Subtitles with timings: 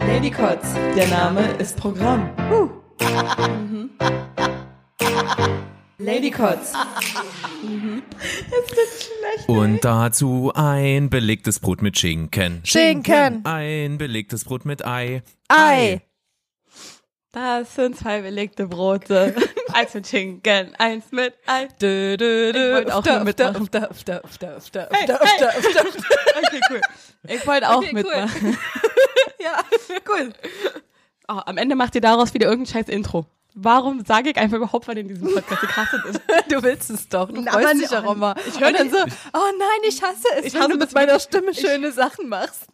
[0.00, 2.30] Ladycots, der Name ist Programm.
[5.98, 6.72] Ladycots.
[9.46, 12.60] Und dazu ein belegtes Brot mit Schinken.
[12.64, 13.44] Schinken.
[13.44, 15.22] Ein belegtes Brot mit Ei.
[15.48, 16.02] Ei.
[17.32, 19.34] Das sind zwei belegte Brote.
[19.74, 21.68] eins mit Schinken, eins mit Ei.
[21.80, 22.68] Dö, dö, dö.
[22.70, 23.62] Ich wollte auch ufta, mitmachen.
[23.62, 26.14] ufta, ufta, ufta, ufta, Hey, ufta, ufta, ufta, ufta.
[26.38, 26.80] Okay, cool.
[27.28, 28.02] Ich wollte auch Okay, cool.
[28.02, 28.58] mitmachen.
[29.40, 29.62] Ja,
[30.08, 30.32] cool.
[31.28, 33.26] Oh, am Ende macht ihr daraus wieder irgendein scheiß Intro.
[33.54, 36.20] Warum sage ich einfach überhaupt, was in diesem Podcast gecastet ist?
[36.50, 37.28] Du willst es doch.
[37.30, 38.34] Du freust dich nicht- auch immer.
[38.48, 41.20] Ich höre dann so, oh nein, ich hasse es, Ich wenn hasse du mit meiner.
[41.20, 42.66] Stimme schöne Sachen machst.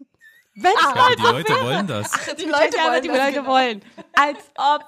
[0.56, 2.10] Wenn Ja, aber die Leute wollen das.
[2.38, 3.46] Die Leute wollen die das Leute genau.
[3.46, 3.82] wollen.
[4.12, 4.84] Als ob.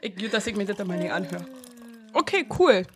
[0.00, 1.44] Ich, gut, dass ich mir das mal nicht anhöre.
[2.12, 2.86] Okay, cool.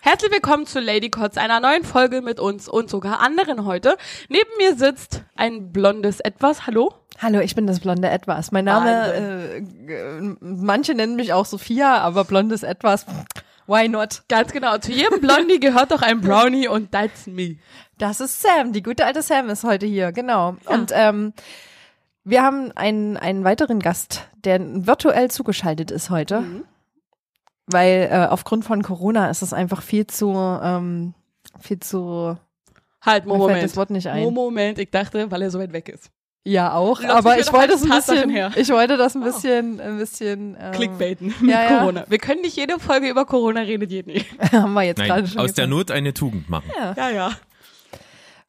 [0.00, 3.98] Herzlich willkommen zu Lady Cots, einer neuen Folge mit uns und sogar anderen heute.
[4.30, 6.66] Neben mir sitzt ein blondes Etwas.
[6.66, 6.94] Hallo?
[7.20, 8.50] Hallo, ich bin das blonde Etwas.
[8.50, 9.60] Mein Name, äh,
[10.40, 13.04] manche nennen mich auch Sophia, aber blondes Etwas,
[13.66, 14.22] why not?
[14.28, 14.78] Ganz genau.
[14.78, 17.56] Zu jedem Blondie gehört doch ein Brownie und that's me.
[17.98, 20.56] Das ist Sam, die gute alte Sam ist heute hier, genau.
[20.66, 21.32] Und ähm,
[22.24, 26.44] wir haben einen, einen weiteren Gast, der virtuell zugeschaltet ist heute.
[27.66, 31.14] Weil äh, aufgrund von Corona ist es einfach viel zu, ähm,
[31.60, 32.36] viel zu,
[33.00, 33.62] Halt, mir fällt Moment.
[33.64, 34.32] das Wort nicht ein.
[34.32, 36.10] Moment, ich dachte, weil er so weit weg ist.
[36.46, 37.00] Ja, auch.
[37.00, 38.50] Lass aber ich wollte als es ein Tatsachen bisschen, her.
[38.54, 41.78] ich wollte das ein bisschen, ein bisschen, ähm, Clickbaiten mit ja, ja.
[41.78, 42.04] Corona.
[42.08, 44.26] Wir können nicht jede Folge über Corona redet je nicht.
[44.52, 45.88] haben wir jetzt gerade Nein, schon aus der gesagt.
[45.88, 46.70] Not eine Tugend machen.
[46.96, 47.30] Ja, ja.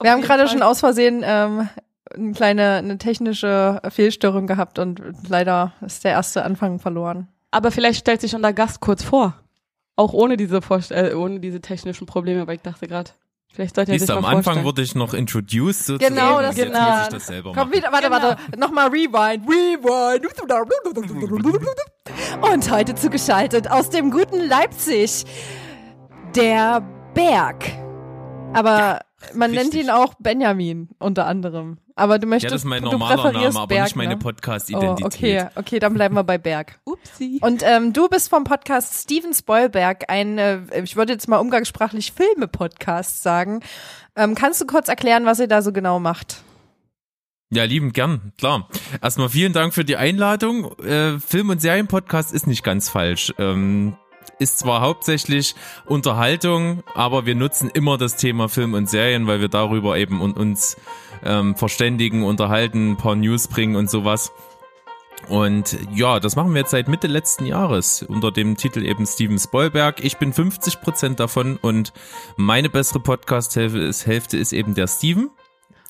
[0.02, 0.52] Wir haben gerade Fall.
[0.52, 1.70] schon aus Versehen ähm,
[2.14, 7.28] eine kleine, eine technische Fehlstörung gehabt und leider ist der erste Anfang verloren.
[7.52, 9.36] Aber vielleicht stellt sich unser Gast kurz vor.
[9.96, 13.12] Auch ohne diese, Vorst äh, ohne diese technischen Probleme, weil ich dachte gerade,
[13.54, 16.14] vielleicht sollte er Siehst sich du, mal am Anfang wurde ich noch introduced sozusagen.
[16.16, 16.90] Genau, das- jetzt genau.
[16.90, 17.74] muss ich das selber Komm machen.
[17.74, 20.26] wieder, warte, warte, nochmal Rewind, Rewind.
[22.52, 25.24] Und heute zugeschaltet aus dem guten Leipzig,
[26.36, 26.82] der
[27.14, 27.64] Berg.
[28.54, 29.00] Aber
[29.34, 29.84] man nennt richtig.
[29.84, 31.78] ihn auch Benjamin unter anderem.
[31.96, 34.16] Aber du Ja, möchtest, das ist mein normaler Name, aber Berg, nicht meine ne?
[34.16, 35.06] Oh, Podcast-Identität.
[35.06, 36.80] okay, okay, dann bleiben wir bei Berg.
[36.86, 37.40] Upsi.
[37.42, 42.12] Und ähm, du bist vom Podcast Steven Spoilberg, ein, äh, ich würde jetzt mal umgangssprachlich
[42.12, 43.62] Filme-Podcast sagen.
[44.16, 46.44] Ähm, kannst du kurz erklären, was ihr da so genau macht?
[47.52, 48.68] Ja, liebend gern, klar.
[49.02, 50.78] Erstmal vielen Dank für die Einladung.
[50.80, 53.34] Äh, Film- und Serienpodcast ist nicht ganz falsch.
[53.38, 53.96] Ähm,
[54.40, 55.56] ist zwar hauptsächlich
[55.86, 60.78] Unterhaltung, aber wir nutzen immer das Thema Film und Serien, weil wir darüber eben uns
[61.24, 64.32] ähm, verständigen, unterhalten, ein paar News bringen und sowas.
[65.28, 69.40] Und ja, das machen wir jetzt seit Mitte letzten Jahres unter dem Titel eben Steven
[69.40, 70.04] Spoilberg.
[70.04, 71.94] Ich bin 50 Prozent davon und
[72.36, 75.32] meine bessere Podcast-Hälfte ist, Hälfte ist eben der Steven.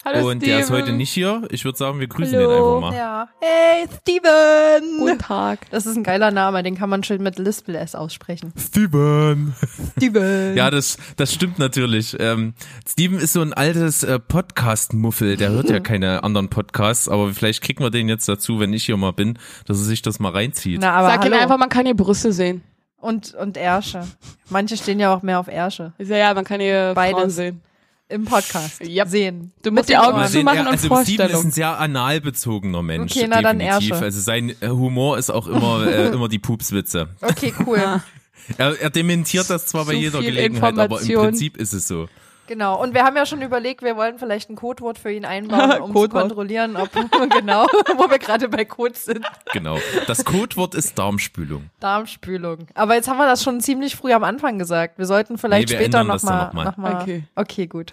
[0.06, 0.82] Hallo und der ist Steven.
[0.84, 1.48] heute nicht hier.
[1.50, 2.48] Ich würde sagen, wir grüßen Hallo.
[2.48, 2.96] den einfach mal.
[2.96, 3.28] Ja.
[3.42, 5.00] Hey, Steven!
[5.00, 5.68] Guten Tag.
[5.72, 8.54] Das ist ein geiler Name, den kann man schön mit Lispel S aussprechen.
[8.58, 9.56] Steven.
[9.98, 10.56] Steven.
[10.56, 12.16] Ja, das, das stimmt natürlich.
[12.20, 12.54] Ähm,
[12.88, 15.38] Steven ist so ein altes äh, Podcast-Muffel.
[15.38, 18.86] Der hört ja keine anderen Podcasts, aber vielleicht kriegen wir den jetzt dazu, wenn ich
[18.86, 20.80] hier mal bin, dass er sich das mal reinzieht.
[20.82, 21.36] Na, aber Sag hallo.
[21.36, 22.62] ihm einfach, man kann hier Brüste sehen.
[22.98, 24.02] und, und Ärsche.
[24.50, 25.94] Manche stehen ja auch mehr auf Ärsche.
[25.98, 27.18] Ist ja, ja, man kann hier Beides.
[27.20, 27.62] Frauen sehen.
[28.08, 28.82] Im Podcast.
[28.82, 29.08] Yep.
[29.08, 29.52] Sehen.
[29.64, 30.28] Du musst Mit die Augen Ohren.
[30.28, 31.44] zu machen und also Steven ist Vorstellung.
[31.46, 33.12] ein sehr analbezogener Mensch.
[33.16, 33.92] Okay, na dann definitiv.
[33.92, 34.04] Ärsche.
[34.04, 37.10] Also sein äh, Humor ist auch immer, äh, immer die Pupswitze.
[37.22, 38.02] Okay, cool.
[38.60, 41.16] Er, er dementiert das zwar bei Zu jeder Gelegenheit, aber im.
[41.16, 42.08] Prinzip ist es so.
[42.48, 42.82] Genau.
[42.82, 45.96] Und wir haben ja schon überlegt, wir wollen vielleicht ein Codewort für ihn einbauen, um
[45.96, 46.90] zu kontrollieren, ob
[47.32, 47.66] genau,
[47.98, 49.26] wo wir gerade bei Code sind.
[49.54, 49.78] Genau.
[50.08, 51.70] Das Codewort ist Darmspülung.
[51.80, 52.68] Darmspülung.
[52.76, 54.98] Aber jetzt haben wir das schon ziemlich früh am Anfang gesagt.
[54.98, 56.66] Wir sollten vielleicht Nee, wir später ändern das dann nochmal.
[56.66, 56.90] noch mal.
[56.90, 57.24] Noch mal, Okay.
[57.36, 57.92] okay, gut.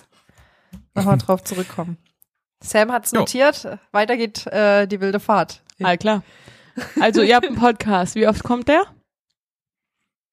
[0.94, 1.96] Nochmal drauf zurückkommen.
[2.60, 3.20] Sam hat's Jo.
[3.20, 3.66] notiert.
[3.90, 5.62] Weiter geht äh, die wilde Fahrt.
[5.82, 6.22] Ah, klar.
[7.00, 8.14] Also, ihr habt einen Podcast.
[8.14, 8.84] Wie oft kommt der?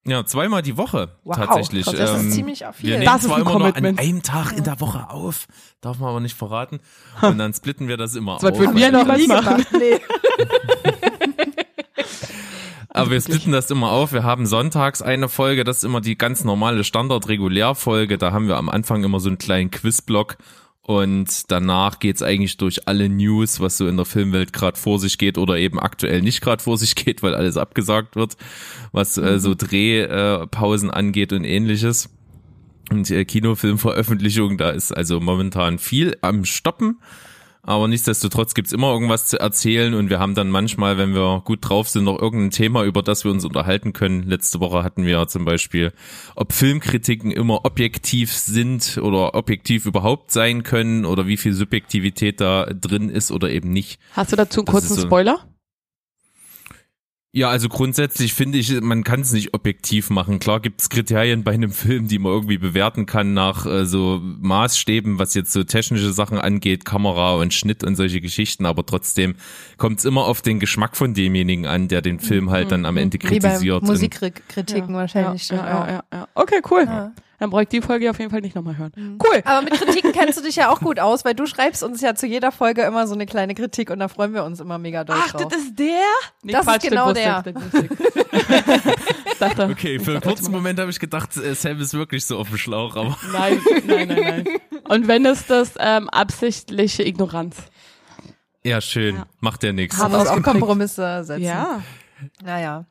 [0.10, 1.86] Ja, zweimal die Woche Wow, tatsächlich.
[1.86, 2.90] das ist Ähm, ziemlich auch viel.
[2.90, 4.00] Wir nehmen Das ist zwar ein immer nur an Commitment.
[4.00, 5.48] einem Tag in der Woche auf,
[5.82, 6.80] darf man aber nicht verraten.
[7.22, 8.58] Und dann splitten wir das immer was auf.
[8.60, 9.66] würden wir noch nie machen.
[9.78, 10.00] Nee.
[12.92, 14.14] Aber wir splitten das immer auf.
[14.14, 18.18] Wir haben sonntags eine Folge, das ist immer die ganz normale Standard-Regulärfolge.
[18.18, 20.38] Da haben wir am Anfang immer so einen kleinen Quizblock.
[20.90, 25.20] Und danach geht's eigentlich durch alle News, was so in der Filmwelt gerade vor sich
[25.20, 28.38] geht oder eben aktuell nicht gerade vor sich geht, weil alles abgesagt wird,
[28.92, 32.10] was äh, so Drehpausen äh, angeht und ähnliches.
[32.90, 36.98] Und äh, Kinofilmveröffentlichung, da ist also momentan viel am Stoppen.
[37.70, 41.60] Aber nichtsdestotrotz gibt's immer irgendwas zu erzählen und wir haben dann manchmal, wenn wir gut
[41.62, 44.24] drauf sind, noch irgendein Thema, über das wir uns unterhalten können.
[44.24, 45.94] Letzte Woche hatten wir zum Beispiel,
[46.36, 52.66] ob Filmkritiken immer objektiv sind oder objektiv überhaupt sein können oder wie viel Subjektivität da
[52.66, 54.00] drin ist oder eben nicht.
[54.14, 55.38] Hast du dazu einen kurzen so- Spoiler?
[57.32, 60.40] Ja, also grundsätzlich finde ich, man kann es nicht objektiv machen.
[60.40, 64.20] Klar gibt es Kriterien bei einem Film, die man irgendwie bewerten kann nach äh, so
[64.24, 69.36] Maßstäben, was jetzt so technische Sachen angeht, Kamera und Schnitt und solche Geschichten, aber trotzdem
[69.78, 72.98] kommt es immer auf den Geschmack von demjenigen an, der den Film halt dann am
[72.98, 73.84] Ende Wie bei kritisiert.
[73.84, 75.50] Musikkritiken wahrscheinlich.
[75.50, 76.28] Ja, ja, ja, ja.
[76.34, 77.12] Okay, cool.
[77.40, 78.92] Dann brauche ich die Folge auf jeden Fall nicht nochmal hören.
[79.26, 79.42] Cool.
[79.46, 82.14] Aber mit Kritiken kennst du dich ja auch gut aus, weil du schreibst uns ja
[82.14, 85.04] zu jeder Folge immer so eine kleine Kritik und da freuen wir uns immer mega
[85.06, 85.48] doll Ach, drauf.
[85.50, 86.02] das ist der?
[86.44, 87.44] Nee, Das ist genau der.
[89.40, 92.50] Dachte, Okay, für einen kurzen Moment habe ich gedacht, äh, Sam ist wirklich so auf
[92.50, 94.48] dem Schlauch, aber Nein, nein, nein, nein.
[94.90, 97.56] Und wenn es das ähm, absichtliche Ignoranz.
[98.64, 99.26] ja, schön, Ja.
[99.40, 99.98] macht ja nichts.
[99.98, 100.42] Muss auch.
[100.42, 101.44] Kompromisse setzen.
[101.44, 101.82] Ja.
[102.44, 102.86] Naja.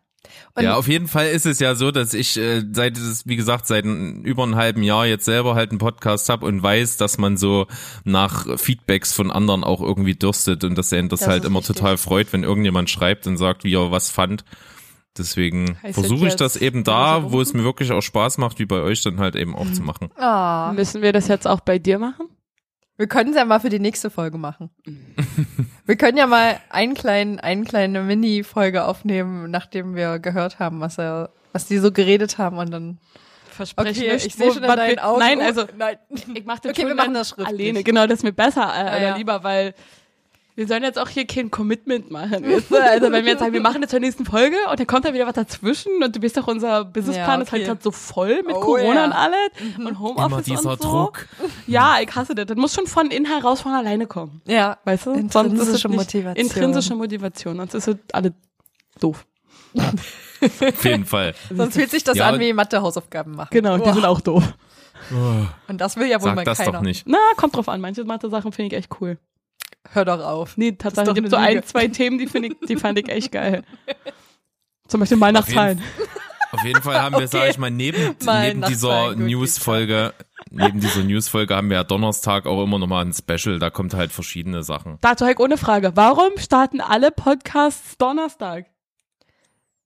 [0.54, 3.36] Und Ja, auf jeden Fall ist es ja so, dass ich äh, seit es, wie
[3.36, 6.96] gesagt, seit ein, über einem halben Jahr jetzt selber halt einen Podcast habe und weiß,
[6.96, 7.66] dass man so
[8.04, 11.76] nach Feedbacks von anderen auch irgendwie dürstet und dass er das, Das halt immer wichtig.
[11.76, 14.44] total freut, wenn irgendjemand schreibt und sagt, wie er was fand.
[15.16, 18.80] Deswegen versuche ich das eben da, wo es mir wirklich auch Spaß macht, wie bei
[18.80, 20.10] euch dann halt eben auch zu machen.
[20.16, 22.28] Ah, Müssen wir das jetzt auch bei dir machen?
[22.98, 24.70] Wir können es ja mal für die nächste Folge machen.
[25.86, 30.98] wir können ja mal einen kleinen, eine kleine Mini-Folge aufnehmen, nachdem wir gehört haben, was
[30.98, 32.98] er, was die so geredet haben und dann.
[33.50, 35.18] Verspreche Okay, ich sehe schon in deinen Augen.
[35.18, 35.96] Nein, also nein.
[36.32, 37.60] ich mache das Okay, wir machen das schriftlich.
[37.70, 37.82] alleine.
[37.82, 39.16] Genau, das ist mir besser äh, Ah, oder ja.
[39.16, 39.74] lieber, weil
[40.58, 42.42] wir sollen jetzt auch hier kein Commitment machen.
[42.44, 42.76] Weißt du?
[42.82, 45.14] Also wenn wir jetzt sagen, wir machen jetzt zur nächsten Folge und dann kommt da
[45.14, 47.68] wieder was dazwischen und du bist doch unser Businessplan Ja, ist halt okay.
[47.68, 49.04] gerade so voll mit Oh, Corona ja.
[49.04, 50.88] und alles und Immer Homeoffice dieser und so.
[50.88, 51.26] Druck.
[51.68, 52.46] Ja, ich hasse das.
[52.46, 54.42] Das muss schon von innen heraus von alleine kommen.
[54.46, 55.12] Ja, Weißt du?
[55.12, 56.34] Intrinsische Sonst ist es nicht- Motivation.
[56.44, 57.56] Intrinsische Motivation.
[57.58, 58.32] Sonst ist es alles
[59.00, 59.24] doof.
[59.76, 61.34] Auf jeden Fall.
[61.54, 63.50] sonst fühlt sich das Ja, an wie Mathe-Hausaufgaben machen.
[63.52, 63.94] Genau, die Boah.
[63.94, 64.42] sind auch doof.
[65.68, 66.72] Und das will ja wohl mal Sag das keiner.
[66.72, 67.04] doch nicht.
[67.06, 67.80] Na, kommt drauf an.
[67.80, 69.18] Manche Mathe-Sachen finde ich echt cool.
[69.92, 70.56] Hör doch auf.
[70.56, 73.64] Nee, tatsächlich gibt so ein, zwei Themen, die finde ich, die fand ich echt geil.
[74.88, 75.82] Zum Beispiel mal nach Auf jeden Zahlen.
[76.50, 77.26] Auf jeden Fall haben wir, Okay.
[77.30, 80.14] sag ich mal, neben, neben dieser News-Folge,
[80.50, 84.12] neben dieser News-Folge haben wir ja Donnerstag auch immer nochmal ein Special, da kommt halt
[84.12, 84.96] verschiedene Sachen.
[85.02, 85.92] Dazu halt ohne Frage.
[85.94, 88.64] Warum starten alle Podcasts Donnerstag?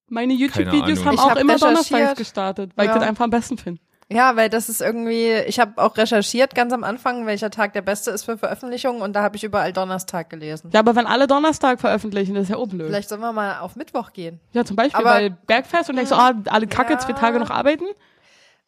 [0.08, 1.56] Meine YouTube-Videos haben Ich auch hab immer.
[1.58, 2.92] Donnerstags gestartet, weil Ja.
[2.92, 3.80] ich das einfach am besten finde.
[4.14, 7.82] Ja, weil das ist irgendwie, ich habe auch recherchiert ganz am Anfang, welcher Tag der
[7.82, 10.70] beste ist für Veröffentlichungen und da habe ich überall Donnerstag gelesen.
[10.72, 12.88] Ja, aber wenn alle Donnerstag veröffentlichen, das ist ja auch blöd.
[12.88, 14.40] Vielleicht sollen wir mal auf Mittwoch gehen.
[14.52, 16.98] Ja, zum Beispiel, Aber- weil Bergfest und denkst so, ah, alle Kacke, Ja.
[16.98, 17.84] zwei Tage noch arbeiten.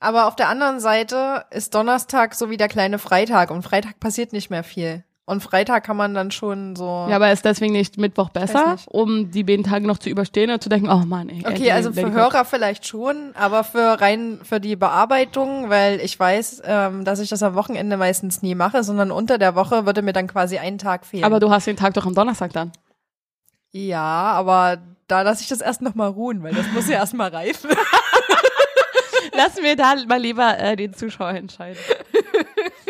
[0.01, 4.33] Aber auf der anderen Seite ist Donnerstag so wie der kleine Freitag und Freitag passiert
[4.33, 5.03] nicht mehr viel.
[5.27, 7.07] Und Freitag kann man dann schon so.
[7.09, 8.89] Ja, aber ist deswegen nicht Mittwoch besser, nicht.
[8.89, 11.43] um die beiden Tage noch zu überstehen und zu denken, oh Mann, ey.
[11.47, 12.13] Okay, also für.
[12.13, 17.31] Hörer vielleicht schon, aber für rein für die Bearbeitung, weil ich weiß, ähm, dass ich
[17.31, 20.77] das am Wochenende meistens nie mache, sondern unter der Woche würde mir dann quasi ein
[20.77, 21.25] Tag fehlen.
[21.25, 22.73] Aber du hast den Tag doch am Donnerstag dann.
[23.73, 24.79] ja, aber
[25.09, 27.71] da lasse ich das erst noch mal ruhen, weil das muss ja erst mal reifen.
[29.37, 31.79] Lassen wir da mal lieber äh, den Zuschauer entscheiden.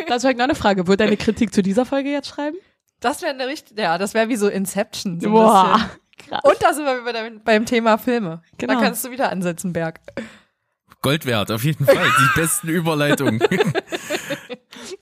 [0.09, 0.87] Das ist noch eine Frage.
[0.87, 2.57] Wird deine Kritik zu dieser Folge jetzt schreiben?
[3.01, 5.21] Das wäre eine richtig, ja, das wäre wie so Inception.
[5.21, 6.41] So Boah, krass.
[6.43, 8.43] Und da sind wir wieder beim, Thema Filme.
[8.59, 8.75] Genau.
[8.75, 10.01] Da kannst du wieder ansetzen, Berg.
[11.03, 11.97] Gold wert, auf jeden Fall.
[11.97, 13.41] Die besten Überleitungen.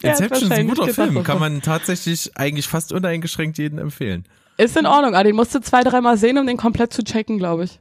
[0.03, 1.23] Er Inception ist ein guter Film.
[1.25, 4.25] Kann man tatsächlich eigentlich fast uneingeschränkt jedem empfehlen.
[4.57, 7.39] Ist in Ordnung, aber den musst du zwei, dreimal sehen, um den komplett zu checken,
[7.39, 7.81] glaube ich.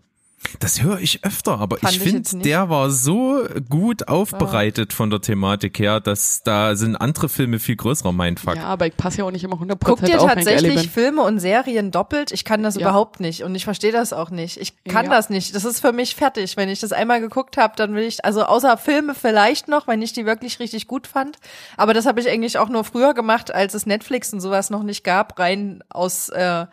[0.59, 5.21] Das höre ich öfter, aber Fand ich finde, der war so gut aufbereitet von der
[5.21, 8.55] Thematik her, dass da sind andere Filme viel größerer Mindfuck.
[8.55, 10.89] Ja, aber ich passe ja auch nicht immer 100% Guckt ihr auf, tatsächlich.
[10.89, 12.31] Filme und Serien doppelt?
[12.31, 12.81] Ich kann das Ja.
[12.81, 14.57] überhaupt nicht und ich verstehe das auch nicht.
[14.57, 15.11] Ich kann Ja.
[15.11, 15.55] das nicht.
[15.55, 16.57] Das ist für mich fertig.
[16.57, 20.01] Wenn ich das einmal geguckt habe, dann will ich, also außer Filme vielleicht noch, wenn
[20.01, 21.37] ich die wirklich richtig gut fand.
[21.77, 24.83] Aber das habe ich eigentlich auch nur früher gemacht, als es Netflix und sowas noch
[24.83, 26.65] nicht gab, rein aus äh,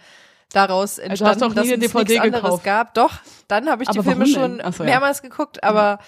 [0.52, 2.64] daraus Also entstanden, nie dass es DVD nichts anderes gekauft?
[2.64, 2.94] gab.
[2.94, 3.12] Doch,
[3.48, 4.66] dann habe ich die Aber Filme warum schon denn?
[4.66, 4.90] Ach so, ja.
[4.90, 5.98] mehrmals geguckt, aber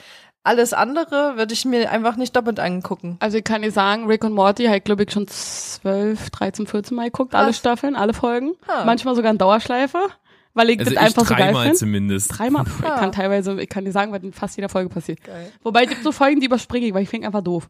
[0.43, 3.17] alles andere würde ich mir einfach nicht doppelt angucken.
[3.21, 6.67] Also ich kann dir sagen, Rick und Morty habe ich glaube ich schon 12, 13,
[6.67, 7.53] 14 Mal geguckt, alle.
[7.53, 8.53] Staffeln, alle Folgen.
[8.69, 8.85] Ha.
[8.87, 9.99] Manchmal sogar in Dauerschleife,
[10.55, 11.75] weil ich Also das ich einfach so geil finde.
[11.75, 12.39] zumindest.
[12.39, 12.65] Dreimal.
[12.79, 15.23] Ich kann teilweise, ich kann dir sagen, was in fast jeder Folge passiert.
[15.23, 15.53] Geil.
[15.63, 17.69] Wobei es gibt so Folgen, die überspringe ich, weil ich finde einfach doof.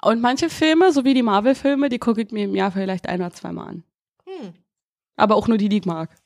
[0.00, 3.20] Und manche Filme, so wie die Marvel-Filme, die gucke ich mir im Jahr vielleicht ein
[3.20, 3.82] oder zweimal an.
[5.18, 6.16] Aber auch nur die, die mag.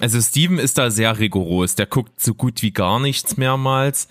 [0.00, 1.74] Also Steven ist da sehr rigoros.
[1.74, 4.08] Der guckt so gut wie gar nichts mehrmals.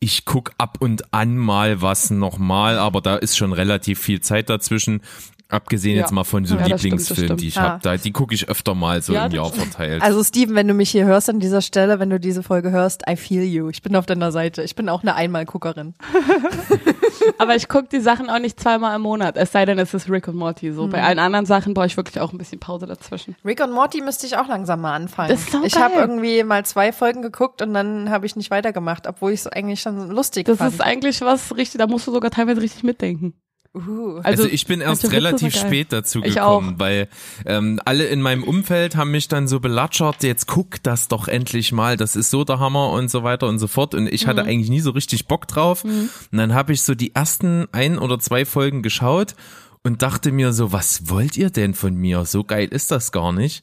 [0.00, 4.50] Ich guck ab und an mal was nochmal, aber da ist schon relativ viel Zeit
[4.50, 5.02] dazwischen.
[5.48, 6.02] Abgesehen Ja.
[6.02, 7.40] jetzt mal von so Ja, das das stimmt.
[7.40, 10.02] die ich hab, da, die gucke ich öfter mal so Ja, im das Jahr verteilt.
[10.02, 13.02] Also Steven, wenn du mich hier hörst an dieser Stelle, wenn du diese Folge hörst,
[13.08, 13.68] I feel you.
[13.68, 14.62] Ich bin auf deiner Seite.
[14.64, 15.94] Ich bin auch eine Einmalguckerin.
[17.38, 20.08] Aber ich gucke die Sachen auch nicht zweimal im Monat, es sei denn, es ist
[20.10, 20.72] Rick und Morty.
[20.72, 23.36] So bei allen anderen Sachen brauche ich wirklich auch ein bisschen Pause dazwischen.
[23.44, 25.30] Rick und Morty müsste ich auch langsam mal anfangen.
[25.30, 28.50] Das ist so ich habe irgendwie mal zwei Folgen geguckt und dann habe ich nicht
[28.50, 30.74] weitergemacht, obwohl ich es eigentlich schon lustig Das fand.
[30.74, 33.34] ist eigentlich was richtig, da musst du sogar teilweise richtig mitdenken.
[33.76, 34.16] Uh.
[34.18, 35.66] Also, Also, ich bin erst Witze relativ geil.
[35.66, 37.08] spät dazu Ich gekommen, weil
[37.44, 41.72] ähm, alle in meinem Umfeld haben mich dann so belatschert, jetzt guck das doch endlich
[41.72, 43.94] mal, das ist so der Hammer und so weiter und so fort.
[43.94, 44.28] Und ich Mhm.
[44.30, 45.84] hatte eigentlich nie so richtig Bock drauf.
[45.84, 49.34] Und dann habe ich so die ersten ein oder zwei Folgen geschaut
[49.82, 52.24] und dachte mir so, was wollt ihr denn von mir?
[52.24, 53.62] So geil ist das gar nicht.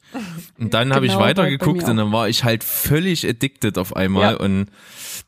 [0.58, 3.76] Und dann habe ich Genau, bei- bei weitergeguckt und dann war ich halt völlig addicted
[3.76, 4.38] auf einmal Ja.
[4.40, 4.68] und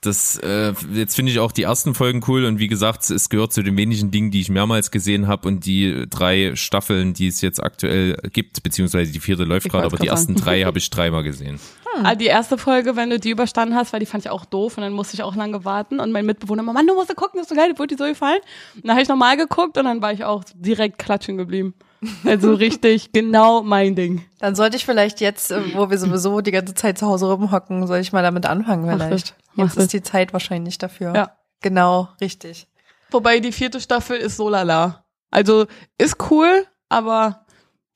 [0.00, 3.52] das äh, jetzt finde ich auch die ersten Folgen cool und wie gesagt, es gehört
[3.52, 7.40] zu den wenigen Dingen, die ich mehrmals gesehen habe und die drei Staffeln, die es
[7.40, 10.44] jetzt aktuell gibt, beziehungsweise die vierte läuft gerade, aber die ersten sagen.
[10.44, 11.58] drei habe ich dreimal gesehen.
[12.02, 14.76] Ah, Die erste Folge, wenn du die überstanden hast, weil die fand ich auch doof
[14.76, 17.38] und dann musste ich auch lange warten und mein Mitbewohner, immer, Mann, du musst gucken,
[17.38, 18.40] das ist so geil, die wurde dir so gefallen.
[18.74, 21.74] Und dann habe ich nochmal geguckt und dann war ich auch direkt klatschen geblieben.
[22.24, 24.24] Also richtig genau mein Ding.
[24.38, 27.86] Dann sollte ich vielleicht jetzt, äh, wo wir sowieso die ganze Zeit zu Hause rumhocken,
[27.86, 29.34] soll ich mal damit anfangen Mach vielleicht.
[29.54, 29.84] mach Jetzt das.
[29.84, 31.14] ist die Zeit wahrscheinlich dafür.
[31.14, 31.30] Ja.
[31.62, 32.68] Genau, richtig.
[33.10, 35.04] Wobei die vierte Staffel ist so lala.
[35.30, 35.66] Also
[35.98, 37.46] ist cool, aber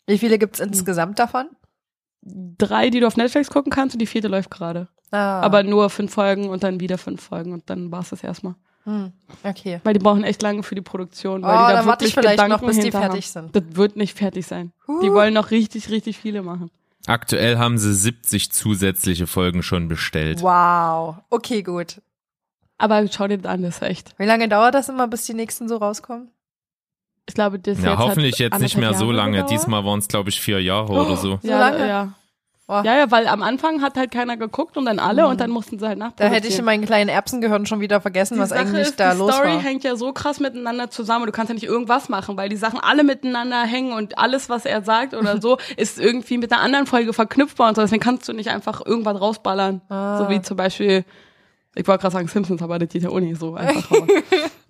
[0.06, 0.68] Wie viele gibt's Hm.
[0.68, 1.48] insgesamt davon?
[2.22, 4.88] drei, die du auf Netflix gucken kannst und die vierte läuft gerade.
[5.10, 8.54] Ah, Aber nur fünf Folgen und dann wieder fünf Folgen und dann war's das erstmal.
[8.90, 9.12] Hm,
[9.44, 9.80] okay.
[9.84, 12.14] Weil die brauchen echt lange für die Produktion, weil Oh, die da dann warte ich
[12.16, 13.50] wirklich vielleicht noch, Gedanken bis die hinter fertig haben.
[13.52, 13.56] sind.
[13.56, 14.72] Das wird nicht fertig sein.
[15.02, 15.14] Die Huh.
[15.14, 16.70] wollen noch richtig, richtig viele machen.
[17.06, 20.42] Aktuell haben sie 70 zusätzliche Folgen schon bestellt.
[20.42, 21.16] Wow.
[21.30, 22.00] Okay, gut.
[22.78, 24.14] Aber schau dir das an, das ist echt.
[24.18, 26.28] Wie lange dauert das immer, bis die nächsten so rauskommen?
[27.26, 29.32] Ich glaube, das Ja, jetzt hoffentlich hat jetzt nicht mehr anderthalb so Jahre lange.
[29.38, 29.50] gedauert.
[29.50, 31.38] Diesmal waren es, glaube ich, vier Jahre oder so.
[31.42, 31.88] So ja, lange?
[31.88, 32.12] Ja.
[32.72, 32.82] Oh.
[32.84, 35.80] ja, ja, weil am Anfang hat halt keiner geguckt und dann alle und dann mussten
[35.80, 36.32] sie halt Da nachproduzieren.
[36.32, 39.12] hätte ich in meinem kleinen Erbsengehirn schon wieder vergessen, die was Sache eigentlich ist, da
[39.12, 39.58] die los Story war.
[39.60, 41.26] hängt ja so krass miteinander zusammen.
[41.26, 44.66] Du kannst ja nicht irgendwas machen, weil die Sachen alle miteinander hängen und alles, was
[44.66, 47.82] er sagt oder so, ist irgendwie mit einer anderen Folge verknüpfbar und so.
[47.82, 49.80] Deswegen kannst du nicht einfach irgendwas rausballern.
[49.88, 50.18] Ah.
[50.18, 51.04] So wie zum Beispiel,
[51.74, 53.90] ich wollte gerade sagen Simpsons, aber das geht ja auch nicht so einfach.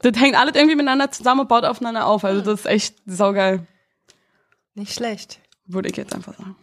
[0.02, 2.24] Das hängt alles irgendwie miteinander zusammen und baut aufeinander auf.
[2.24, 3.66] Also das ist echt saugeil.
[4.74, 5.40] Nicht schlecht.
[5.66, 6.56] Würde ich jetzt einfach sagen.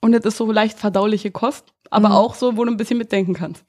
[0.00, 3.34] Und es ist so leicht verdauliche Kost, aber auch so, wo du ein bisschen mitdenken
[3.34, 3.64] kannst.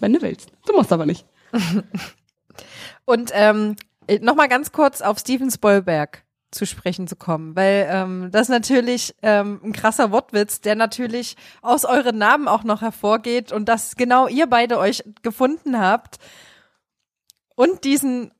[0.00, 0.50] Wenn du willst.
[0.66, 1.24] Du musst aber nicht.
[3.04, 3.76] Und ähm,
[4.20, 9.14] nochmal ganz kurz auf Steven Spielberg zu sprechen zu kommen, weil ähm, das ist natürlich
[9.22, 14.28] ähm, ein krasser Wortwitz, der natürlich aus euren Namen auch noch hervorgeht und dass genau
[14.28, 16.16] ihr beide euch gefunden habt
[17.54, 18.32] und diesen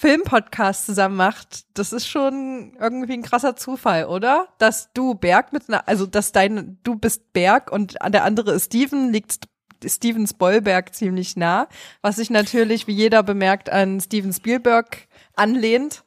[0.00, 4.48] Filmpodcast zusammen macht, das ist schon irgendwie ein krasser Zufall, oder?
[4.56, 8.66] Dass du Berg mit einer, also dass dein, du bist Berg und der andere ist
[8.66, 9.40] Steven, liegt
[9.84, 11.68] Steven Spielberg ziemlich nah,
[12.00, 16.02] was sich natürlich, wie jeder bemerkt, an Steven Spielberg anlehnt.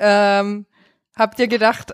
[0.00, 0.66] Ähm,
[1.14, 1.92] habt ihr gedacht,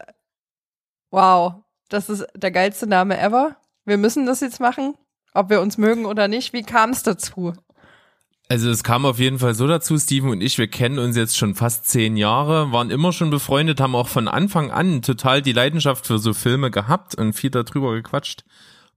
[1.11, 1.57] wow,
[1.91, 3.57] das ist der geilste Name ever?
[3.85, 4.95] Wir müssen das jetzt machen,
[5.35, 6.55] ob wir uns mögen oder nicht.
[6.55, 7.53] Wie kam es dazu?
[8.49, 11.37] Also es kam auf jeden Fall so dazu, Steven und ich, wir kennen uns jetzt
[11.37, 15.53] schon fast zehn Jahre, waren immer schon befreundet, haben auch von Anfang an total die
[15.53, 18.45] Leidenschaft für so Filme gehabt und viel darüber gequatscht.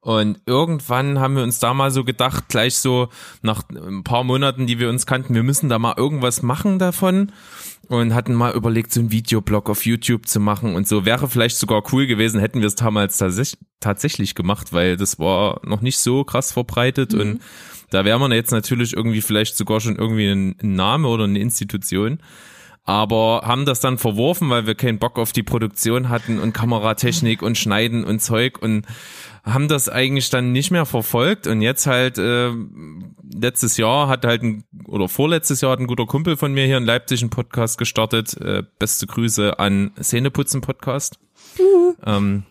[0.02, 3.10] Und irgendwann haben wir uns da mal so gedacht, gleich so
[3.42, 7.32] nach ein paar Monaten, die wir uns kannten, wir müssen da mal irgendwas machen davon
[7.88, 11.06] und hatten mal überlegt, so einen Videoblog auf YouTube zu machen und so.
[11.06, 13.18] Wäre vielleicht sogar cool gewesen, hätten wir es damals
[13.80, 17.42] tatsächlich, gemacht, weil das war noch nicht so krass verbreitet und
[17.90, 22.20] da wäre man jetzt natürlich irgendwie vielleicht sogar schon irgendwie ein, Name oder eine Institution
[22.90, 27.44] aber haben das dann verworfen, weil wir keinen Bock auf die Produktion hatten und Kameratechnik
[27.44, 28.84] und Schneiden und Zeug und
[29.44, 32.52] haben das eigentlich dann nicht mehr verfolgt und jetzt halt äh,
[33.32, 36.78] letztes Jahr hat halt ein oder vorletztes Jahr hat ein guter Kumpel von mir hier
[36.78, 38.36] in Leipzig einen Podcast gestartet.
[38.42, 41.20] Äh, beste Grüße an Szeneputzen Podcast.
[42.06, 42.44] ähm,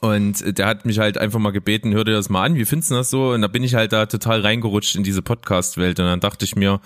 [0.00, 2.90] und der hat mich halt einfach mal gebeten, hör dir das mal an, wie findest
[2.90, 3.32] du das so?
[3.32, 6.56] Und da bin ich halt da total reingerutscht in diese Podcast-Welt und dann dachte ich
[6.56, 6.80] mir,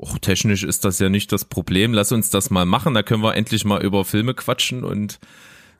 [0.00, 1.92] Och, technisch ist das ja nicht das Problem.
[1.92, 2.94] Lass uns das mal machen.
[2.94, 4.84] Da können wir endlich mal über Filme quatschen.
[4.84, 5.18] Und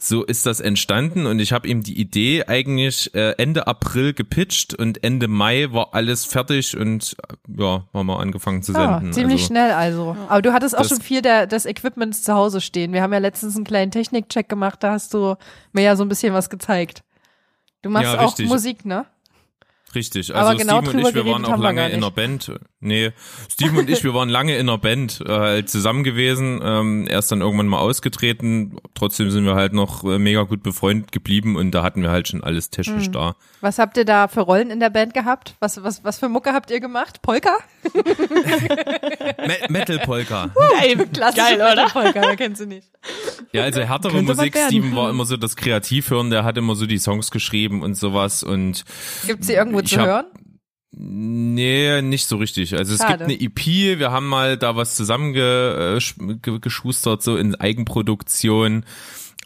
[0.01, 1.27] so ist das entstanden.
[1.27, 5.89] Und ich habe ihm die Idee eigentlich äh, Ende April gepitcht und Ende Mai war
[5.93, 9.13] alles fertig und äh, ja, haben wir angefangen zu Ja, senden.
[9.13, 10.17] ziemlich also, schnell also.
[10.29, 12.93] Aber du hattest auch schon viel der, des Equipments zu Hause stehen.
[12.93, 15.35] Wir haben ja letztens einen kleinen Technikcheck gemacht, da hast du
[15.73, 17.03] mir ja so ein bisschen was gezeigt.
[17.83, 18.49] Du machst Ja, auch richtig.
[18.49, 19.05] Musik, ne?
[19.95, 22.01] Richtig, Aber also genau Steven und drüber ich, wir waren auch wir lange gar in
[22.01, 22.15] nicht.
[22.15, 22.53] Band.
[22.81, 23.11] Nee,
[23.51, 26.61] Steven und ich, wir waren lange in einer Band äh, halt zusammen gewesen.
[26.63, 28.77] Ähm, er ist dann irgendwann mal ausgetreten.
[28.95, 32.29] Trotzdem sind wir halt noch äh, mega gut befreundet geblieben und da hatten wir halt
[32.29, 33.13] schon alles technisch Hm.
[33.13, 33.37] da.
[33.63, 35.57] Was habt ihr da für Rollen in der Band gehabt?
[35.59, 37.21] Was, was, was für Mucke habt ihr gemacht?
[37.21, 37.57] Polka?
[37.93, 40.51] Me Metal Polka.
[40.81, 41.87] Ey, Klassische geil, oder?
[41.89, 42.89] Polka, wer kennt sie nicht?
[43.53, 44.57] Ja, also härtere Könnte Musik.
[44.57, 48.43] Steven war immer so das Kreativhören, der hat immer so die Songs geschrieben und sowas
[48.43, 48.85] und
[49.27, 50.27] Gibt's sie irgendwo zu hab- hören?
[50.91, 52.75] Nee, nicht so richtig.
[52.77, 53.27] Also es Schade.
[53.27, 58.85] gibt eine EP, wir haben mal da was zusammengeschustert, so in Eigenproduktion.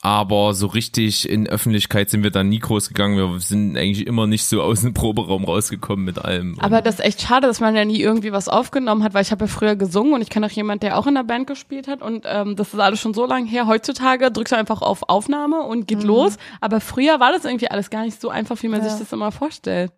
[0.04, 3.16] Aber so richtig in Öffentlichkeit sind wir da nie groß gegangen.
[3.18, 6.58] Wir sind eigentlich immer nicht so aus dem Proberaum rausgekommen mit allem.
[6.58, 9.30] Aber das ist echt schade, dass man ja nie irgendwie was aufgenommen hat, weil ich
[9.30, 11.86] habe ja früher gesungen und ich kenne auch jemand, der auch in der Band gespielt
[11.86, 13.68] hat und ähm, das ist alles schon so lange her.
[13.68, 16.36] Heutzutage drückst du einfach auf Aufnahme und geht los.
[16.60, 18.86] Aber früher war das irgendwie alles gar nicht so einfach, wie man Mhm.
[18.86, 18.90] Ja.
[18.90, 19.92] sich das immer vorstellt.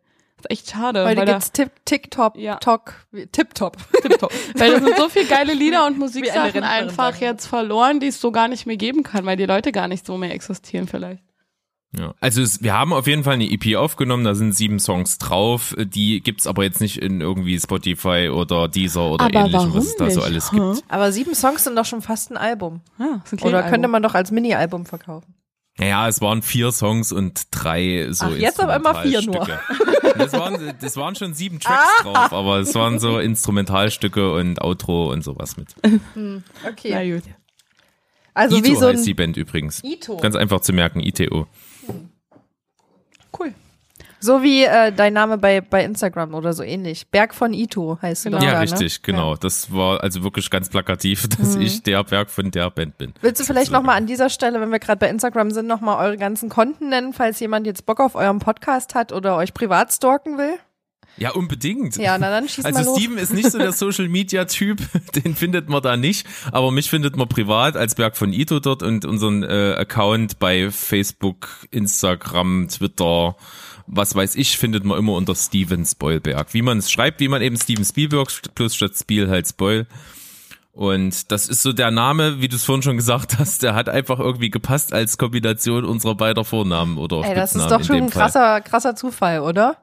[0.50, 1.04] Echt schade.
[1.04, 2.56] Heute weil da- gibt's Tip, TikTok, Ja.
[2.56, 2.94] Tok,
[3.32, 3.76] Tip-Top.
[4.56, 7.24] Weil da sind so viele geile Lieder und Musiksachen einfach sagen.
[7.24, 10.06] jetzt verloren, die es so gar nicht mehr geben kann, weil die Leute gar nicht
[10.06, 11.22] so mehr existieren vielleicht.
[11.96, 12.12] Ja.
[12.20, 15.74] Also es, wir haben auf jeden Fall eine EP aufgenommen, da sind sieben Songs drauf.
[15.78, 19.96] Die gibt's aber jetzt nicht in irgendwie Spotify oder Deezer oder Aber ähnlichem, was es
[19.96, 20.82] da so alles gibt.
[20.88, 22.80] Aber sieben Songs sind doch schon fast ein Album.
[22.98, 25.34] Ah, ist ein Oder könnte man doch als Mini-Album verkaufen.
[25.78, 29.44] Naja, es waren vier Songs und drei so Ach, jetzt aber immer vier nur.
[30.16, 35.10] Das waren, das waren schon sieben Tracks drauf, aber es waren so Instrumentalstücke und Outro
[35.10, 35.74] und sowas mit.
[36.68, 36.90] Okay.
[36.90, 37.24] Na gut.
[38.34, 39.82] Also Ito wie so heißt die Band übrigens.
[39.84, 40.16] Ito.
[40.16, 41.46] Ganz einfach zu merken, ITO.
[43.38, 43.54] Cool.
[44.24, 47.08] So wie äh, dein Name bei, bei Instagram oder so ähnlich.
[47.08, 48.38] Berg von Ito heißt du Genau.
[48.40, 48.98] doch Ja, da, richtig, ne?
[49.02, 49.36] genau.
[49.36, 53.12] Das war also wirklich ganz plakativ, dass ich der Berg von der Band bin.
[53.20, 56.16] Willst du vielleicht nochmal an dieser Stelle, wenn wir gerade bei Instagram sind, nochmal eure
[56.16, 60.38] ganzen Konten nennen, falls jemand jetzt Bock auf euren Podcast hat oder euch privat stalken
[60.38, 60.54] will?
[61.16, 61.96] Ja, unbedingt.
[61.96, 62.98] Ja, na dann schieß mal Also los.
[62.98, 64.78] Steven ist nicht so der Social Media Typ,
[65.22, 68.82] den findet man da nicht, aber mich findet man privat als Berg von Ito dort
[68.82, 73.36] und unseren äh, Account bei Facebook, Instagram, Twitter,
[73.86, 76.54] was weiß ich, findet man immer unter Steven Spoilberg.
[76.54, 79.86] Wie man es schreibt, wie man eben Steven Spielberg plus statt Spiel halt Spoil.
[80.72, 83.88] Und das ist so der Name, wie du es vorhin schon gesagt hast, der hat
[83.88, 88.10] einfach irgendwie gepasst als Kombination unserer beider Vornamen oder Ey, das ist doch schon ein
[88.10, 89.76] krasser, krasser Zufall, oder?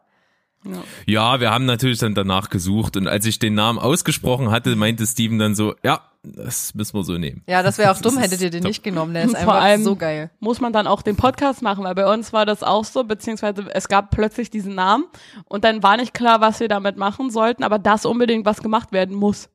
[1.08, 5.08] Ja, wir haben natürlich dann danach gesucht und als ich den Namen ausgesprochen hatte, meinte
[5.08, 7.44] Steven dann so, ja, das müssen wir so nehmen.
[7.48, 8.68] Ja, das wäre auch Das dumm, hättet ihr den top.
[8.70, 9.14] nicht genommen.
[9.14, 10.30] Der ist Vor einfach allem- so geil.
[10.40, 13.66] Muss man dann auch den Podcast machen, weil bei uns war das auch so, beziehungsweise
[13.74, 15.06] es gab plötzlich diesen Namen
[15.46, 18.92] und dann war nicht klar, was wir damit machen sollten, aber dass unbedingt was gemacht
[18.92, 19.50] werden muss.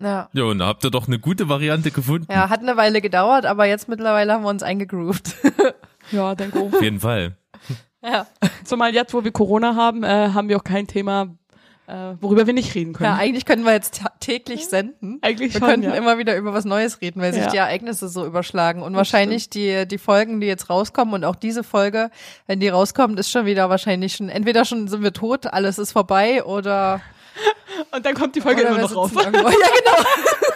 [0.00, 0.28] Ja.
[0.32, 2.26] Ja, und da habt ihr doch eine gute Variante gefunden.
[2.32, 5.34] ja, hat eine Weile gedauert, aber jetzt mittlerweile haben wir uns eingegroovt.
[6.12, 6.72] Ja, denke auch.
[6.72, 7.36] Auf jeden Fall.
[8.02, 8.26] ja.
[8.64, 11.28] Zumal jetzt, wo wir Corona haben, äh, haben wir auch kein Thema,
[11.90, 13.10] äh, worüber wir nicht reden können.
[13.10, 15.18] ja, eigentlich können wir jetzt täglich senden.
[15.22, 15.94] Eigentlich Wir schon, könnten ja.
[15.94, 17.50] immer wieder über was Neues reden, weil sich Ja.
[17.50, 18.82] die Ereignisse so überschlagen.
[18.82, 22.10] Und wahrscheinlich die, die Folgen, die jetzt rauskommen und auch diese Folge,
[22.46, 25.92] wenn die rauskommt, ist schon wieder wahrscheinlich schon, entweder schon sind wir tot, alles ist
[25.92, 27.00] vorbei oder,
[27.92, 29.10] Und dann kommt die Folge immer noch raus.
[29.14, 29.48] Ja, genau.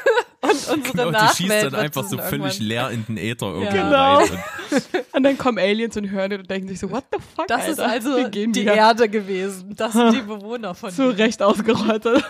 [0.45, 3.47] Und unsere Genau, die Nachwelt schießt dann einfach so völlig irgendwann- leer in den Äther
[3.47, 4.17] irgendwie Genau.
[4.19, 4.29] rein.
[5.13, 7.79] Und dann kommen Aliens und hören und denken sich so, what the fuck, Das ist
[7.79, 7.93] Alter?
[7.93, 9.73] also Wir gehen die wieder Erde gewesen.
[9.77, 11.19] Das sind die Bewohner von zu hier.
[11.19, 12.25] Recht ausgerottet.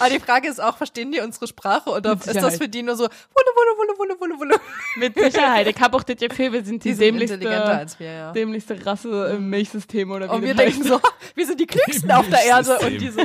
[0.00, 2.96] Aber die Frage ist auch, verstehen die unsere Sprache oder ist das für die nur
[2.96, 3.10] so wulle,
[3.54, 4.60] wulle, wulle, wulle, wulle, wulle?
[4.96, 5.68] Mit Sicherheit.
[5.68, 8.32] Ich habe auch das Gefühl, wir sind die, Die sind dämlichste, intelligenter als wir, ja.
[8.32, 11.00] dämlichste Rasse im Milchsystem oder wie Und wir denken so,
[11.36, 13.20] wir sind die klügsten auf der Erde und die so,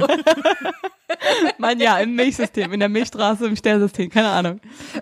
[1.58, 4.60] Mann, ja, im Milchsystem, in der Milchstraße, im Sternsystem, keine Ahnung.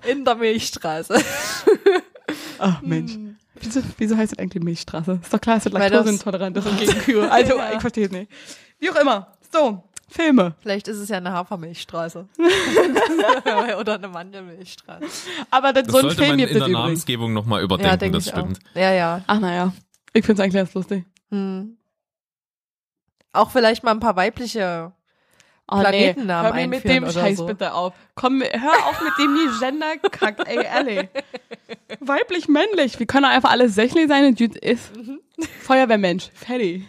[0.10, 1.16] in der Milchstraße.
[2.60, 3.18] Ach, Mensch.
[3.60, 5.20] Wieso, wieso heißt das eigentlich Milchstraße?
[5.22, 7.32] Ist doch klar, es ist das- laktoseintolerant ist und gegen Kühe.
[7.32, 7.74] Also, Ja.
[7.74, 8.32] ich verstehe es nicht.
[8.80, 9.34] Wie auch immer.
[9.52, 10.56] So, Filme.
[10.60, 12.28] Vielleicht ist es ja eine Hafermilchstraße.
[13.80, 15.06] Oder eine Mandelmilchstraße.
[15.52, 16.84] Aber das, Das so ein sollte Film man gibt in es der übrigens.
[16.86, 18.60] Namensgebung nochmal Ja, überdenken, denke das stimmt.
[18.74, 18.76] auch.
[18.80, 19.22] Ja, ja.
[19.28, 19.74] Ach, naja.
[20.14, 21.04] Ich finde es eigentlich ganz lustig.
[21.32, 21.78] Hm.
[23.34, 24.92] Auch vielleicht mal ein paar weibliche.
[25.70, 26.62] Oh, Planetennamen nee.
[26.62, 27.46] Hör mir mit dem oder Scheiß so.
[27.46, 27.94] bitte auf.
[28.16, 31.10] Komm, hör auf mit dem nie Gender kack, ey, ehrlich.
[32.00, 32.98] Weiblich, männlich.
[33.00, 34.96] Wir können doch einfach alle Sächli sein und gut ist.
[34.96, 35.20] Mhm.
[35.64, 36.30] Feuerwehrmensch.
[36.34, 36.86] Fertig.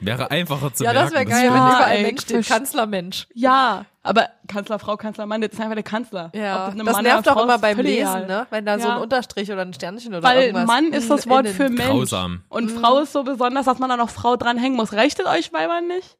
[0.00, 1.30] Wäre einfacher zu Ja, das wäre merken.
[1.30, 2.46] geil, Ja, wenn überall ey, Mensch steht.
[2.46, 3.26] Kanzlermensch.
[3.34, 6.30] Ja, aber Kanzlerfrau, Kanzlermann, das ist einfach der Kanzler.
[6.34, 8.26] Ja, Ob das, Mann nervt Frau immer beim Lesen, egal.
[8.26, 8.46] ne?
[8.50, 8.96] Wenn da so Ja.
[8.96, 10.66] ein Unterstrich oder ein Sternchen oder Weil irgendwas.
[10.66, 11.88] Mann ist das Wort für Mensch.
[11.88, 12.42] Grausam.
[12.48, 14.92] Und Frau ist so besonders, dass man da noch Frau dranhängen muss.
[14.92, 16.18] Reicht es euch Weibern nicht?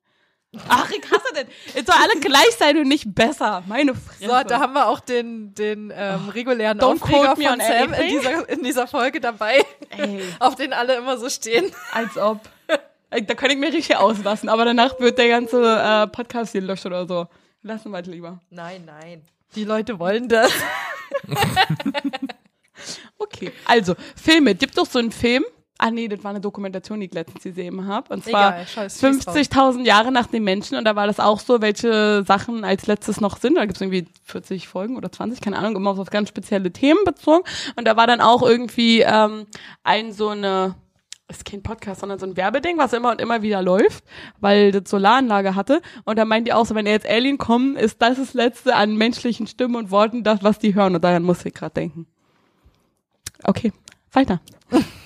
[0.69, 1.45] Ach, ich hasse das.
[1.75, 3.63] Jetzt soll alle gleich sein und nicht besser.
[3.67, 4.25] Meine Fresse.
[4.25, 8.09] So, da haben wir auch den, den ähm, regulären Don't Aufreger von on Sam in
[8.09, 11.73] dieser, in dieser Folge dabei, Ey, auf den alle immer so stehen.
[11.93, 12.41] als ob.
[13.11, 16.87] Da kann ich mir richtig auslassen, aber danach wird der ganze äh, Podcast hier gelöscht
[16.87, 17.27] oder so.
[17.63, 18.41] Lassen wir es lieber.
[18.51, 19.23] Nein, nein.
[19.55, 20.53] Die Leute wollen das.
[23.19, 24.55] Okay, also Filme.
[24.55, 25.45] Gibt doch so einen Film.
[25.85, 28.15] Ah nee, das war eine Dokumentation, die ich letztens gesehen habe.
[28.15, 29.35] Und zwar Egal, scheiß, schieß drauf.
[29.35, 30.79] 50.000 Jahre nach dem Menschen.
[30.79, 33.57] Und da war das auch so, welche Sachen als letztes noch sind.
[33.57, 37.43] Da gibt's irgendwie 40 Folgen oder 20, keine Ahnung, immer auf ganz spezielle Themen bezogen.
[37.75, 39.47] Und da war dann auch irgendwie ähm,
[39.83, 40.77] ein so eine
[41.29, 44.05] ist kein Podcast, sondern so ein Werbeding, was immer und immer wieder läuft,
[44.39, 45.83] weil das Solaranlage hatte.
[46.05, 48.95] Und da meint die auch so, wenn jetzt Alien kommen, ist das das Letzte an
[48.97, 50.95] menschlichen Stimmen und Worten, das, was die hören.
[50.95, 52.07] Und daran muss ich gerade denken.
[53.43, 53.73] Okay,
[54.13, 54.41] weiter.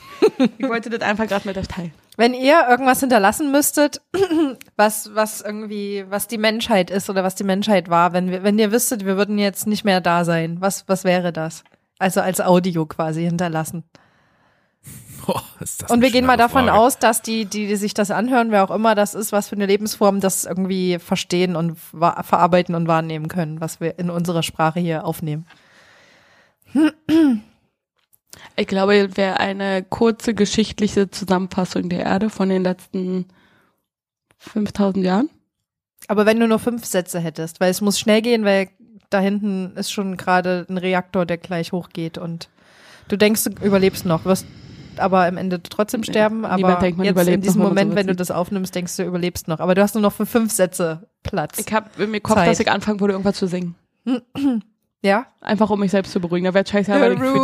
[0.59, 1.93] ich wollte das einfach gerade mit euch teilen.
[2.17, 4.01] Wenn ihr irgendwas hinterlassen müsstet,
[4.77, 8.59] was, was irgendwie, was die Menschheit ist oder was die Menschheit war, wenn wir, wenn
[8.59, 11.63] ihr wüsstet, wir würden jetzt nicht mehr da sein, was, was wäre das?
[11.99, 13.85] Also als Audio quasi hinterlassen.
[15.27, 16.79] Boah, ist das Und wir gehen mal davon Frage.
[16.79, 19.57] aus, dass die, die, die sich das anhören, wer auch immer das ist, was für
[19.57, 24.81] eine Lebensform, das irgendwie verstehen und verarbeiten und wahrnehmen können, was wir in unserer Sprache
[24.81, 25.47] hier aufnehmen.
[28.57, 33.27] Ich glaube, es wäre eine kurze geschichtliche Zusammenfassung der Erde von den letzten
[34.39, 35.31] 5000 Jahren.
[36.09, 38.69] Aber wenn du nur fünf Sätze hättest, weil es muss schnell gehen, weil
[39.11, 42.49] da hinten ist schon gerade ein Reaktor, der gleich hochgeht und
[43.09, 44.47] du denkst, du überlebst noch, wirst
[44.99, 46.41] aber am Ende trotzdem sterben.
[46.41, 49.03] niemand Aber denkt, man jetzt in diesem noch, Moment, wenn du das aufnimmst, denkst du,
[49.03, 49.61] du überlebst noch.
[49.61, 51.59] Aber du hast nur noch für fünf Sätze Platz.
[51.59, 52.49] Ich habe mir Kopf, Zeit.
[52.49, 53.75] dass ich anfangen würde, irgendwas zu singen.
[55.07, 55.27] ja?
[55.41, 56.45] Einfach um mich selbst zu beruhigen.
[56.45, 57.39] Da wäre scheiße, weil ich für die-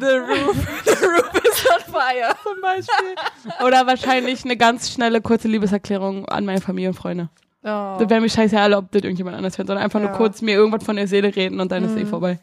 [0.00, 2.34] the roof, the roof is on fire.
[2.42, 3.64] zum Beispiel.
[3.66, 7.28] Oder wahrscheinlich eine ganz schnelle, kurze Liebeserklärung an meine Familie und Freunde.
[7.62, 7.96] Oh.
[7.98, 10.08] Das wäre mir scheißegal, ob das irgendjemand anders fährt, sondern einfach Ja.
[10.08, 12.38] nur kurz mir irgendwas von der Seele reden und dann ist eh vorbei.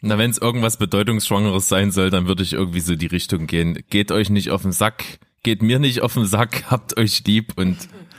[0.00, 3.82] Na, wenn es irgendwas Bedeutungsschwangeres sein soll, dann würde ich irgendwie so die Richtung gehen.
[3.90, 5.04] Geht euch nicht auf den Sack,
[5.42, 7.76] geht mir nicht auf den Sack, habt euch lieb und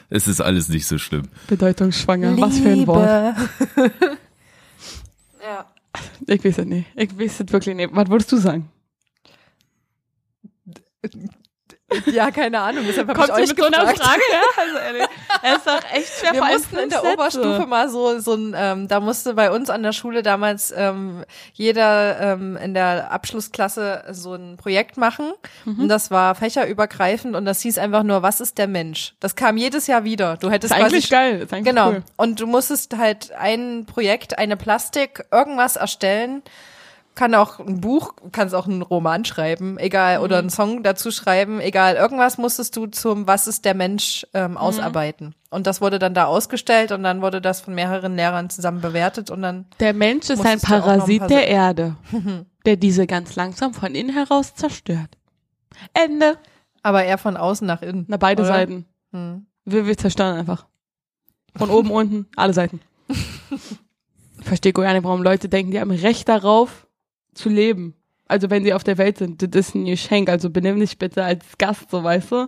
[0.09, 1.23] es ist alles nicht so schlimm.
[1.47, 2.39] Bedeutungsschwanger.
[2.39, 3.35] Was für ein Wort.
[6.27, 6.87] Ich weiß es nicht.
[6.95, 7.95] Ich weiß es wirklich nicht.
[7.95, 8.69] Was würdest du sagen?
[12.11, 12.83] ja, keine Ahnung.
[12.87, 13.99] Deshalb Kommt ich euch mit so einer gefragt.
[14.01, 14.41] Frage, ja?
[14.63, 15.07] Also ehrlich.
[15.43, 17.67] Es ist doch echt schwer Wir mussten in der fünf Oberstufe Sätze.
[17.67, 22.19] mal so, so ein, ähm, da musste bei uns an der Schule damals ähm, jeder
[22.19, 25.31] ähm, in der Abschlussklasse so ein Projekt machen.
[25.65, 25.81] Mhm.
[25.81, 29.13] Und das war fächerübergreifend und das hieß einfach nur, was ist der Mensch?
[29.19, 30.37] Das kam jedes Jahr wieder.
[30.37, 31.41] Du hättest Ist eigentlich geil.
[31.41, 31.89] Ist eigentlich Genau.
[31.89, 32.03] cool.
[32.17, 36.41] Und du musstest halt ein Projekt, eine Plastik, irgendwas erstellen.
[37.15, 40.39] Kann auch ein Buch, kannst auch einen Roman schreiben, egal, oder Mhm.
[40.41, 41.95] einen Song dazu schreiben, egal.
[41.95, 44.39] Irgendwas musstest du zum Was ist der Mensch Mhm.
[44.39, 45.33] ähm, ausarbeiten.
[45.49, 49.31] Und das wurde dann da ausgestellt und dann wurde das von mehreren Lehrern zusammen bewertet
[49.31, 51.95] und dann Der Mensch ist ein Parasit paar der Erde,
[52.65, 55.17] der diese ganz langsam von innen heraus zerstört.
[55.93, 56.37] Ende.
[56.83, 58.05] aber eher von außen nach innen.
[58.09, 58.51] Na, beide oder?
[58.53, 58.85] Seiten.
[59.11, 59.45] Hm.
[59.63, 60.65] Wir, wir zerstören einfach.
[61.55, 62.81] Von oben, unten, alle Seiten.
[64.39, 66.84] Ich verstehe gar nicht, warum Leute denken, die haben Recht darauf,
[67.35, 67.95] zu leben.
[68.27, 70.29] Also wenn sie auf der Welt sind, das ist ein Geschenk.
[70.29, 72.47] Also benimm dich bitte als Gast, so weißt du.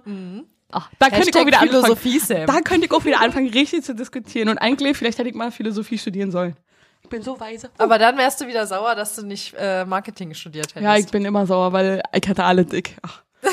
[0.71, 1.83] Ach, da könnte ich auch wieder anfangen.
[1.83, 2.45] Philosophie, Sam.
[2.47, 4.49] Da könnte ich auch wieder anfangen, richtig zu diskutieren.
[4.49, 6.55] Und eigentlich, vielleicht hätte ich mal Philosophie studieren sollen.
[7.03, 7.69] Ich bin so weise.
[7.77, 10.83] Aber dann wärst du wieder sauer, dass du nicht äh, Marketing studiert hättest.
[10.83, 12.97] Ja, ich bin immer sauer, weil ich hatte alle dick.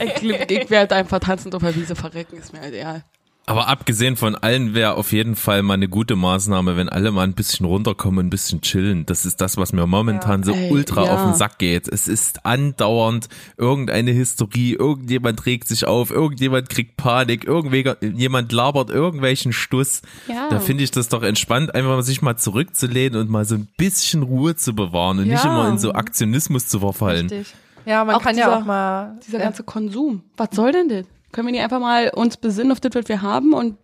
[0.00, 3.04] Ich ich werde einfach tanzend auf der Wiese verrecken, ist mir halt egal.
[3.48, 7.22] Aber abgesehen von allen wäre auf jeden Fall mal eine gute Maßnahme, wenn alle mal
[7.22, 9.06] ein bisschen runterkommen und ein bisschen chillen.
[9.06, 11.14] Das ist das, was mir momentan so Ey, ultra ja.
[11.14, 11.88] auf den Sack geht.
[11.88, 19.52] Es ist andauernd irgendeine Hysterie, irgendjemand regt sich auf, irgendjemand kriegt Panik, irgendjemand labert irgendwelchen
[19.54, 20.02] Stuss.
[20.28, 20.48] Ja.
[20.50, 23.66] Da finde ich das doch entspannt, einfach mal sich mal zurückzulehnen und mal so ein
[23.78, 25.50] bisschen Ruhe zu bewahren und nicht Ja.
[25.50, 27.28] immer in so Aktionismus zu verfallen.
[27.28, 27.54] Richtig.
[27.86, 29.18] Ja, man Auch kann dieser- ja auch mal.
[29.26, 29.44] Dieser ja.
[29.44, 30.22] ganze Konsum.
[30.36, 31.06] Was soll denn das?
[31.32, 33.76] Können wir nicht einfach mal uns besinnen auf das, was wir haben und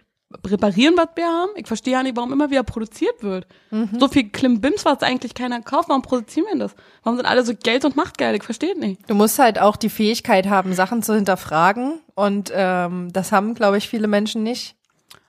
[0.47, 1.51] reparieren, was wir haben?
[1.57, 3.47] Ich verstehe ja nicht, warum immer wieder produziert wird.
[3.99, 5.89] So viel Klimbims, was eigentlich keiner kauft.
[5.89, 6.75] Warum produzieren wir das?
[7.05, 8.35] Warum sind alle so Geld- und Machtgeil?
[8.35, 9.09] Ich verstehe nicht.
[9.09, 12.01] Du musst halt auch die Fähigkeit haben, Sachen zu hinterfragen.
[12.15, 14.75] Und ähm, das haben, glaube ich, viele Menschen nicht.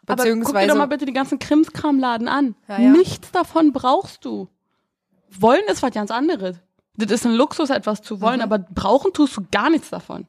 [0.07, 0.67] Aber guck dir Beziehungsweise.
[0.69, 2.55] doch mal bitte die ganzen Krimskramladen an.
[2.67, 2.89] Ja, ja.
[2.89, 4.47] Nichts davon brauchst du.
[5.37, 6.57] Wollen ist was ganz anderes.
[6.97, 8.21] Das ist ein Luxus, etwas zu Mhm.
[8.21, 10.25] wollen, aber brauchen tust du gar nichts davon.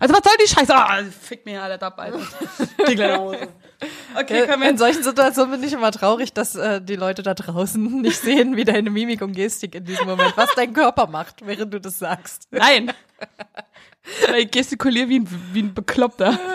[0.00, 0.74] Also was soll die Scheiße?
[0.74, 2.20] Ah, fick mir alles ab, Alter.
[2.88, 3.48] Die kleine Hose.
[4.14, 7.34] Okay, können wir in solchen Situationen bin ich immer traurig, dass äh, die Leute da
[7.34, 11.44] draußen nicht sehen, wie deine Mimik und Gestik in diesem Moment, was dein Körper macht,
[11.46, 12.48] während du das sagst.
[12.50, 12.92] Nein.
[14.38, 16.38] Ich gestikuliere wie ein, wie ein Bekloppter.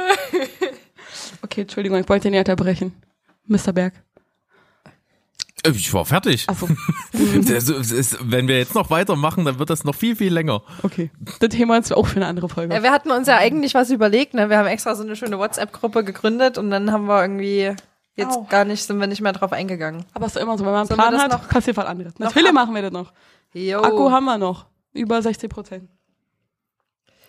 [1.43, 2.95] Okay, Entschuldigung, ich wollte nicht unterbrechen.
[3.45, 3.73] Mr.
[3.73, 3.93] Berg.
[5.65, 6.47] Ich war fertig.
[7.47, 10.61] Das ist, wenn wir jetzt noch weitermachen, dann wird das noch viel, viel länger.
[10.81, 11.11] okay.
[11.39, 12.73] Das Thema ist auch für eine andere Folge.
[12.73, 14.49] Ja, wir hatten uns ja eigentlich was überlegt, ne?
[14.49, 17.75] Wir haben extra so eine schöne WhatsApp-Gruppe gegründet und dann haben wir irgendwie
[18.15, 18.47] jetzt Au.
[18.49, 20.05] gar nicht, sind wir nicht mehr drauf eingegangen.
[20.13, 22.17] Aber es ist immer so, wenn man einen Sollen Plan hat, passiert was anderes.
[22.17, 23.13] Natürlich machen wir das noch.
[23.53, 23.81] Jo.
[23.81, 24.65] Akku haben wir noch.
[24.93, 25.89] Über 60 Prozent.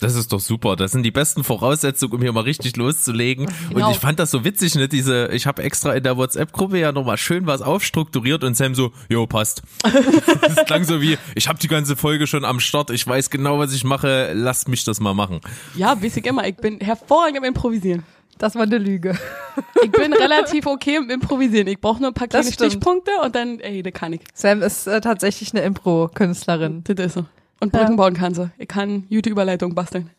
[0.01, 0.77] Das ist doch super.
[0.77, 3.47] Das sind die besten Voraussetzungen, um hier mal richtig loszulegen.
[3.71, 3.87] Genau.
[3.87, 4.89] Und ich fand das so witzig, ne?
[4.89, 8.93] Diese, ich habe extra in der WhatsApp-Gruppe ja nochmal schön was aufstrukturiert und Sam so,
[9.09, 9.63] jo, passt.
[10.43, 13.59] das klang so wie, ich habe die ganze Folge schon am Start, ich weiß genau,
[13.59, 15.41] was ich mache, lasst mich das mal machen.
[15.75, 16.47] Ja, ich immer.
[16.47, 18.05] Ich bin hervorragend im Improvisieren.
[18.39, 19.17] Das war eine Lüge.
[19.85, 21.69] Ich bin relativ okay im Improvisieren.
[21.69, 22.51] Ich brauche nur ein paar kleine.
[22.51, 24.23] Stichpunkte und dann, ey, da kann ich.
[24.33, 26.83] Sam ist äh, tatsächlich eine Impro-Künstlerin.
[26.85, 27.27] Das ist so.
[27.65, 28.51] Und Brücken bauen kann sie.
[28.59, 30.11] Ich kann YouTube-Überleitung basteln.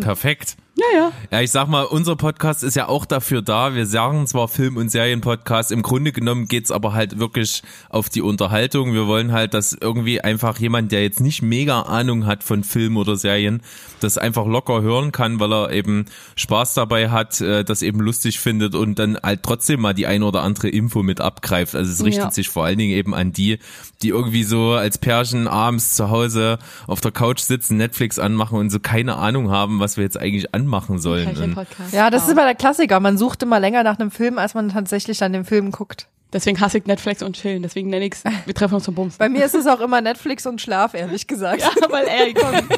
[0.00, 0.56] Perfekt.
[0.76, 1.12] Ja, ja.
[1.30, 3.76] Ja, ich sag mal, unser Podcast ist ja auch dafür da.
[3.76, 8.22] Wir sagen zwar Film- und Serienpodcast, im Grunde genommen geht's aber halt wirklich auf die
[8.22, 8.92] Unterhaltung.
[8.92, 12.96] Wir wollen halt, dass irgendwie einfach jemand, der jetzt nicht mega Ahnung hat von Film
[12.96, 13.62] oder Serien,
[14.00, 18.40] das einfach locker hören kann, weil er eben Spaß dabei hat, äh, das eben lustig
[18.40, 21.76] findet und dann halt trotzdem mal die ein oder andere Info mit abgreift.
[21.76, 22.30] Also es richtet Ja.
[22.32, 23.60] sich vor allen Dingen eben an die,
[24.02, 26.58] die irgendwie so als Pärchen abends zu Hause
[26.88, 30.52] auf der Couch sitzen, Netflix anmachen und so keine Ahnung haben, was wir jetzt eigentlich
[30.64, 31.36] anmachen sollen.
[31.36, 31.66] Und.
[31.92, 33.00] Ja, das ist immer der Klassiker.
[33.00, 36.08] Man sucht immer länger nach einem Film, als man tatsächlich an dem Film guckt.
[36.32, 37.62] Deswegen hasse ich Netflix und chillen.
[37.62, 39.18] Deswegen nenne ich's, wir treffen uns zum Bums.
[39.18, 41.62] Bei mir ist es auch immer Netflix und Schlaf, ehrlich gesagt.
[41.62, 42.68] Ja, weil ey, komm.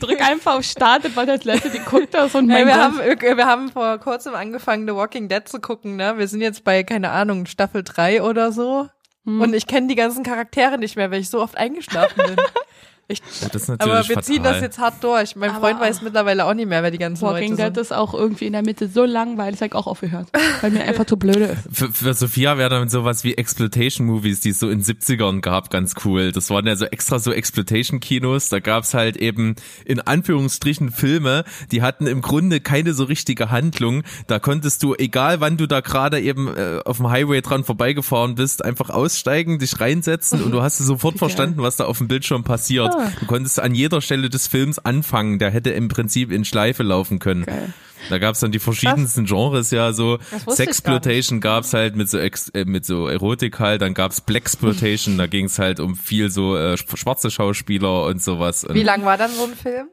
[0.00, 3.14] Drück einfach auf Start, das war das letzte, die guckt das und Hey, mein wir,
[3.16, 3.22] Gott.
[3.22, 5.96] haben, wir haben vor kurzem angefangen, The Walking Dead zu gucken.
[5.96, 6.14] Ne?
[6.16, 8.88] Wir sind jetzt bei, keine Ahnung, Staffel 3 oder so.
[9.24, 9.42] Hm.
[9.42, 12.36] Und ich kenne die ganzen Charaktere nicht mehr, weil ich so oft eingeschlafen bin.
[13.10, 14.22] Ich, Oh, das ist natürlich aber wir fatal.
[14.22, 15.34] ziehen das jetzt hart durch.
[15.34, 17.78] Mein Aber- Freund weiß mittlerweile auch nicht mehr, wer die ganzen Walking Leute Dead sind.
[17.82, 20.28] ist auch irgendwie in der Mitte so langweilig, sag ich auch aufgehört.
[20.60, 21.58] Weil mir einfach zu blöde ist.
[21.72, 25.94] Für, für Sophia wäre dann sowas wie Exploitation-Movies, die es so in 70ern gab, ganz
[26.04, 26.32] cool.
[26.32, 28.48] Das waren ja so extra so Exploitation-Kinos.
[28.50, 34.02] Da gab's halt eben in Anführungsstrichen Filme, die hatten im Grunde keine so richtige Handlung.
[34.26, 38.34] Da konntest du, egal wann du da gerade eben äh, auf dem Highway dran vorbeigefahren
[38.34, 42.44] bist, einfach aussteigen, dich reinsetzen und du hast sofort verstanden, was da auf dem Bildschirm
[42.44, 42.94] passiert.
[43.20, 45.38] Du konntest an jeder Stelle des Films anfangen.
[45.38, 47.44] Der hätte im Prinzip in Schleife laufen können.
[47.44, 47.72] Geil.
[48.10, 52.64] Da gab's dann die verschiedensten Genres, ja, so Sexploitation gab's halt mit so Ex äh,
[52.64, 56.96] mit so Erotik halt, dann gab's Blaxploitation, da ging's halt um viel so äh, sch-
[56.96, 58.62] schwarze Schauspieler und sowas.
[58.62, 59.88] Und Wie lang war dann so ein Film?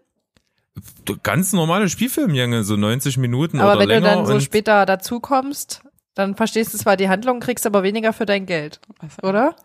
[1.23, 4.09] Ganz normale Spielfilmgänge, so 90 Minuten Aber oder wenn länger.
[4.09, 5.81] du dann so später dazukommst,
[6.13, 8.79] dann verstehst du zwar die Handlung, kriegst aber weniger für dein Geld,
[9.23, 9.55] oder?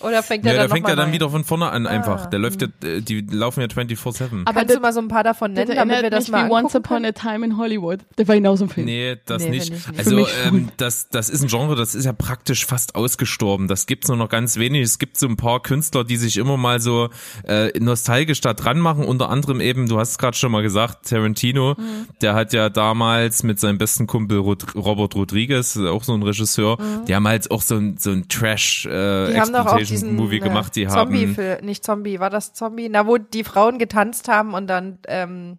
[0.00, 1.14] Oder fängt ja, der der dann fängt noch ja dann neu?
[1.14, 2.24] wieder von vorne an einfach.
[2.24, 2.26] Ah.
[2.28, 4.42] Der läuft ja, äh, die laufen ja 24/7.
[4.46, 6.52] Aber Kannst das- du mal so ein paar davon nennen, damit wir das mal wie
[6.52, 7.04] Once Upon können?
[7.06, 8.00] a Time in Hollywood.
[8.18, 8.86] Der war genauso ein Film.
[8.86, 9.70] Nee, das Nee, nicht.
[9.72, 9.86] nicht.
[9.98, 13.68] Also ähm, das, das ist ein Genre, das ist ja praktisch fast ausgestorben.
[13.68, 14.82] Das gibt's nur noch ganz wenig.
[14.82, 17.10] Es gibt so ein paar Künstler, die sich immer mal so
[17.46, 19.04] äh, nostalgisch da dran machen.
[19.04, 21.74] Unter anderem eben, du hast es gerade schon mal gesagt, Tarantino.
[21.78, 22.06] Mhm.
[22.22, 26.78] Der hat ja damals mit seinem besten Kumpel Rod Robert Rodriguez, auch so ein Regisseur,
[27.06, 29.32] die haben halt auch so ein, so ein Trash äh, Mhm.
[29.34, 30.74] Die haben doch auch diesen äh, gemacht.
[30.76, 32.88] Die haben Zombie-Film, nicht Zombie, war das Zombie?
[32.88, 35.58] Na, wo die Frauen getanzt haben und dann, ähm,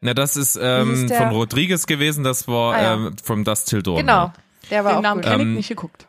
[0.00, 2.94] Na, das ist ähm, von Rodriguez gewesen, das war Ah, ja.
[2.94, 3.96] ähm, From Dust Till Dawn.
[3.96, 4.32] genau,
[4.70, 5.30] der war Den auch Namen gut.
[5.30, 6.06] kenne Ähm, ich nicht geguckt.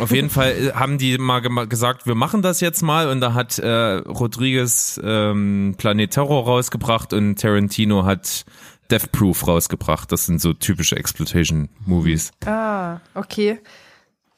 [0.00, 3.34] Auf jeden Fall äh, haben die mal gesagt, wir machen das jetzt mal und da
[3.34, 8.44] hat äh, Rodriguez ähm, Planet Terror rausgebracht und Tarantino hat
[8.90, 10.10] Death Proof rausgebracht.
[10.10, 12.32] Das sind so typische Exploitation-Movies.
[12.46, 13.60] Ah, okay.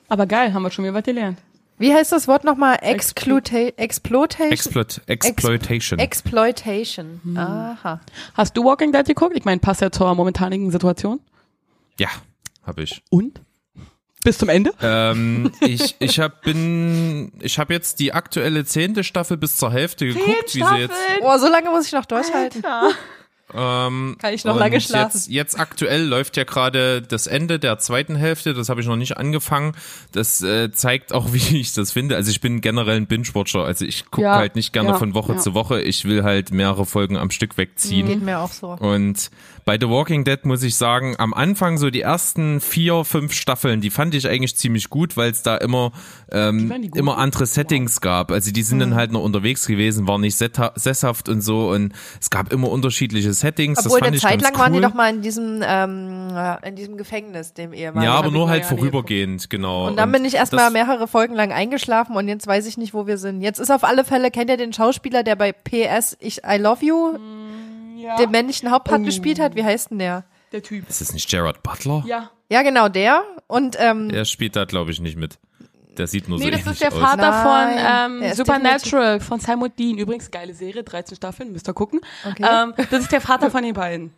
[0.08, 1.38] Aber geil, haben wir schon wieder was gelernt.
[1.78, 2.78] Wie heißt das Wort nochmal?
[2.82, 3.72] Exploitation?
[3.78, 5.98] Exploit Exploitation.
[5.98, 7.20] Exploitation.
[7.24, 7.36] Hm.
[7.38, 8.00] Aha.
[8.34, 9.36] Hast du Walking Dead geguckt?
[9.36, 11.20] Ich meine, passt ja zur momentanigen Situation.
[11.98, 12.08] ja,
[12.66, 13.02] habe ich.
[13.10, 13.40] Und?
[14.24, 14.72] Bis zum Ende?
[14.82, 20.06] Ähm, ich ich hab, bin ich habe jetzt die aktuelle zehnte Staffel bis zur Hälfte
[20.06, 22.62] geguckt, wie sie jetzt Oh, so lange muss ich noch durchhalten.
[23.54, 25.16] Ähm, Kann ich noch lange schlafen.
[25.16, 28.96] Jetzt, jetzt aktuell läuft ja gerade das Ende der zweiten Hälfte, das habe ich noch
[28.96, 29.72] nicht angefangen.
[30.12, 32.16] Das äh, zeigt auch, wie ich das finde.
[32.16, 35.14] Also ich bin generell ein Binge-Watcher, also ich gucke Ja, halt nicht gerne ja, von
[35.14, 35.38] Woche ja.
[35.38, 35.80] zu Woche.
[35.80, 38.06] Ich will halt mehrere Folgen am Stück wegziehen.
[38.06, 38.68] Geht mir auch so.
[38.72, 39.30] Und
[39.64, 43.82] bei The Walking Dead muss ich sagen, am Anfang so die ersten vier, fünf Staffeln,
[43.82, 45.92] die fand ich eigentlich ziemlich gut, weil es da immer
[46.32, 48.30] ähm, immer andere Settings gab.
[48.30, 52.30] Also die sind dann halt noch unterwegs gewesen, waren nicht sesshaft und so und es
[52.30, 53.78] gab immer unterschiedliche Settings.
[53.84, 54.58] Obwohl, das fand eine ich Zeit ganz lang cool.
[54.60, 58.02] waren die doch mal in diesem, ähm, äh, in diesem Gefängnis, dem ehemaligen.
[58.12, 59.86] ja, aber nur halt vorübergehend, genau.
[59.88, 63.06] Und dann bin ich erstmal mehrere Folgen lang eingeschlafen und jetzt weiß ich nicht, wo
[63.06, 63.40] wir sind.
[63.40, 66.84] Jetzt ist auf alle Fälle, kennt ihr den Schauspieler, der bei PS ich, I Love
[66.84, 67.18] You
[67.96, 68.16] Ja.
[68.16, 69.04] den männlichen Hauptpart Oh.
[69.04, 69.54] gespielt hat?
[69.56, 70.24] Wie heißt denn der?
[70.52, 70.88] der Typ.
[70.88, 72.02] Ist das nicht Gerard Butler?
[72.06, 72.30] Ja.
[72.50, 73.22] Ja, genau, der.
[73.48, 75.38] Und ähm, Der spielt da, glaube ich, nicht mit.
[75.98, 76.98] Der sieht nur Nee, so das ist der aus.
[76.98, 79.98] Vater Nein, von ähm, er Supernatural von Simon Dean.
[79.98, 82.00] Übrigens, geile Serie, 13 Staffeln, müsst ihr gucken.
[82.24, 82.44] Okay.
[82.48, 84.12] Ähm, das ist der Vater von den beiden.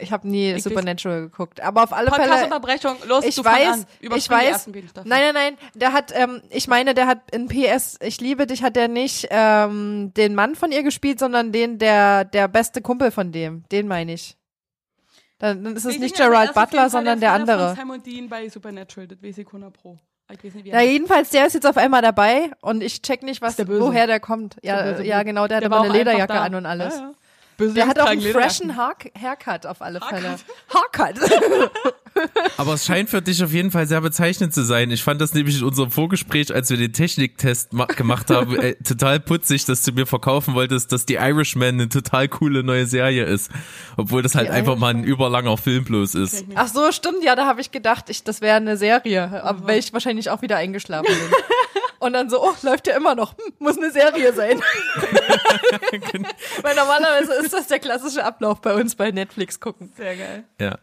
[0.00, 1.60] ich habe nie Ich Supernatural geguckt.
[1.60, 2.22] Aber auf alle Fälle.
[2.28, 3.86] Podcast-Unterbrechung, los, Ich du weiß, an.
[4.00, 4.68] ich weiß.
[4.68, 5.56] Nein, nein, nein.
[5.74, 9.26] Der hat, ähm, ich meine, der hat in PS, ich liebe dich, hat der nicht
[9.30, 13.64] ähm, den Mann von ihr gespielt, sondern den, der, der beste Kumpel von dem.
[13.70, 14.36] Den meine ich.
[15.38, 17.68] Dann, dann ist es Ich nicht Gerald Butler, sondern der Vater andere.
[17.68, 19.98] Von Simon Dean bei Supernatural, das weiß ich 100 Pro.
[20.30, 20.90] Ich weiß nicht, wie er Ja, heißt.
[20.92, 24.20] jedenfalls, der ist jetzt auf einmal dabei und ich check nicht, was, der woher der
[24.20, 24.56] kommt.
[24.62, 26.42] der Ja, böse ja, genau, der hat Der immer war eine Lederjacke da.
[26.42, 26.94] an und alles.
[26.96, 27.10] Ja, ja.
[27.56, 30.36] Böse Der hat auch einen freshen Haar Haircut auf alle Fälle.
[30.72, 31.20] Haircut.
[32.56, 34.90] Aber es scheint für dich auf jeden Fall sehr bezeichnend zu sein.
[34.90, 38.74] Ich fand das nämlich in unserem Vorgespräch, als wir den Techniktest ma- gemacht haben, äh,
[38.84, 43.24] total putzig, dass du mir verkaufen wolltest, dass die Irishman eine total coole neue Serie
[43.24, 43.50] ist.
[43.96, 46.44] Obwohl das halt Die einfach mal ein überlanger Film bloß ist.
[46.54, 49.78] Ach so, stimmt, ja, da habe ich gedacht, ich, das wäre eine Serie, aber weil
[49.78, 51.16] ich wahrscheinlich auch wieder eingeschlafen bin.
[52.00, 54.60] Und dann so, oh, läuft ja immer noch, hm, muss eine Serie sein.
[56.62, 59.92] weil normalerweise ist das der klassische Ablauf bei uns bei Netflix gucken.
[59.96, 60.44] Sehr geil.
[60.60, 60.78] Ja.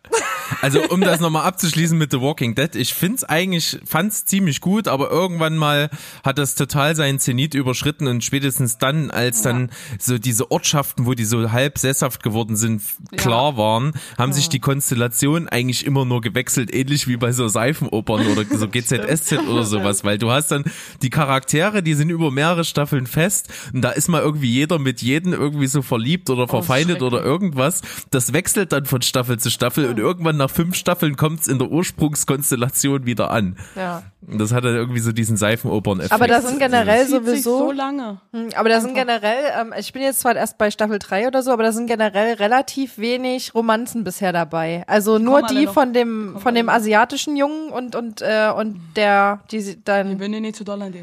[0.61, 4.87] Also um das nochmal abzuschließen mit The Walking Dead, ich find's eigentlich, fand's ziemlich gut,
[4.87, 5.89] aber irgendwann mal
[6.23, 11.13] hat das total seinen Zenit überschritten und spätestens dann, als dann so diese Ortschaften, wo
[11.13, 12.81] die so halb sesshaft geworden sind,
[13.17, 18.27] klar waren, haben sich die Konstellationen eigentlich immer nur gewechselt, ähnlich wie bei so Seifenopern
[18.27, 20.63] oder so GZSZ oder sowas, weil du hast dann
[21.01, 25.01] die Charaktere, die sind über mehrere Staffeln fest und da ist mal irgendwie jeder mit
[25.01, 27.81] jedem irgendwie so verliebt oder verfeindet oder irgendwas.
[28.11, 31.69] Das wechselt dann von Staffel zu Staffel und irgendwann nach fünf Staffeln kommt's in der
[31.69, 33.57] Ursprungskonstellation wieder an.
[33.75, 34.03] Ja.
[34.27, 36.11] Und das hat dann irgendwie so diesen Seifenopern-Effekt.
[36.11, 38.17] Aber da sind generell Zieht sich so sowieso, lange.
[38.31, 41.43] Hm, aber da sind generell, ähm, ich bin jetzt zwar erst bei Staffel 3 oder
[41.43, 44.83] so, aber da sind generell relativ wenig Romanzen bisher dabei.
[44.87, 49.61] Also nur die von dem, von dem asiatischen Jungen und, und, äh, und der, die
[49.61, 50.94] sie Ich dann, bin nicht zu doll an.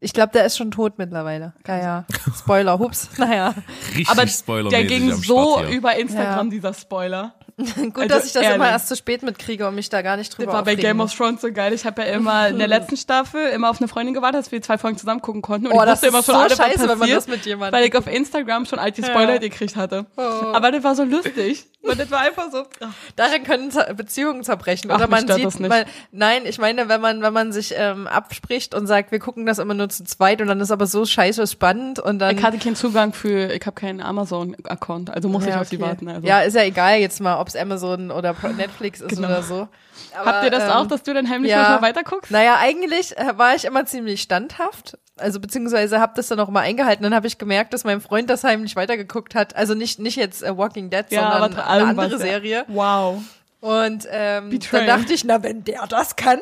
[0.00, 1.52] Ich glaube, der ist schon tot mittlerweile.
[1.66, 2.04] Ja, ja.
[2.36, 3.10] Spoiler, hups.
[3.18, 3.54] Naja.
[3.94, 4.24] richtig Aber
[4.70, 6.50] der ging so über Instagram, Ja.
[6.50, 7.34] dieser Spoiler.
[7.92, 8.70] Gut, Also dass ich das immer ehrlich.
[8.70, 11.14] erst zu spät mitkriege und mich da gar nicht Das drüber war bei Game of
[11.14, 11.72] Thrones so geil.
[11.72, 14.60] Ich habe ja immer in der letzten Staffel immer auf eine Freundin gewartet, dass wir
[14.62, 15.66] zwei Folgen zusammen gucken konnten.
[15.66, 17.78] Und Oh, ich das immer schon so alle, scheiße, wenn man passiert, das mit jemandem
[17.78, 19.38] weil ich auf Instagram schon all die Spoiler Ja.
[19.38, 20.06] gekriegt hatte.
[20.16, 20.20] Oh.
[20.22, 21.66] Aber das war so lustig.
[21.82, 22.64] Und das war einfach so.
[22.80, 24.90] ach, Darin können Beziehungen zerbrechen.
[24.90, 25.68] Ach, Oder mich man sieht, das nicht.
[25.70, 29.46] Mal, nein, ich meine, wenn man, wenn man sich ähm, abspricht und sagt, wir gucken
[29.46, 32.36] das immer nur zu zweit und dann ist aber so scheiße spannend und dann.
[32.36, 36.08] Ich hatte keinen Zugang für, ich habe keinen Amazon-Account, also muss ich auf die warten.
[36.08, 36.26] Also.
[36.26, 39.28] Ja, ist ja egal jetzt mal, ob es Amazon oder Netflix ist Genau.
[39.28, 39.68] oder so.
[40.14, 41.58] Habt Aber, ihr das ähm, auch, dass du dann heimlich ja.
[41.58, 42.30] manchmal weiterguckst?
[42.30, 44.98] Naja, eigentlich äh, war ich immer ziemlich standhaft.
[45.16, 47.02] Also beziehungsweise habe das dann auch mal eingehalten.
[47.02, 49.54] Dann habe ich gemerkt, dass mein Freund das heimlich weitergeguckt hat.
[49.54, 52.18] Also nicht nicht jetzt äh, Walking Dead, sondern aber eine andere ja.
[52.18, 52.64] Serie.
[52.68, 53.22] Wow.
[53.60, 56.40] Und ähm, dann dachte ich, na wenn der das kann,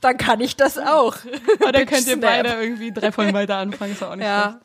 [0.00, 1.16] dann kann ich das auch.
[1.60, 4.58] Aber dann könnt ihr beide irgendwie drei Folgen weiter anfangen, ist auch nicht schlecht.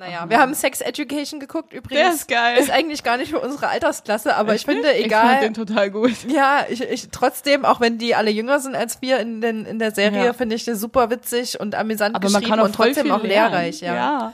[0.00, 0.06] Ja.
[0.06, 2.00] Naja, wir haben Sex Education geguckt übrigens.
[2.04, 2.58] Der ist geil.
[2.58, 5.06] Ist eigentlich gar nicht für unsere Altersklasse, aber ich Echt finde, nicht?
[5.06, 5.24] egal.
[5.24, 6.12] Ich fand den total gut.
[6.28, 9.78] Ja, ich, ich trotzdem, auch wenn die alle jünger sind als wir in, den, in
[9.78, 10.32] der Serie, Ja.
[10.32, 13.22] finde ich das super witzig und amüsant Aber man geschrieben kann auch und trotzdem auch
[13.22, 13.94] lehrreich, ja.
[13.94, 14.32] ja.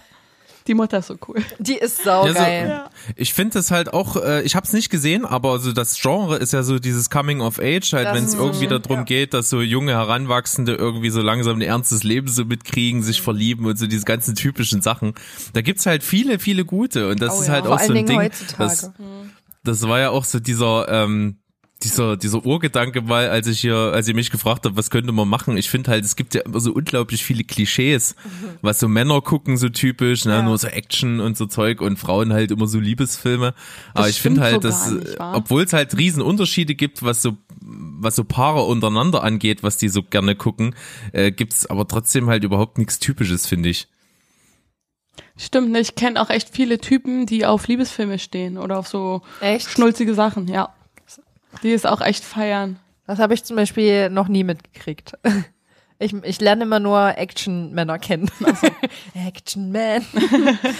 [0.66, 1.37] Die Mutter ist so cool.
[1.59, 2.68] Die ist saugeil.
[2.68, 5.72] Ja, so, Ich finde es halt auch, äh, ich habe es nicht gesehen, aber so
[5.72, 8.98] das Genre ist ja so dieses Coming of Age, halt wenn es irgendwie so, darum
[9.00, 9.03] ja.
[9.05, 13.24] geht, dass so junge Heranwachsende irgendwie so langsam ein ernstes Leben so mitkriegen, sich Mhm.
[13.24, 15.14] verlieben und so diese ganzen typischen Sachen.
[15.53, 17.53] Da gibt's halt viele, viele gute und das Oh ist ja.
[17.55, 18.64] halt Vor auch so ein Dingen Ding, heutzutage.
[18.64, 18.90] das,
[19.64, 21.37] das war ja auch so dieser ähm,
[21.85, 25.29] dieser, dieser Urgedanke mal, als ich hier, als ihr mich gefragt habt, was könnte man
[25.29, 25.57] machen?
[25.57, 28.16] Ich finde halt, es gibt ja immer so unglaublich viele Klischees,
[28.62, 30.42] was so Männer gucken, so typisch, ne, Ja.
[30.42, 33.55] nur so Action und so Zeug und Frauen halt immer so Liebesfilme.
[33.92, 37.37] Aber ich stimmt finde halt, so dass, obwohl es halt riesen Unterschiede gibt, was so,
[37.61, 40.75] was so Paare untereinander angeht, was die so gerne gucken,
[41.12, 43.87] äh, gibt's aber trotzdem halt überhaupt nichts Typisches, finde ich.
[45.37, 49.23] Stimmt, ne, ich kenne auch echt viele Typen, die auf Liebesfilme stehen oder auf so
[49.40, 49.68] Echt?
[49.70, 50.73] schnulzige Sachen, ja.
[51.62, 52.78] Die es auch echt feiern.
[53.06, 55.14] Das habe ich zum Beispiel noch nie mitgekriegt.
[56.00, 58.28] Ich, ich lerne immer nur Action-Männer kennen.
[59.14, 60.04] Action-Man.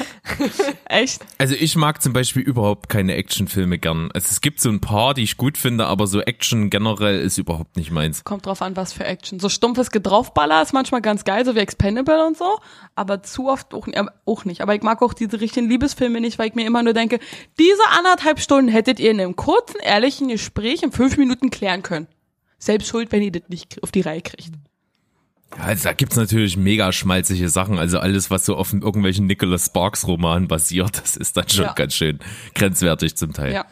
[0.87, 1.25] Echt?
[1.39, 4.11] Also ich mag zum Beispiel überhaupt keine Actionfilme gern.
[4.13, 7.39] Also es gibt so ein paar, die ich gut finde, aber so Action generell ist
[7.39, 8.25] überhaupt nicht meins.
[8.25, 9.39] Kommt drauf an, was für Action.
[9.39, 12.59] So stumpfes Gedraufballer ist manchmal ganz geil, so wie Expendable und so,
[12.97, 14.63] aber zu oft auch, äh, auch nicht.
[14.63, 17.21] Aber ich mag auch diese richtigen Liebesfilme nicht, weil ich mir immer nur denke,
[17.59, 22.09] diese anderthalb Stunden hättet ihr in einem kurzen, ehrlichen Gespräch in fünf Minuten klären können.
[22.59, 24.51] Selbst schuld, wenn ihr das nicht auf die Reihe kriegt.
[25.59, 27.79] Ja, also da gibt's natürlich mega schmalzige Sachen.
[27.79, 31.73] Also alles, was so auf irgendwelchen Nicholas Sparks Romanen basiert, das ist dann schon Ja.
[31.73, 32.19] ganz schön
[32.55, 33.53] grenzwertig zum Teil.
[33.53, 33.65] Ja.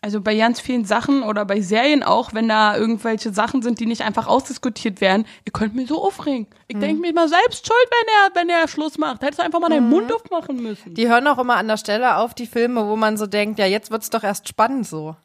[0.00, 3.86] also bei ganz vielen Sachen oder bei Serien auch, wenn da irgendwelche Sachen sind, die
[3.86, 6.46] nicht einfach ausdiskutiert werden, ihr könnt mich so aufregen.
[6.68, 6.80] Ich Mhm.
[6.80, 9.22] denke mir immer selbst schuld, wenn er, wenn er Schluss macht.
[9.22, 9.90] Hättest du einfach mal deinen Mhm.
[9.90, 10.94] Mund aufmachen müssen.
[10.94, 13.66] Die hören auch immer an der Stelle auf, die Filme, wo man so denkt, ja,
[13.66, 15.16] jetzt wird's doch erst spannend so.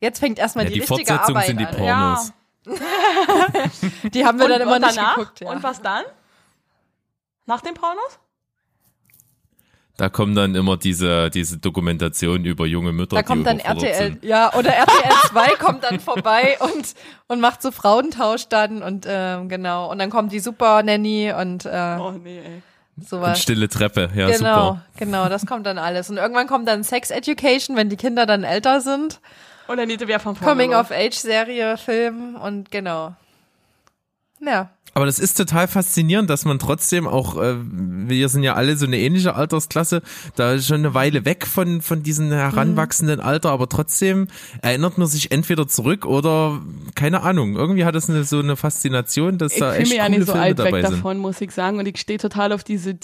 [0.00, 1.76] Jetzt fängt erstmal Ja, die, die richtige Fortsetzung Arbeit sind die an.
[1.76, 2.32] Pornos.
[2.64, 5.16] Die haben wir dann immer und nicht danach?
[5.16, 5.40] geguckt.
[5.40, 5.50] Ja.
[5.50, 6.04] Und was dann?
[7.46, 8.18] Nach den Pornos?
[9.98, 13.94] Da kommen dann immer diese, diese Dokumentationen über junge Mütter, Da die kommt dann RTL,
[14.12, 14.24] sind.
[14.24, 16.94] ja, oder RTL 2 kommt dann vorbei und,
[17.28, 19.90] und macht so Frauentausch dann und ähm, genau.
[19.90, 22.62] Und dann kommt die Super Nanny und äh, Oh nee, ey.
[23.02, 23.42] Und sowas.
[23.42, 24.82] stille Treppe, ja genau, super.
[24.96, 26.08] genau, das kommt dann alles.
[26.10, 29.20] Und irgendwann kommt dann Sex Education, wenn die Kinder dann älter sind.
[29.66, 30.80] Und dann Niete wer von vorne Coming los.
[30.80, 33.14] of Age Serie, Film und genau.
[34.44, 34.70] Ja.
[34.94, 38.84] Aber das ist total faszinierend, dass man trotzdem auch, äh, wir sind ja alle so
[38.84, 40.02] eine ähnliche Altersklasse,
[40.36, 44.28] da ist schon eine Weile weg von, von diesem heranwachsenden Alter, aber trotzdem
[44.60, 46.60] erinnert man sich entweder zurück oder,
[46.94, 50.04] keine Ahnung, irgendwie hat es eine, so eine Faszination, dass Ich da echt mich ja
[50.04, 50.92] coole nicht so Filme alt weg dabei sind.
[50.92, 51.78] davon, muss ich sagen.
[51.78, 53.00] Und ich stehe total auf diese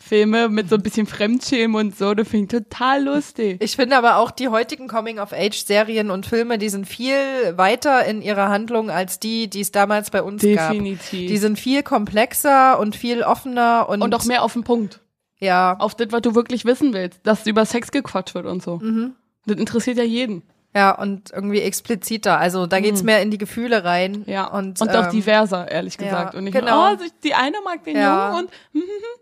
[0.00, 2.14] Teenie-Filme mit so ein bisschen Fremdschämen und so.
[2.14, 3.62] Das finde ich total lustig.
[3.62, 7.14] Ich finde aber auch die heutigen Coming-of-Age-Serien und Filme, die sind viel
[7.56, 10.72] weiter in ihrer Handlung als die, die es damals bei uns gab.
[10.72, 11.28] Definitiv.
[11.28, 15.00] Die sind viel komplexer und viel offener und, und auch mehr auf den Punkt.
[15.38, 17.20] ja, Auf das, was du wirklich wissen willst.
[17.24, 18.78] Dass über Sex gequatscht wird und so.
[18.78, 19.14] Mhm.
[19.46, 20.42] Das interessiert ja jeden.
[20.74, 22.38] ja und irgendwie expliziter.
[22.38, 24.24] Also da geht's mehr in die Gefühle rein.
[24.26, 24.32] Mhm.
[24.32, 24.46] Ja.
[24.46, 26.34] und, Und, auch ähm, diverser, ehrlich ja, gesagt.
[26.34, 26.88] Und nicht genau.
[26.90, 28.30] nur, oh, sich- die eine mag den Ja.
[28.30, 29.19] Jungen und hm, Ja.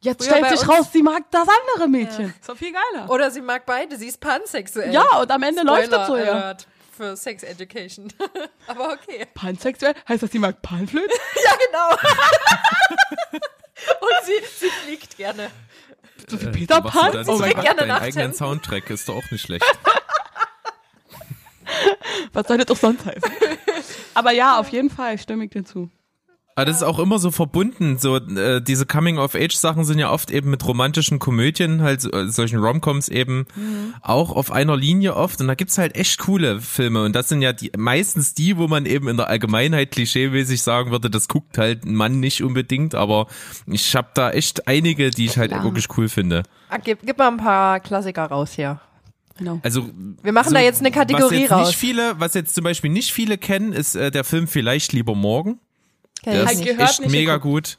[0.00, 2.34] Jetzt Früher stellt sich raus, sie mag das andere Mädchen.
[2.40, 3.08] Ist doch viel geiler.
[3.10, 4.92] Oder sie mag beide, sie ist pansexuell.
[4.92, 6.56] Ja, und am Ende läuft das so, ja.
[6.96, 8.12] Für Sex Education.
[8.66, 9.26] aber okay.
[9.34, 9.94] Pansexuell?
[10.08, 11.10] Heißt das, sie mag Panflöten?
[11.44, 11.90] Ja, genau.
[14.00, 15.50] und sie, sie fliegt gerne.
[16.28, 17.24] So wie Äh, Peter du Pan?
[17.26, 17.64] Oh mein trinkt Gott.
[17.64, 18.18] gerne Nachthemden.
[18.20, 19.64] eigenen Soundtrack, ist doch auch nicht schlecht.
[22.32, 23.22] Was soll das doch sonst heißen?
[24.14, 25.90] Aber ja, auf jeden Fall stimme ich dir zu.
[26.56, 27.96] Aber das ist auch immer so verbunden.
[27.98, 32.58] So äh, diese Coming-of-Age-Sachen sind ja oft eben mit romantischen Komödien, halt so, äh, solchen
[32.58, 33.46] Romcoms eben
[34.02, 35.40] auch auf einer Linie oft.
[35.40, 37.04] Und da gibt's halt echt coole Filme.
[37.04, 40.90] Und das sind ja die meistens die, wo man eben in der Allgemeinheit klischeemäßig sagen
[40.90, 42.94] würde, das guckt halt ein Mann nicht unbedingt.
[42.94, 43.28] Aber
[43.66, 45.64] ich habe da echt einige, die ich halt Klar.
[45.64, 46.42] wirklich cool finde.
[46.68, 48.80] Ah, gib, gib mal ein paar Klassiker raus hier.
[49.38, 49.58] Genau.
[49.62, 49.88] Also
[50.22, 51.68] Wir machen da jetzt eine Kategorie was jetzt raus.
[51.68, 55.14] Nicht viele, was jetzt zum Beispiel nicht viele kennen, ist äh, der Film Vielleicht lieber
[55.14, 55.58] morgen.
[56.22, 57.78] Kenn Der ich ist echt nicht mega geguckt.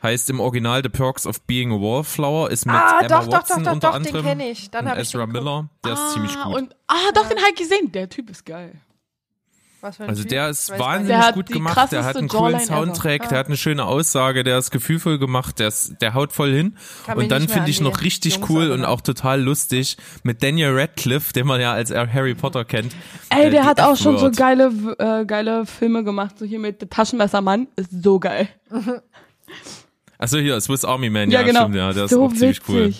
[0.00, 3.32] Heißt im Original The Perks of Being a Wallflower, ist mit Ah, Emma doch, doch,
[3.32, 4.70] Watson doch, doch, unter doch, den anderem kenn ich.
[4.70, 5.44] Dann und ich Ezra den geguckt.
[5.44, 6.54] Miller, der ist ziemlich Ah, gut.
[6.54, 7.90] Und, ah, doch, den halt gesehen.
[7.90, 8.74] Der Typ ist geil.
[9.80, 10.30] Was für ein Also Typ?
[10.30, 12.58] der ist wahnsinnig gut die gemacht, der hat einen coolen.
[12.58, 16.52] Soundtrack, der hat eine schöne Aussage, der ist gefühlvoll gemacht, der, ist, der haut voll
[16.52, 16.76] hin.
[17.06, 20.76] Kann Und dann finde ich noch richtig Jungs cool und auch total lustig mit Daniel
[20.78, 22.94] Radcliffe, den man ja als Harry Potter kennt.
[23.30, 26.38] Ey, äh, der hat auch schon so geile, äh, geile Filme gemacht.
[26.38, 27.68] So hier mit der Taschenmessermann.
[27.76, 28.48] Ist so geil.
[30.18, 31.60] Achso, hier, Swiss Army Man, ja, genau.
[31.60, 32.92] stimmt, ja, der ist so auch ziemlich cool.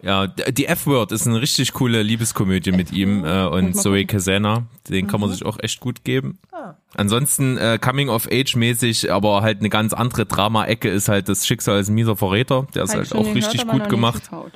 [0.00, 4.66] Ja, die F-Word ist eine richtig coole Liebeskomödie mit ihm äh, und Zoe Kazana.
[4.88, 5.26] Den kann Mhm.
[5.26, 6.38] man sich auch echt gut geben.
[6.52, 6.74] Ah.
[6.94, 11.46] Ansonsten äh, Coming of Age mäßig, aber halt eine ganz andere Drama-Ecke ist halt das
[11.46, 12.68] Schicksal ein mieser Verräter.
[12.76, 14.22] Der ist Hab ich halt schon auch gehört, richtig aber gut nicht gemacht.
[14.22, 14.52] geschaut.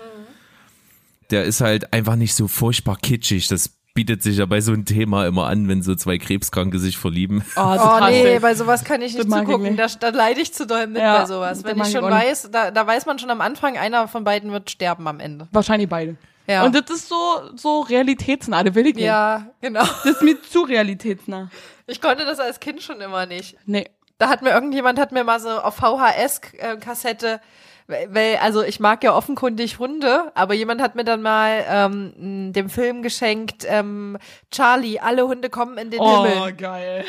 [1.30, 3.48] Der ist halt einfach nicht so furchtbar kitschig.
[3.48, 6.96] Das bietet sich ja bei so einem Thema immer an, wenn so zwei Krebskranke sich
[6.98, 7.44] verlieben.
[7.56, 8.42] Oh, das Oh hasse nee, ich.
[8.42, 9.76] bei sowas kann ich Das nicht ich zugucken.
[9.76, 10.02] Da, nicht.
[10.02, 11.58] da leide ich zu doll mit Ja, bei sowas.
[11.62, 12.12] das Wenn ich ich schon nicht.
[12.12, 15.46] weiß, da, da weiß man schon am Anfang, einer von beiden wird sterben am Ende.
[15.52, 16.16] Wahrscheinlich beide.
[16.46, 16.64] Ja.
[16.64, 17.16] Und das ist so,
[17.54, 18.64] so realitätsnah.
[18.64, 19.04] Das will ich nicht.
[19.04, 19.80] ja, genau.
[20.04, 21.50] Das ist mir zu realitätsnah.
[21.86, 23.56] Ich konnte das als Kind schon immer nicht.
[23.66, 23.88] Nee.
[24.18, 27.40] Da hat mir irgendjemand hat mir mal so auf VHS-Kassette,
[27.86, 32.68] weil also ich mag ja offenkundig Hunde, aber jemand hat mir dann mal ähm, dem
[32.70, 34.18] Film geschenkt ähm,
[34.50, 36.52] Charlie, alle Hunde kommen in den Oh, Himmel.
[36.54, 37.04] geil.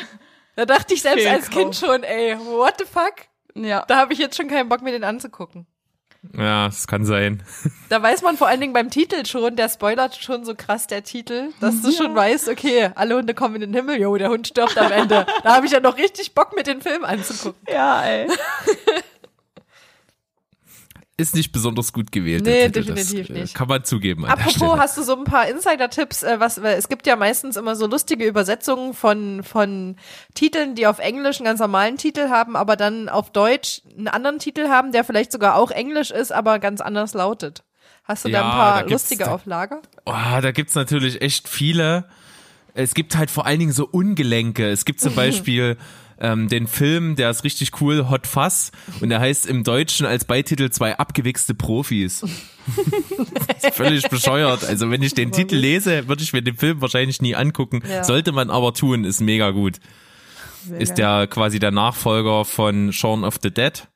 [0.56, 1.62] Da dachte ich selbst als Fehlkauf.
[1.62, 3.14] Kind schon, ey, what the fuck?
[3.54, 3.84] Ja.
[3.88, 5.66] Da habe ich jetzt schon keinen Bock mir den anzugucken.
[6.36, 7.42] Ja, das kann sein.
[7.90, 11.04] Da weiß man vor allen Dingen beim Titel schon, der spoilert schon so krass der
[11.04, 14.48] Titel, dass du schon weißt, okay, alle Hunde kommen in den Himmel, jo, der Hund
[14.48, 15.26] stirbt am Ende.
[15.44, 17.60] Da habe ich ja noch richtig Bock, mir den Film anzugucken.
[17.72, 18.26] Ja, ey.
[21.16, 22.44] Ist nicht besonders gut gewählt.
[22.44, 22.86] Nee, Titel.
[22.92, 23.54] definitiv das, äh, nicht.
[23.54, 24.24] Kann man zugeben.
[24.24, 26.24] Apropos, hast du so ein paar Insider-Tipps?
[26.24, 29.94] Äh, was, es gibt ja meistens immer so lustige Übersetzungen von, von
[30.34, 34.40] Titeln, die auf Englisch einen ganz normalen Titel haben, aber dann auf Deutsch einen anderen
[34.40, 37.62] Titel haben, der vielleicht sogar auch Englisch ist, aber ganz anders lautet.
[38.02, 39.82] Hast du da Ja, ein paar da lustige da- auf Lager?
[40.06, 40.12] Oh,
[40.42, 42.06] da gibt's natürlich echt viele.
[42.74, 44.68] Es gibt halt vor allen Dingen so Ungelenke.
[44.68, 45.76] Es gibt zum Beispiel
[46.20, 48.70] ähm, den Film, der ist richtig cool, Hot Fuss.
[49.00, 52.24] Und der heißt im Deutschen als Beititel zwei abgewichste Profis.
[53.72, 54.64] völlig bescheuert.
[54.64, 57.82] Also wenn ich den Titel lese, würde ich mir den Film wahrscheinlich nie angucken.
[57.88, 58.04] Ja.
[58.04, 59.78] Sollte man aber tun, ist mega gut.
[60.78, 63.86] ist der quasi der Nachfolger von Shaun of the Dead.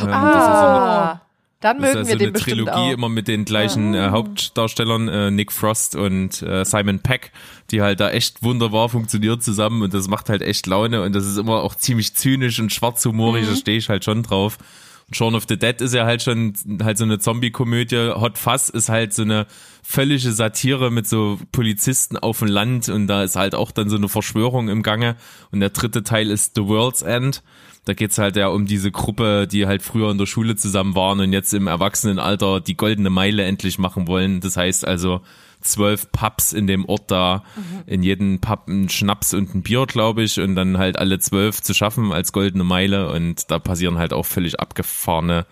[0.00, 1.20] Ähm, Ah,
[1.60, 2.92] dann das ist mögen ja wir so den eine bestimmt Trilogie auch.
[2.92, 7.32] immer mit den gleichen äh, Hauptdarstellern, äh, Nick Frost und äh, Simon Peck,
[7.70, 11.26] die halt da echt wunderbar funktioniert zusammen und das macht halt echt Laune und das
[11.26, 14.58] ist immer auch ziemlich zynisch und schwarzhumorig, da stehe ich halt schon drauf.
[15.06, 18.12] Und Shaun of the Dead ist ja halt schon halt so eine Zombie-Komödie.
[18.14, 19.46] Hot Fuzz ist halt so eine
[19.82, 23.96] völlige Satire mit so Polizisten auf dem Land und da ist halt auch dann so
[23.96, 25.16] eine Verschwörung im Gange.
[25.50, 27.42] Und der dritte Teil ist The World's End.
[27.90, 31.18] Da geht's halt ja um diese Gruppe, die halt früher in der Schule zusammen waren
[31.18, 34.38] und jetzt im Erwachsenenalter die goldene Meile endlich machen wollen.
[34.38, 35.22] Das heißt also
[35.60, 37.42] zwölf Pubs in dem Ort da,
[37.86, 41.62] in jedem Pub ein Schnaps und ein Bier, glaube ich, und dann halt alle zwölf
[41.62, 45.46] zu schaffen als goldene Meile und da passieren halt auch völlig abgefahrene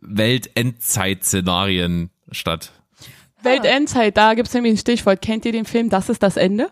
[0.00, 2.72] Weltendzeit-Szenarien statt.
[3.44, 5.22] Weltendzeit, da gibt's nämlich ein Stichwort.
[5.22, 6.68] Kennt ihr den Film Das ist das Ende?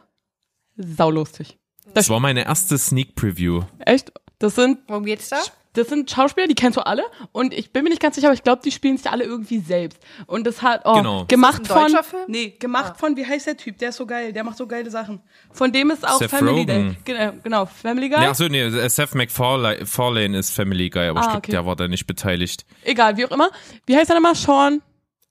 [0.77, 1.57] Saulustig.
[1.95, 3.63] Das war meine erste Sneak Preview.
[3.79, 4.13] Echt?
[4.45, 5.39] Das sind Worum geht's da?
[5.73, 7.03] das sind Schauspieler, die kennst du alle.
[7.33, 9.59] Und ich bin mir nicht ganz sicher, aber ich glaube, die spielen sich alle irgendwie
[9.59, 9.99] selbst.
[10.27, 11.25] Und das hat, oh, Genau.
[11.27, 12.23] gemacht Ist das ein von, Film?
[12.29, 13.79] nee, gemacht von, wie heißt der Typ?
[13.79, 15.21] Der ist so geil, der macht so geile Sachen.
[15.53, 16.97] Von dem ist auch Seth Family Rogen.
[17.05, 17.15] Guy.
[17.17, 18.23] Genau, genau, Family Guy.
[18.23, 21.51] Ja, achso, nee, Seth MacFarlane ist Family Guy, aber ich Ah, glaube, okay.
[21.53, 22.65] der war da nicht beteiligt.
[22.85, 23.51] Egal, wie auch immer.
[23.87, 24.35] Wie heißt er nochmal?
[24.35, 24.83] Sean?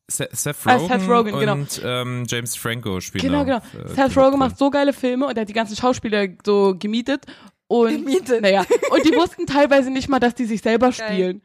[0.07, 1.53] Se Seth Ah, Rogen, Seth Rogen, genau.
[1.53, 3.85] und ähm, James Franco spielen Genau, da, genau.
[3.85, 7.25] äh, Seth Rogen macht so geile Filme und er hat die ganzen Schauspieler so gemietet.
[7.67, 8.41] Und.
[8.41, 11.41] Naja, und die wussten teilweise nicht mal, dass die sich selber spielen.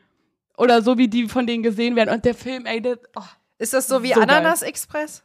[0.57, 2.13] Oder so, wie die von denen gesehen werden.
[2.15, 3.23] Und der Film, ey, das, oh,
[3.59, 4.25] Ist das so wie So geil.
[4.29, 5.23] Ananas Express?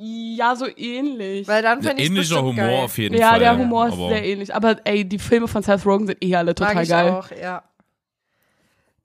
[0.00, 1.48] ja, so ähnlich.
[1.48, 2.76] Weil dann fände ich Ähnlicher Humor geil.
[2.84, 3.40] auf jeden ja, Fall.
[3.40, 4.54] der Humor ist aber sehr ähnlich.
[4.54, 7.10] Aber ey, die Filme von Seth Rogen sind eh alle total Mag ich geil.
[7.10, 7.64] auch, ja.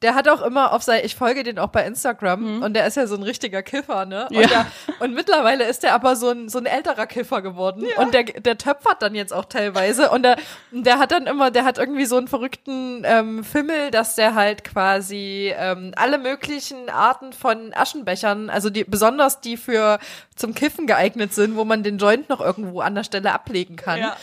[0.03, 2.97] Der hat auch immer auf sein, ich folge den auch bei Instagram und der ist
[2.97, 4.27] ja so ein richtiger Kiffer, ne?
[4.29, 4.41] Und, Mhm.
[4.41, 4.47] Ja.
[4.47, 4.65] der,
[4.99, 8.57] und mittlerweile ist der aber so ein, so ein älterer Kiffer geworden und der, der
[8.57, 10.35] töpfert dann jetzt auch teilweise und der,
[10.71, 14.63] der hat dann immer, der hat irgendwie so einen verrückten ähm, Fimmel, dass der halt
[14.63, 19.99] quasi ähm, alle möglichen Arten von Aschenbechern, also die, besonders die für
[20.35, 23.99] zum Kiffen geeignet sind, wo man den Joint noch irgendwo an der Stelle ablegen kann.
[23.99, 24.17] Ja.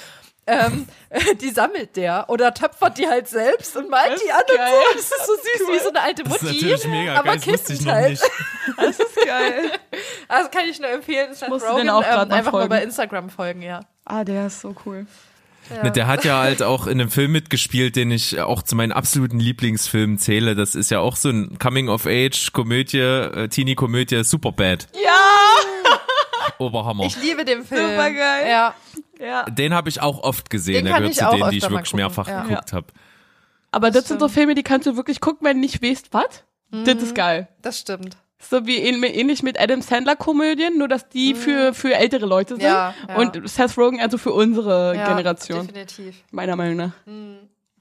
[0.51, 0.87] Ähm,
[1.41, 4.95] die sammelt der oder töpfert die halt selbst und malt Das die an und so.
[4.95, 6.55] Das ist so süß wie so eine alte das ist Mutti.
[6.57, 8.11] natürlich mega aber geil, das ich noch halt.
[8.11, 8.23] nicht.
[8.77, 9.71] Das ist geil.
[10.29, 12.83] Also kann ich nur empfehlen, Seth Musst du Rogen den auch ähm, einfach mal bei
[12.83, 13.81] Instagram folgen, ja.
[14.05, 15.07] ah, der ist so cool.
[15.83, 18.93] Ne, Der hat ja halt auch in einem Film mitgespielt, den ich auch zu meinen
[18.93, 20.55] absoluten Lieblingsfilmen zähle.
[20.55, 24.89] Das ist ja auch so ein Coming-of-Age-Komödie, äh, Teenie-Komödie, Superbad.
[24.95, 25.80] Ja!
[26.59, 27.05] Oberhammer.
[27.05, 27.91] Ich liebe den Film.
[27.91, 28.49] Supergeil.
[28.49, 28.75] Ja.
[29.21, 29.45] Ja.
[29.45, 30.77] den habe ich auch oft gesehen.
[30.77, 32.43] Den Der kann gehört ich zu denen, die ich wirklich mehrfach ja.
[32.43, 32.87] geguckt habe.
[33.71, 34.29] Aber das sind so.
[34.29, 36.45] Filme, die kannst du wirklich gucken, wenn du nicht weißt, was.
[36.71, 37.49] Das ist geil.
[37.63, 38.17] Das stimmt.
[38.39, 42.55] So wie ähn- ähnlich mit Adam Sandler Komödien, nur dass die für, für ältere Leute
[42.55, 42.63] sind.
[42.63, 42.69] Mhm.
[42.69, 43.17] Ja, ja.
[43.17, 45.67] Und Seth Rogen also für unsere Ja, Generation.
[45.67, 46.15] Definitiv.
[46.31, 46.93] Meiner Meinung nach.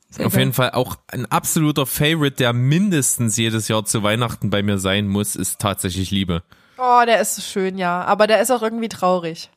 [0.10, 0.42] Sehr Auf geil.
[0.42, 5.08] jeden Fall auch ein absoluter Favorite, der mindestens jedes Jahr zu Weihnachten bei mir sein
[5.08, 6.44] muss, ist tatsächlich Liebe.
[6.80, 8.04] Oh, der ist so schön, ja.
[8.06, 9.50] Aber der ist auch irgendwie traurig.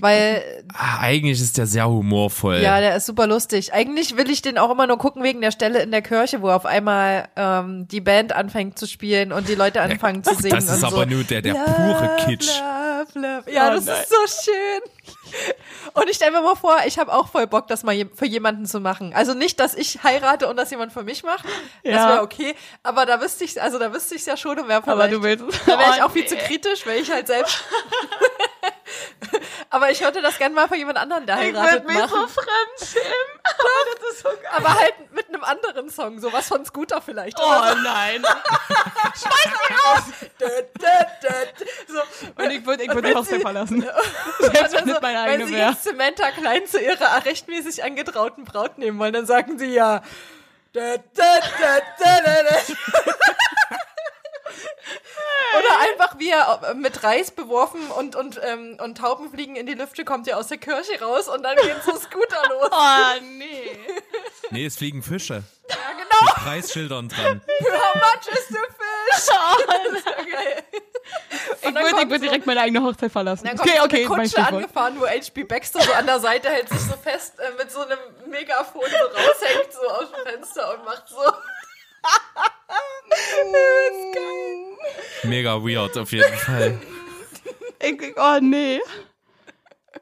[0.00, 0.42] Weil
[0.72, 2.60] Ah, eigentlich ist der sehr humorvoll.
[2.62, 3.74] Ja, der ist super lustig.
[3.74, 6.48] Eigentlich will ich den auch immer nur gucken wegen der Stelle in der Kirche, wo
[6.48, 10.48] auf einmal ähm, die Band anfängt zu spielen und die Leute anfangen zu singen.
[10.54, 11.10] das ist und aber so.
[11.10, 12.48] nur der, der Love, pure Kitsch.
[12.58, 13.52] Love, love.
[13.52, 13.96] Ja, Oh das nein.
[14.00, 15.14] ist so schön.
[15.94, 18.66] Und ich stelle mir mal vor, ich habe auch voll Bock, das mal für jemanden
[18.66, 19.12] zu machen.
[19.14, 21.44] Also nicht, dass ich heirate und das jemand für mich macht.
[21.84, 22.08] Das Ja.
[22.10, 22.54] wäre okay.
[22.82, 25.14] Aber da wüsste ich, also da wüsste ich ja schon und wäre Aber vielleicht.
[25.14, 27.58] du willst da wäre ich Oh, auch viel zu kritisch, weil ich halt selbst.
[29.70, 32.26] Aber ich würde das gerne mal für jemand anderen, der Ich heiratet, würde mich so
[32.26, 33.40] fremdschämen.
[34.00, 34.50] das ist so geil.
[34.56, 37.38] Aber halt mit einem anderen Song, sowas von Scooter vielleicht.
[37.40, 38.22] Oh nein.
[40.40, 40.46] Dö,
[40.78, 40.86] dö,
[41.22, 41.28] dö.
[41.88, 43.82] So, Und ich würde ich würd Hochzeit sie- verlassen.
[44.40, 45.70] Selbst wenn also, es meine wenn eigene sie wäre.
[45.70, 50.02] jetzt Samantha Klein zu ihrer rechtmäßig angetrauten Braut nehmen wollen, dann sagen sie ja.
[55.58, 59.74] Oder einfach wie er mit Reis beworfen und, und, ähm, und Tauben fliegen in die
[59.74, 62.68] Lüfte, kommt ihr aus der Kirche raus und dann geht so Scooter los.
[62.70, 63.78] Oh nee.
[64.50, 65.42] Nee, es fliegen Fische.
[65.68, 66.20] Ja, genau.
[66.24, 67.40] Mit Preisschildern dran.
[67.60, 69.16] How much is the fish?
[69.16, 70.62] Ist so geil.
[71.62, 73.46] Ich würde würd so- direkt meine eigene Hochzeit verlassen.
[73.46, 75.44] Dann kommt Okay, so okay, eine mein Kutsche angefahren, wo H.P.
[75.44, 77.98] Baxter so an der Seite hält sich so fest äh, mit so einem
[78.28, 81.16] Megafon so raushängt, so aus dem Fenster und macht so.
[83.10, 85.30] Das ist geil.
[85.30, 86.78] Mega weird auf jeden Fall.
[87.80, 88.80] Ich, oh nee.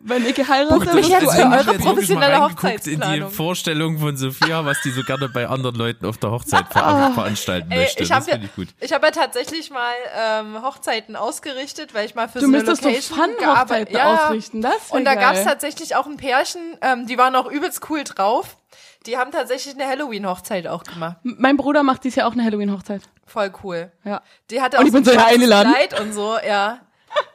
[0.07, 3.31] Wenn ich geheiratet jetzt du für eure Ich professionelle reingeguckt in die Hochzeitsplanung.
[3.31, 7.71] Vorstellung von Sophia, was die so gerne bei anderen Leuten auf der Hochzeit ver veranstalten
[7.71, 8.03] Ey, möchte.
[8.03, 8.69] ich das habe ja, finde ich gut.
[8.81, 12.59] ich hab ja tatsächlich mal ähm, Hochzeiten ausgerichtet, weil ich mal für Du so eine
[12.59, 14.61] müsstest doch Location Fun-Hochzeiten gearbeitet- ja, ausrichten.
[14.63, 15.23] Das Und da geil.
[15.25, 18.59] gab's tatsächlich auch ein Pärchen, ähm, die waren auch übelst cool drauf.
[19.07, 21.17] Die haben tatsächlich eine Halloween-Hochzeit auch gemacht.
[21.23, 23.03] Mein Bruder macht dies Jahr auch eine Halloween-Hochzeit.
[23.27, 23.93] Voll cool.
[24.05, 24.23] Ja.
[24.51, 25.73] Die hatte Und auch ich bin so ein so eingeladen.
[25.73, 26.81] Kleid und so, ja.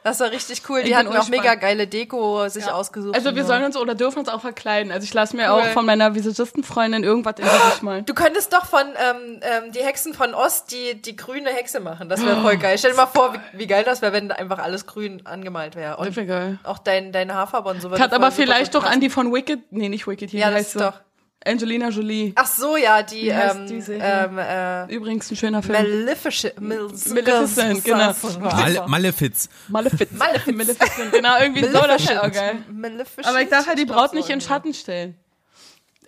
[0.04, 0.82] Das war richtig cool.
[0.82, 3.14] Die bin hatten auch mega geile Deko sich ausgesucht.
[3.14, 3.48] Also und wir so.
[3.48, 4.92] sollen uns oder dürfen uns auch verkleiden.
[4.92, 5.48] Also ich lasse mir Cool.
[5.62, 8.02] auch von meiner Visagistenfreundin irgendwas in die mal.
[8.02, 12.10] Du könntest doch von ähm, ähm, die Hexen von Ost die, die grüne Hexe machen.
[12.10, 12.76] Das wäre voll geil.
[12.76, 15.96] Stell dir mal vor, wie, wie geil das wäre, wenn einfach alles grün angemalt wäre.
[15.96, 16.58] Das Und wäre geil.
[16.64, 17.90] auch dein, dein Haarfarbe und so.
[17.90, 20.66] Hat aber vielleicht doch an die von Wicked, nee, nicht Wicked, hier Ja, das heißt
[20.66, 20.78] ist sie?
[20.84, 21.00] doch.
[21.44, 22.32] Angelina Jolie.
[22.34, 24.04] Ach so, ja, die, Wie heißt ähm, diese hier?
[24.04, 25.72] ähm, äh, Übrigens ein schöner Film.
[25.72, 26.60] Maleficent.
[26.60, 28.12] Maleficent, genau.
[28.40, 29.48] Mal Malefiz.
[29.68, 30.18] Maleficent.
[30.18, 30.56] Maleficent.
[30.58, 32.62] Maleficent, genau, irgendwie so, das wäre auch geil.
[32.70, 33.26] Maleficent.
[33.26, 34.40] Aber ich darf ja die Braut nicht in.
[34.40, 35.16] Schatten stellen.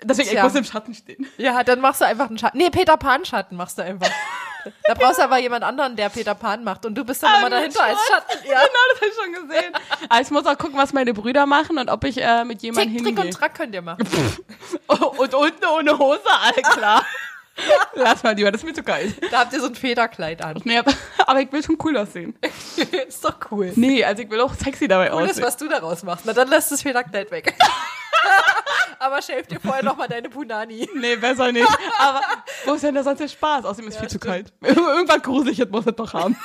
[0.05, 1.27] Deswegen, ich muss im Schatten stehen.
[1.39, 2.59] Ja, dann machst du einfach einen Schatten.
[2.59, 4.11] Nee, Peter Pan Schatten machst du einfach.
[4.85, 7.51] da brauchst du aber jemand anderen, der Peter Pan macht und du bist dann immer
[7.51, 7.99] dahinter als.
[8.07, 8.39] Schatten.
[8.47, 8.61] Ja.
[8.61, 9.73] Genau, das habe ich schon gesehen.
[10.09, 12.93] Aber ich muss auch gucken, was meine Brüder machen und ob ich äh, mit jemandem
[12.97, 13.39] Tick, Trick und hingehe.
[13.39, 14.07] Track könnt ihr machen.
[14.89, 17.05] Und unten ohne Hose, all klar.
[17.95, 19.13] Lass mal lieber, das ist mir zu geil.
[19.31, 20.61] Da habt ihr so ein Federkleid an.
[20.65, 20.79] Nee,
[21.27, 22.35] aber, ich will schon cool aussehen.
[23.09, 23.73] ist doch cool.
[23.77, 25.45] Nee, also ich will auch sexy dabei Cool ist, aussehen.
[25.45, 26.25] was du daraus machst.
[26.25, 27.55] Na, dann lässt das Federkleid weg.
[28.99, 30.89] aber shave dir vorher noch mal deine Punani.
[30.95, 31.69] Nee, besser nicht.
[31.99, 32.23] Aber
[32.65, 33.65] wo ist denn da sonst der Spaß?
[33.67, 34.53] Außerdem ist es viel zu kalt.
[34.63, 36.37] Irgendwas Gruseliges muss es doch haben.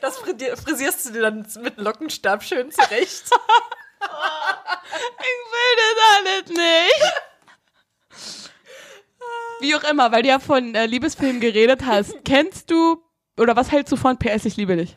[0.00, 3.24] Das frisier- frisierst du dir dann mit Lockenstab schön zurecht.
[4.00, 7.12] Ich will das alles nicht.
[9.62, 12.14] Wie auch immer, weil du ja von äh, Liebesfilmen geredet hast.
[12.24, 13.02] Kennst du
[13.38, 14.96] oder was hältst du von PS Ich liebe dich?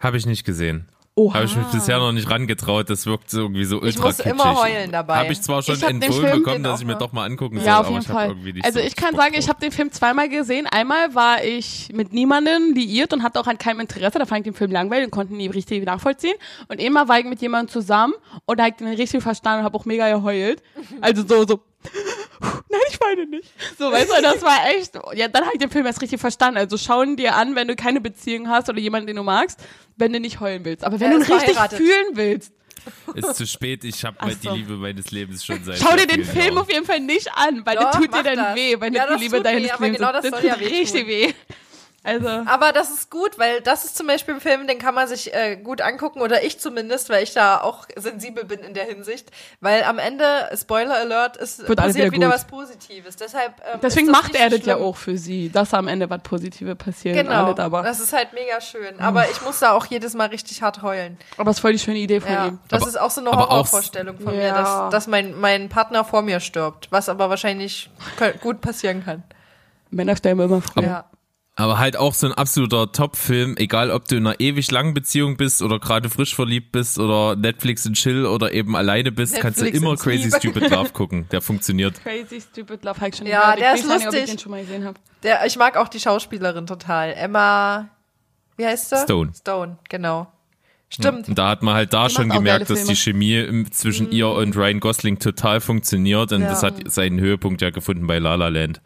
[0.00, 0.88] Habe ich nicht gesehen.
[1.16, 1.34] Oha.
[1.34, 2.90] Habe ich mich bisher noch nicht rangetraut.
[2.90, 5.18] Das wirkt so irgendwie so ultra Ich muss immer heulen dabei.
[5.18, 7.66] Habe ich zwar schon Ich empfohlen Film bekommen, dass ich mir doch mal angucken soll,
[7.66, 8.28] Ja, auf aber jeden ich hab Fall.
[8.30, 10.66] irgendwie nicht Also so ich kann Bock sagen, ich habe den Film zweimal gesehen.
[10.66, 14.18] Einmal war ich mit niemandem liiert und hatte auch an keinem Interesse.
[14.18, 16.34] Da fand ich den Film langweilig und konnte ihn nie richtig nachvollziehen.
[16.66, 18.14] Und einmal war ich mit jemandem zusammen
[18.46, 20.64] und da habe ich den richtig verstanden und habe auch mega geheult.
[21.00, 21.60] Also so, so.
[22.68, 23.48] Nein, ich weine nicht.
[23.78, 24.94] So, weißt du, das war echt.
[25.14, 26.58] Ja, dann habe ich den Film erst richtig verstanden.
[26.58, 29.60] Also schau ihn dir an, wenn du keine Beziehung hast oder jemanden, den du magst,
[29.96, 30.84] wenn du nicht heulen willst.
[30.84, 31.78] Aber wenn Er du richtig verheiratet.
[31.78, 32.52] fühlen willst,
[33.14, 34.52] Ist zu spät, ich habe Ach die so.
[34.54, 37.76] Liebe meines Lebens schon seit schau dir den Film auf jeden Fall nicht an, weil
[37.76, 38.54] Doch, das tut dir dann das.
[38.56, 40.60] weh, wenn Ja, die Liebe tut weh, deines aber Lebens genau das Das ja tut
[40.64, 40.76] wehtun.
[40.78, 41.32] richtig weh.
[42.06, 45.08] Also, Aber das ist gut, weil das ist zum Beispiel ein Film, den kann man
[45.08, 48.84] sich äh, gut angucken, oder ich zumindest, weil ich da auch sensibel bin in der
[48.84, 49.30] Hinsicht.
[49.62, 50.24] Weil am Ende,
[50.54, 53.16] Spoiler Alert, ist Wird passiert wieder wieder, was Positives.
[53.16, 56.76] Deshalb, ähm, deswegen macht er das ja auch für sie, dass am Ende was Positives
[56.76, 57.16] passiert.
[57.16, 59.00] Genau, Alles, aber, das ist halt mega schön.
[59.00, 61.16] Aber ich muss da auch jedes Mal richtig hart heulen.
[61.38, 62.58] aber es ist voll die schöne Idee von Ja, ihm.
[62.68, 64.82] das Aber- ist auch so eine Horrorvorstellung von mir, Ja.
[64.84, 66.88] dass, dass mein, mein Partner vor mir stirbt.
[66.90, 67.88] Was aber wahrscheinlich
[68.42, 69.22] gut passieren kann.
[69.90, 70.82] Männer sterben immer früher.
[70.84, 71.04] Ja.
[71.56, 75.36] Aber halt auch so ein absoluter Top-Film, egal ob du in einer ewig langen Beziehung
[75.36, 79.60] bist oder gerade frisch verliebt bist oder Netflix und Chill oder eben alleine bist, kannst
[79.60, 80.36] du Netflix immer Crazy Liebe.
[80.38, 81.28] Stupid Love gucken.
[81.30, 82.02] Der funktioniert.
[82.02, 83.60] Crazy Stupid Love habe ich schon Ja, gehört.
[83.60, 84.34] der ich ist weiß nicht, ob ich lustig.
[84.34, 84.98] den schon mal gesehen habe.
[85.22, 87.12] Der, ich mag auch die Schauspielerin total.
[87.14, 87.88] Emma,
[88.56, 88.96] wie heißt sie?
[89.04, 89.30] Stone.
[89.38, 90.26] Stone, genau.
[90.88, 91.28] Stimmt.
[91.28, 94.56] Und da hat man halt da Die schon gemerkt, dass die Chemie zwischen ihr und
[94.56, 96.48] Ryan Gosling total funktioniert und Ja.
[96.48, 98.80] das hat seinen Höhepunkt ja gefunden bei La La Land.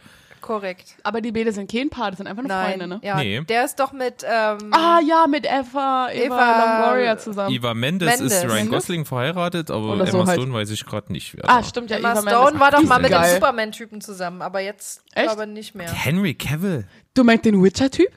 [0.48, 0.94] Korrekt.
[1.02, 2.70] Aber die Bede sind kein Paar, das sind einfach nur Nein.
[2.78, 3.00] Freunde, ne?
[3.04, 3.42] Ja, Nee.
[3.42, 7.54] der ist doch mit, ähm, Ah ja, mit Eva, Eva, Eva- Longoria zusammen.
[7.54, 8.32] Eva Mendes, Mendes.
[8.32, 8.70] ist Ryan Mendes?
[8.70, 10.40] Gosling verheiratet, aber Oder so Emma halt.
[10.40, 11.36] Stone weiß ich gerade nicht.
[11.36, 12.60] Wer ah, stimmt ja, Emma Eva Stone Mendes.
[12.60, 13.34] war doch mal mit dem geil.
[13.34, 15.26] Superman-Typen zusammen, aber jetzt Echt?
[15.26, 15.92] glaube nicht mehr.
[15.92, 16.88] Henry Cavill.
[17.12, 18.08] Du meinst den Witcher-Typ?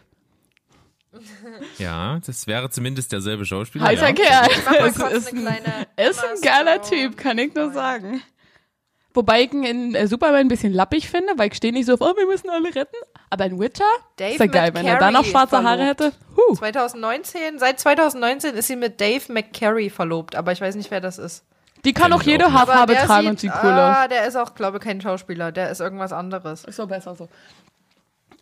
[1.78, 3.86] Ja, das wäre zumindest derselbe Schauspieler.
[3.86, 4.14] Heißer ja.
[4.14, 4.48] Kerl.
[4.66, 6.82] Mach mal Es kurz ist eine ein, kleine ist Emma ein geiler.
[6.82, 8.22] Typ, kann ich nur sagen.
[9.14, 11.94] Wobei ich ihn in äh, Superman ein bisschen lappig finde, weil ich stehe nicht so
[11.96, 12.96] auf, oh, wir müssen alle retten.
[13.30, 13.84] Aber in Witcher
[14.16, 16.02] Dave ist er geil, wenn er da noch schwarze Haare verlobt.
[16.02, 16.14] hätte.
[16.36, 16.56] Huh.
[16.56, 21.18] 2019, seit 2019 ist sie mit Dave McCary verlobt, aber ich weiß nicht, wer das
[21.18, 21.44] ist.
[21.84, 22.54] Die kann auch jede.
[22.54, 24.10] Haarfarbe der tragen und sieht cool ah, aus.
[24.10, 26.64] der ist auch, glaube ich, kein Schauspieler, der ist irgendwas anderes.
[26.64, 27.28] Ist so besser so.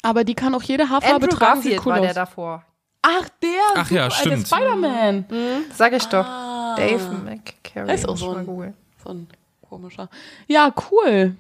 [0.02, 2.16] Aber die kann auch jede Haarfarbe Andrew tragen, sieht Garfield cool war der aus.
[2.16, 2.66] davor.
[3.02, 4.48] Ach, der, Ach ja, super, der stimmt.
[4.48, 5.26] Spider-Man.
[5.74, 6.26] Sag ich doch.
[6.26, 6.76] Ah.
[6.78, 7.94] Dave McCary.
[7.94, 8.74] Ist auch muss so ein- googeln.
[9.04, 9.28] So ein
[9.70, 10.10] komischer.
[10.48, 11.36] Ja, cool.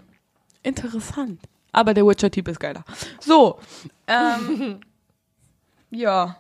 [0.64, 1.40] Interessant.
[1.72, 2.84] Aber der Witcher-Typ ist geiler.
[3.20, 3.60] So.
[4.08, 4.80] Ähm,
[5.92, 6.36] ja.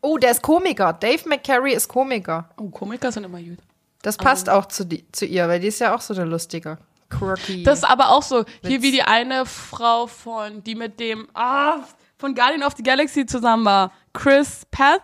[0.00, 0.92] Oh, der ist Komiker.
[0.92, 2.48] Dave McCary ist Komiker.
[2.56, 3.58] Oh, Komiker sind immer gut.
[4.02, 6.78] Das passt auch zu, die, zu ihr, weil die ist ja auch so der Lustige.
[7.08, 7.62] Quirky.
[7.62, 8.82] Das ist aber auch so, hier Witz.
[8.82, 11.80] wie die eine Frau von, die mit dem, ah,
[12.18, 13.92] von Guardian of the Galaxy zusammen war.
[14.12, 15.02] Chris Path,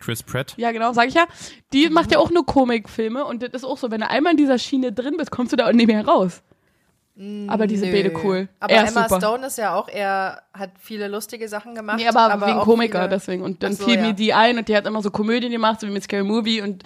[0.00, 0.54] Chris Pratt.
[0.56, 1.26] Ja, genau, sag ich ja.
[1.72, 4.36] Die macht ja auch nur Komikfilme und das ist auch so, wenn du einmal in
[4.36, 6.42] dieser Schiene drin bist, kommst du da auch nicht mehr raus.
[7.48, 7.96] Aber die sind Nö.
[8.02, 8.48] beide cool.
[8.60, 9.20] Aber er Emma super.
[9.20, 11.98] Stone ist ja auch eher, hat viele lustige Sachen gemacht.
[11.98, 13.42] Nee, aber, wegen auch Komiker, viele- deswegen.
[13.42, 14.00] Und dann so, fiel ja.
[14.06, 16.62] mir die ein und die hat immer so Komödien gemacht, so wie mit Scary Movie
[16.62, 16.82] und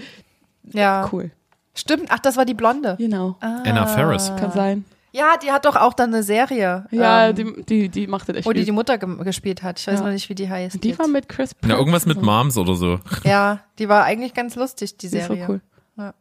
[0.65, 1.31] Ja, cool.
[1.75, 2.07] stimmt.
[2.09, 2.97] Ach, das war die Blonde.
[2.99, 3.37] Genau.
[3.41, 4.33] Anna Ferris.
[4.41, 4.85] Kann sein.
[5.17, 8.37] Ja, die hat doch auch dann eine Serie, Ja, ähm, die, die, die macht das
[8.37, 9.79] echt wo die die Mutter gem- gespielt hat.
[9.79, 10.07] Ich weiß Ja.
[10.07, 10.83] noch nicht, wie die heißt.
[10.83, 10.99] Die jetzt.
[10.99, 11.71] war mit Chris Pratt.
[11.71, 12.99] Ja, irgendwas mit Moms oder so.
[13.23, 15.47] Ja, die war eigentlich ganz lustig, die Die ist so Serie.
[15.49, 15.61] cool.
[15.97, 16.15] Ja.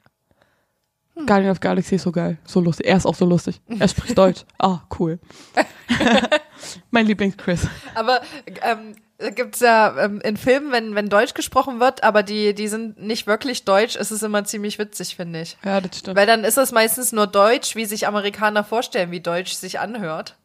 [1.26, 2.38] Guardian of Galaxy ist so geil.
[2.46, 2.86] So lustig.
[2.88, 3.62] Er ist auch so lustig.
[3.68, 4.46] Er spricht Deutsch.
[4.60, 5.20] Ah, cool.
[6.92, 7.68] mein Lieblings-Chris.
[7.96, 8.22] Aber
[8.62, 8.96] ähm,
[9.32, 13.28] gibt's ja ähm, in Filmen, wenn, wenn Deutsch gesprochen wird, aber die, die sind nicht
[13.28, 15.58] wirklich Deutsch, ist es immer ziemlich witzig, finde ich.
[15.64, 16.18] Ja, das stimmt.
[16.18, 20.36] Weil dann ist es meistens nur Deutsch, wie sich Amerikaner vorstellen, wie Deutsch sich anhört.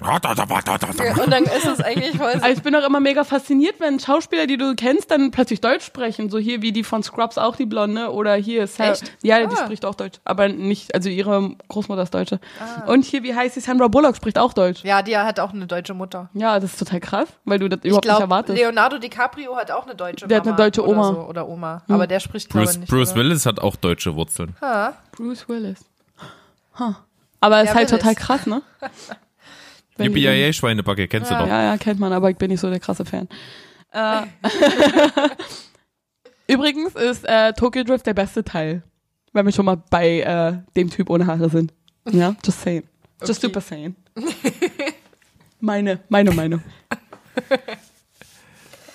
[0.00, 4.46] Und dann ist es eigentlich voll Also ich bin auch immer mega fasziniert, wenn Schauspieler,
[4.46, 6.30] die du kennst, dann plötzlich Deutsch sprechen.
[6.30, 8.12] So hier wie die von Scrubs auch, die Blonde.
[8.12, 8.92] Oder hier Sarah.
[8.92, 9.12] Echt?
[9.22, 9.64] Ja, die Ah.
[9.64, 10.18] spricht auch Deutsch.
[10.24, 12.40] Aber nicht, also ihre Großmutter ist Deutsche.
[12.86, 13.60] Und hier, wie heißt sie?
[13.60, 14.82] Sandra Bullock spricht auch Deutsch.
[14.84, 16.30] Ja, die hat auch eine deutsche Mutter.
[16.34, 18.58] Ja, das ist total krass, weil du das Ich überhaupt nicht glaube, erwartest.
[18.58, 21.12] Leonardo DiCaprio hat auch eine deutsche Der hat Mama eine deutsche oder Oma.
[21.12, 21.82] So, oder Oma.
[21.88, 22.90] Aber der spricht, Bruce, ich, nicht.
[22.90, 23.20] Bruce oder?
[23.20, 24.56] Willis hat auch deutsche Wurzeln.
[24.60, 24.94] Ha.
[25.12, 25.80] Bruce Willis.
[26.78, 26.94] Huh.
[27.40, 28.02] Aber ist Ja, halt Willis.
[28.02, 28.62] total krass, ne?
[30.00, 31.46] Wenn die dann- BIA-Schweinebacke kennst du doch.
[31.46, 33.28] Ja, ja, kennt man, aber ich bin nicht so der krasse Fan.
[33.92, 34.22] Äh,
[36.52, 38.82] Übrigens ist äh, Tokyo Drift der beste Teil,
[39.32, 41.72] wenn wir schon mal bei äh, dem Typ ohne Haare sind.
[42.08, 42.84] Ja, just saying.
[43.20, 43.48] Just Okay.
[43.48, 43.96] super saying.
[45.60, 46.62] meine, meine Meinung.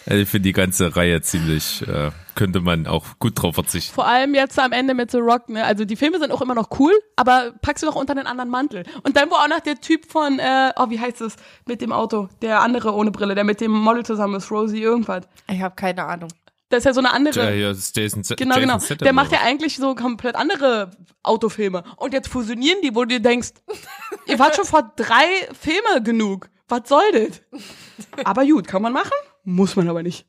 [0.08, 3.94] Also ich finde die ganze Reihe ziemlich, äh, könnte man auch gut drauf verzichten.
[3.96, 5.64] Vor allem jetzt am Ende mit The Rock, ne?
[5.64, 8.50] Also die Filme sind auch immer noch cool, aber packst du doch unter einen anderen
[8.50, 8.84] Mantel.
[9.04, 11.36] Und dann wo auch noch der Typ von, äh, oh, wie heißt es,
[11.66, 15.24] mit dem Auto, der andere ohne Brille, der mit dem Model zusammen ist, Rosie irgendwas.
[15.50, 16.30] Ich habe keine Ahnung.
[16.70, 17.44] Das ist ja so eine andere.
[17.46, 18.80] Ja, hier ist Jason, Z- Genau, Jason genau.
[18.80, 20.92] Statham Der macht ja eigentlich so komplett andere
[21.24, 21.84] Autofilme.
[21.98, 23.50] Und jetzt fusionieren die, wo du dir denkst,
[24.28, 25.26] ihr wart schon vor drei
[25.60, 26.50] Filme genug.
[26.68, 27.42] Was soll das?
[28.24, 29.12] Aber gut, kann man machen?
[29.46, 30.28] Muss man aber nicht.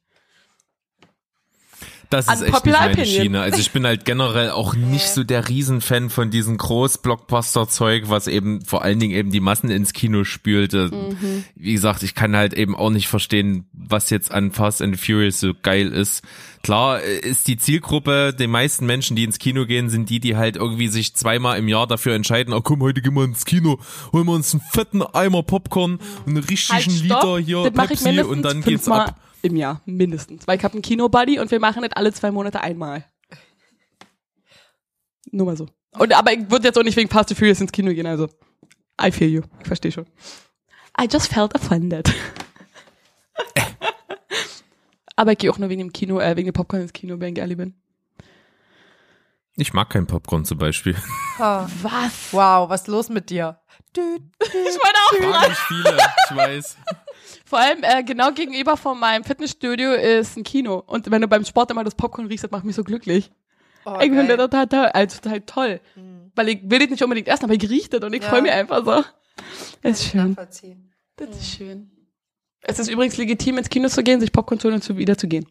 [2.10, 3.06] Das ist echt nicht meine.
[3.06, 3.40] Schiene.
[3.40, 8.64] Also ich bin halt generell auch nicht so der Riesenfan von diesem Groß-Blockbuster-Zeug, was eben
[8.64, 10.90] vor allen Dingen eben die Massen ins Kino spülte.
[10.92, 11.44] Mhm.
[11.54, 15.40] Wie gesagt, ich kann halt eben auch nicht verstehen, was jetzt an Fast and Furious
[15.40, 16.22] so geil ist.
[16.62, 20.36] Klar äh, ist die Zielgruppe, die meisten Menschen, die ins Kino gehen, sind die, die
[20.36, 23.78] halt irgendwie sich zweimal im Jahr dafür entscheiden, oh komm, heute gehen wir ins Kino,
[24.12, 28.20] holen wir uns einen fetten Eimer Popcorn und einen richtigen Liter hier Halt, das Pepsi
[28.20, 29.16] und dann geht's ab.
[29.46, 29.82] Im Jahr.
[29.86, 30.46] Mindestens.
[30.46, 33.04] Weil ich habe einen Kino-Buddy und wir machen das alle zwei Monate einmal.
[35.30, 35.66] Nur mal so.
[35.92, 38.28] Und, aber ich würde jetzt auch nicht wegen Fast and Furious ins Kino gehen, also
[39.00, 39.42] I feel you.
[39.60, 40.06] Ich verstehe schon.
[41.00, 42.12] I just felt offended.
[45.16, 47.34] aber ich gehe auch nur wegen dem Kino, äh, wegen dem Popcorn ins Kino, wenn
[47.34, 47.74] ich ehrlich bin.
[49.56, 50.96] Ich mag kein Popcorn zum Beispiel.
[51.38, 51.68] Ha.
[51.82, 52.32] Was?
[52.32, 53.58] Wow, was ist los mit dir?
[53.96, 54.22] Düt.
[54.40, 56.76] Ich meine auch Fragen mich viele, ich weiß.
[57.46, 60.82] Vor allem äh, genau gegenüber von meinem Fitnessstudio ist ein Kino.
[60.86, 63.30] Und wenn du beim Sport immer das Popcorn riechst, das macht mich so glücklich.
[63.84, 64.86] Oh, ich finde das total toll.
[64.92, 65.80] Also total toll.
[66.34, 68.28] Weil ich will das nicht unbedingt essen, aber ich rieche das und ich Ja.
[68.28, 69.04] freue mich einfach so.
[69.82, 70.34] Das ist schön.
[71.16, 71.90] Das ist schön.
[72.62, 75.16] Es ist übrigens legitim, ins Kino zu gehen, sich Popcorn zu holen und zu, wieder
[75.16, 75.46] zu gehen.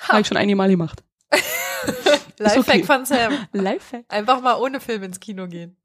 [0.00, 1.02] Habe ich schon einige Mal gemacht.
[2.38, 2.84] Lifehack okay.
[2.84, 3.32] von Sam.
[3.52, 4.04] Lifehack.
[4.08, 5.76] Einfach mal ohne Film ins Kino gehen.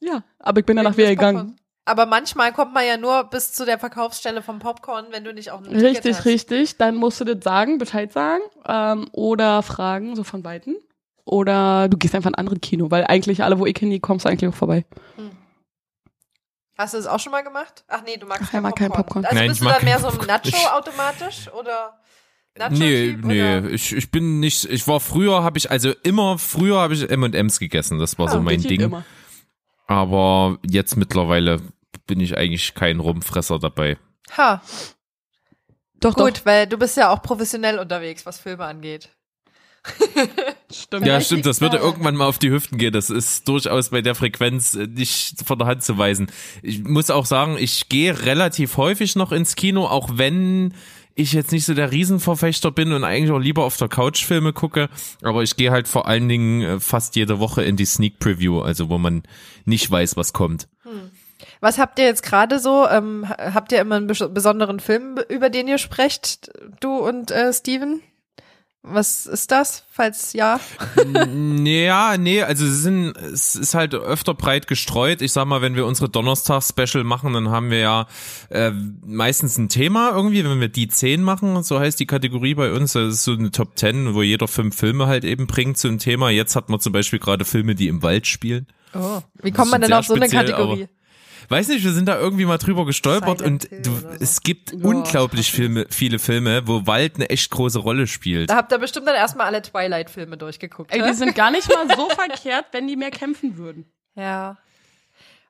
[0.00, 1.56] Ja, aber ich bin danach wieder gegangen.
[1.84, 1.98] Popcorn.
[2.02, 5.50] Aber manchmal kommt man ja nur bis zu der Verkaufsstelle vom Popcorn, wenn du nicht
[5.50, 6.24] auch ein Ticket Richtig, hast.
[6.24, 6.76] richtig.
[6.78, 10.76] Dann musst du das sagen, Bescheid sagen ähm, oder fragen, so von Weitem.
[11.26, 14.24] Oder du gehst einfach in ein anderes Kino, weil eigentlich alle, wo ich hingehe, kommst
[14.26, 14.84] du eigentlich auch vorbei.
[16.76, 17.84] Hast du das auch schon mal gemacht?
[17.88, 19.24] Ach nee, du magst Ach, er mag kein Popcorn.
[19.24, 20.40] Also Nein, bist ich du mag dann mehr kein so ein Popcorn.
[20.44, 21.98] Nacho automatisch oder
[22.58, 26.78] Nacho Nee, nee, ich, ich bin nicht, ich war früher, habe ich, also immer früher
[26.80, 28.80] habe ich M&M's gegessen, das war so Ah, mein Das geht Ding.
[28.82, 29.04] Immer.
[29.86, 31.60] Aber jetzt mittlerweile
[32.06, 33.98] bin ich eigentlich kein Rumfresser dabei.
[34.36, 34.62] Ha,
[36.00, 39.10] Doch, gut, weil du bist ja auch professionell unterwegs, was Filme angeht.
[39.84, 40.24] doch.
[40.72, 41.06] Stimmt.
[41.06, 42.92] Ja, stimmt, das würde irgendwann mal auf die Hüften gehen.
[42.92, 46.30] Das ist durchaus bei der Frequenz nicht von der Hand zu weisen.
[46.62, 50.74] Ich muss auch sagen, ich gehe relativ häufig noch ins Kino, auch wenn
[51.14, 54.52] ich jetzt nicht so der Riesenverfechter bin und eigentlich auch lieber auf der Couch Filme
[54.52, 54.88] gucke.
[55.22, 58.60] Aber ich gehe halt vor allen Dingen äh, fast jede Woche in die Sneak Preview,
[58.60, 59.22] also wo man
[59.64, 60.68] nicht weiß, was kommt.
[61.60, 62.86] Was habt ihr jetzt gerade so?
[62.88, 66.50] Ähm, ha- habt ihr immer einen bes- besonderen Film, über den ihr sprecht,
[66.80, 68.00] du und äh, Steven?
[68.86, 70.60] Was ist das, falls ja?
[71.64, 75.22] Ja, nee, also es sind, es ist halt öfter breit gestreut.
[75.22, 78.06] Ich sag mal, wenn wir unsere Donnerstags-Special machen, dann haben wir ja
[78.50, 78.72] äh,
[79.06, 82.92] meistens ein Thema irgendwie, wenn wir die 10 machen, so heißt die Kategorie bei uns,
[82.92, 85.98] das ist so eine Top 10, wo jeder fünf Filme halt eben bringt zu einem
[85.98, 86.28] Thema.
[86.28, 88.66] Jetzt hat man zum Beispiel gerade Filme, die im Wald spielen.
[88.92, 89.22] Oh.
[89.42, 90.88] Wie kommt man denn auf so eine Kategorie?
[91.48, 93.90] Weiß nicht, wir sind da irgendwie mal drüber gestolpert Silent und du,
[94.20, 95.52] es gibt Ja, unglaublich.
[95.52, 98.50] Filme, viele Filme, wo Wald eine echt große Rolle spielt.
[98.50, 100.92] Da habt ihr bestimmt dann erstmal alle Twilight-Filme durchgeguckt.
[100.92, 103.86] Ey, die sind gar nicht mal so verkehrt, wenn die mehr kämpfen würden.
[104.16, 104.56] ja.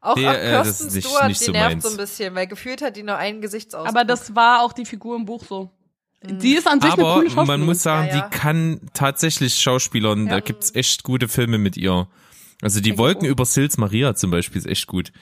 [0.00, 1.84] Auch, Nee, auch äh, Kirsten ist nicht- Stewart, nicht die so nervt meins.
[1.84, 3.88] so ein bisschen, weil gefühlt hat die nur einen Gesichtsausdruck.
[3.88, 5.70] Aber das war auch die Figur im Buch so.
[6.22, 7.46] Die ist an sich eine Aber coole Schauspielerin.
[7.46, 8.28] man muss sagen, Ja, ja.
[8.28, 10.40] die kann tatsächlich Schauspielern, da Ja.
[10.40, 12.06] gibt's echt gute Filme mit ihr.
[12.64, 13.30] Also die Wolken gut.
[13.30, 15.12] über Sils Maria zum Beispiel ist echt gut.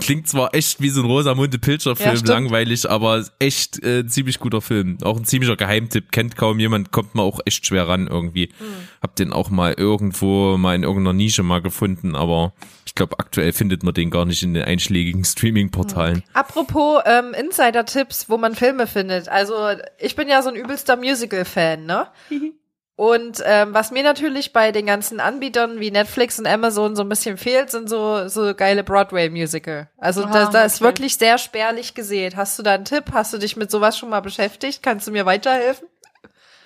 [0.00, 4.60] Klingt zwar echt wie so ein Rosamunde Pilcher Ja, langweilig, aber echt äh, ziemlich guter
[4.60, 4.98] Film.
[5.02, 8.50] Auch ein ziemlicher Geheimtipp, kennt kaum jemand, kommt man auch echt schwer ran irgendwie.
[8.56, 8.66] Hm.
[9.02, 12.52] Hab den auch mal irgendwo mal in irgendeiner Nische mal gefunden, aber
[12.86, 16.22] ich glaube aktuell findet man den gar nicht in den einschlägigen Streaming-Portalen.
[16.34, 19.28] Apropos ähm, Insider-Tipps, wo man Filme findet.
[19.28, 19.54] Also
[19.98, 22.06] ich bin ja so ein übelster Musical-Fan, ne?
[22.94, 27.08] Und ähm, was mir natürlich bei den ganzen Anbietern wie Netflix und Amazon so ein
[27.08, 29.88] bisschen fehlt, sind so so geile Broadway-Musical.
[29.98, 30.84] Also da, Ah, da ist okay.
[30.84, 32.36] wirklich sehr spärlich gesät.
[32.36, 33.04] Hast du da einen Tipp?
[33.12, 34.82] Hast du dich mit sowas schon mal beschäftigt?
[34.82, 35.88] Kannst du mir weiterhelfen?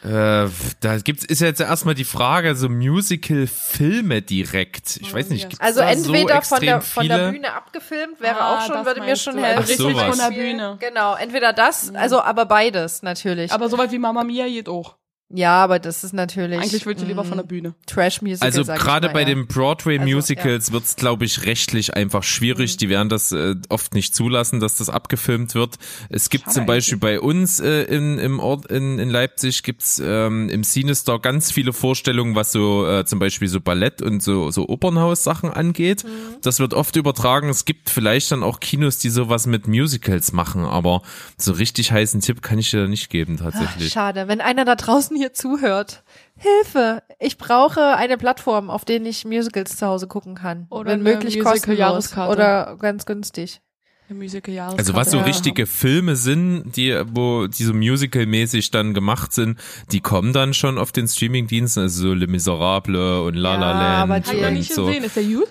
[0.05, 0.49] Äh,
[0.81, 4.99] da gibt's ist jetzt erstmal die Frage, so Musical-Filme direkt.
[5.01, 7.31] Ich weiß nicht, gibt's Also da entweder so von der von der?
[7.31, 9.43] Bühne abgefilmt wäre Ah, auch schon, würde mir schon du.
[9.43, 9.59] helfen.
[9.71, 10.77] Also richtig von der Bühne.
[10.81, 13.53] Genau, entweder das, also aber beides natürlich.
[13.53, 14.97] Aber soweit wie Mama Mia geht auch.
[15.29, 17.75] Ja, aber das ist natürlich Eigentlich willst du lieber von der mm, Bühne.
[17.87, 18.47] Trash-Musical.
[18.47, 19.27] Also sag ich gerade bei ja.
[19.27, 22.75] den Broadway Also, Musicals wird's, glaube ich, rechtlich einfach schwierig.
[22.75, 22.79] Mhm.
[22.79, 25.79] Die werden das äh, oft nicht zulassen, dass das abgefilmt wird.
[26.11, 30.01] Es gibt Schade zum Beispiel bei uns äh, in, im Ort in, in Leipzig gibt's
[30.03, 34.53] ähm, im Cinestore ganz viele Vorstellungen, was so äh, zum Beispiel so Ballett und so
[34.53, 36.05] so Opernhaus-Sachen angeht.
[36.05, 36.37] Mhm.
[36.43, 37.49] Das wird oft übertragen.
[37.49, 41.03] Es gibt vielleicht dann auch Kinos, die sowas mit Musicals machen, aber
[41.37, 43.93] so richtig heißen Tipp kann ich dir da nicht geben Ach, tatsächlich.
[43.93, 46.05] schade, wenn einer da draußen hier zuhört.
[46.37, 47.03] Hilfe!
[47.19, 50.67] Ich brauche eine Plattform, auf der ich Musicals zu Hause gucken kann.
[50.71, 53.61] Oder wenn möglich kostenlos oder ganz günstig.
[54.09, 55.25] Also was so Ja.
[55.25, 59.59] richtige Filme sind, die, wo die so musical-mäßig dann gemacht sind,
[59.91, 63.81] die kommen dann schon auf den Streaming-Diensten, also so Le Miserable und La La Ja,
[63.81, 64.87] Land aber Hab die- und nicht so.
[64.87, 65.03] gesehen.
[65.03, 65.49] Ist der gut?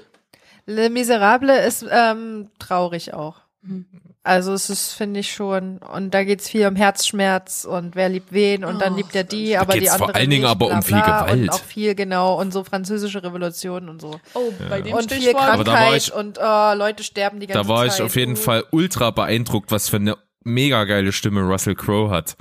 [0.67, 3.41] Le Miserable ist ähm, traurig auch.
[3.61, 3.85] Mhm.
[4.25, 8.31] Also es ist, finde ich schon, und da geht's viel um Herzschmerz und wer liebt
[8.33, 8.97] wen und dann Oh.
[8.97, 11.21] liebt er die, aber die geht's andere vor allen Dingen nicht, aber um viel bla,
[11.21, 11.51] Und Gewalt.
[11.51, 14.19] auch viel, genau, und so französische Revolution und so.
[14.33, 15.43] Oh, bei dem Und viel Stichwort.
[15.43, 17.99] Aber da war Krankheit ich- und äh, Leute sterben die ganze Da war Zeit.
[17.99, 18.35] ich auf jeden Uh.
[18.37, 22.35] Fall ultra beeindruckt, was für eine mega geile Stimme Russell Crowe hat.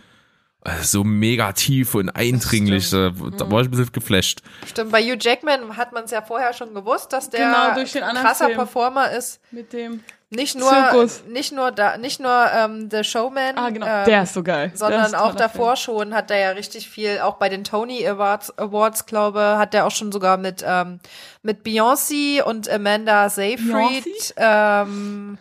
[0.62, 4.40] Also So mega tief und eindringlich, da, da war ich ein bisschen geflasht.
[4.66, 7.92] Stimmt, bei Hugh Jackman hat man es ja vorher schon gewusst, dass der Genau, durch
[7.92, 8.56] den anderen krasser Film.
[8.56, 9.40] Performer ist.
[9.50, 10.00] Mit dem.
[10.34, 11.22] Nicht nur, Zirkus.
[11.28, 13.86] nicht nur da, nicht nur ähm, The Showman, Ah, genau.
[13.86, 14.68] ähm, der ist so geil.
[14.70, 18.58] Der sondern auch davor schon hat er ja richtig viel, auch bei den Tony Awards,
[18.58, 20.98] Awards glaube, hat er auch schon sogar mit ähm,
[21.42, 24.32] mit Beyoncé und Amanda Seyfried Beyoncé?
[24.36, 25.38] ähm,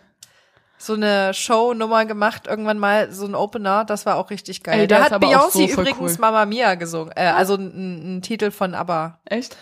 [0.78, 4.80] so eine Show-Nummer gemacht, irgendwann mal so ein Opener, das war auch richtig geil.
[4.80, 6.18] Ey, da hat aber so Beyoncé voll übrigens cool.
[6.20, 9.18] Mamma Mia gesungen, äh, also ein, ein Titel von ABBA.
[9.26, 9.38] Film.
[9.40, 9.56] Echt?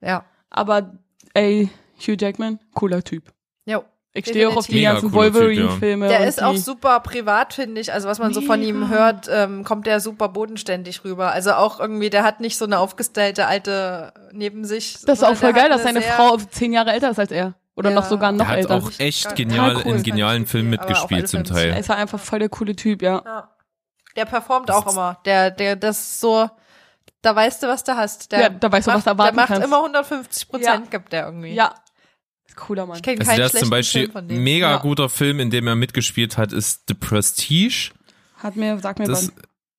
[0.00, 0.24] Ja.
[0.50, 0.90] Aber,
[1.32, 1.70] ey,
[2.00, 3.32] Hugh Jackman, cooler Typ.
[3.66, 3.84] Jo.
[4.16, 6.06] Ich stehe auch auf die ganzen Wolverine-Filme.
[6.08, 7.92] Der ist auch super privat, finde ich.
[7.92, 11.32] Also was man so von ihm hört, ähm, kommt der super bodenständig rüber.
[11.32, 14.98] Also auch irgendwie, der hat nicht so eine aufgestellte alte neben sich.
[15.04, 17.18] Das ist auch voll der geil, hat dass eine seine Frau zehn Jahre älter ist
[17.18, 17.54] als er.
[17.74, 17.96] Oder Ja.
[17.96, 18.76] noch sogar noch Der hat älter.
[18.76, 21.60] auch echt genial cool, in genialen Filmen mitgespielt zum Fälle.
[21.66, 21.80] Er Teil.
[21.80, 23.20] ist halt einfach voll der coole Typ, ja.
[23.24, 23.50] Ja.
[24.14, 25.18] Der performt auch immer.
[25.24, 26.48] Der, der, das ist so,
[27.20, 28.30] da weißt du, was du hast.
[28.30, 29.66] Der Ja, da weißt du, was macht, du erwarten Der macht kannst.
[29.66, 30.90] immer 150 Prozent, Ja.
[30.90, 31.52] gibt der irgendwie.
[31.52, 31.74] Ja.
[32.56, 32.96] Cooler Mann.
[32.96, 34.42] Ich kenne Also keinen der ist schlechten zum Beispiel Film von dem.
[34.44, 34.76] mega Ja.
[34.78, 37.90] guter Film, in dem er mitgespielt hat, ist The Prestige.
[38.36, 39.28] Hat mir, sag mir Das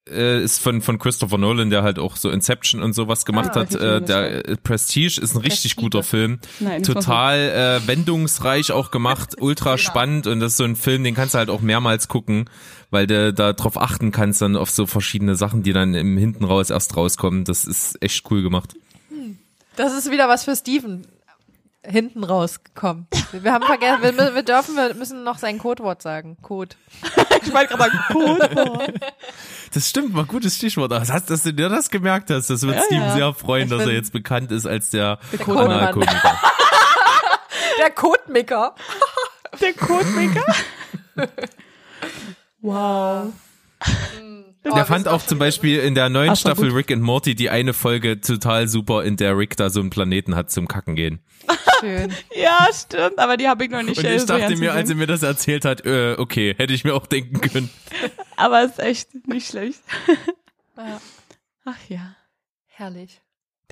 [0.08, 0.14] wann.
[0.16, 3.62] äh, ist von, von Christopher Nolan, der halt auch so Inception und sowas gemacht Ah,
[3.62, 3.74] hat.
[3.76, 5.76] Äh, der äh, Prestige ist ein richtig Prestige.
[5.82, 6.40] guter Film.
[6.60, 11.04] Nein, das Total äh, wendungsreich auch gemacht, ultra spannend und das ist so ein Film,
[11.04, 12.50] den kannst du halt auch mehrmals gucken,
[12.92, 16.44] weil du da drauf achten kannst dann auf so verschiedene Sachen, die dann im Hinten
[16.44, 17.44] raus erst rauskommen.
[17.46, 18.74] Das ist echt cool gemacht.
[19.76, 21.06] Das ist wieder was für Steven.
[21.88, 23.08] Hinten rausgekommen.
[23.32, 26.38] Wir haben vergessen, wir, wir dürfen, wir müssen noch sein Codewort sagen.
[26.42, 26.76] Code.
[27.46, 28.94] Ich wollte gerade sagen, cool.
[29.72, 30.92] Das stimmt, war gutes Stichwort.
[30.92, 33.14] Das hast, dass du dir das gemerkt hast, das wird Ja, Steven ja.
[33.14, 35.72] sehr freuen, Ich dass er jetzt bekannt ist als der, Codemann.
[35.72, 36.40] Analkomiker.
[37.78, 38.74] Der Codemaker.
[39.60, 40.56] Der Codemaker.
[42.62, 43.34] wow.
[44.74, 46.72] Der fand auch zum Beispiel in der neuen Ach, Staffel.
[46.72, 50.36] Rick and Morty die eine Folge total super, in der Rick da so einen Planeten
[50.36, 51.20] hat zum Kacken gehen.
[51.80, 52.14] Schön.
[52.36, 54.96] Ja, stimmt, aber die habe ich noch nicht Und ich so dachte mir, als er
[54.96, 57.70] mir das erzählt hat, äh, okay, hätte ich mir auch denken können.
[58.38, 59.82] Aber ist echt nicht schlecht.
[60.78, 61.00] Ja.
[61.64, 62.16] Ach ja,
[62.68, 63.22] Herrlich.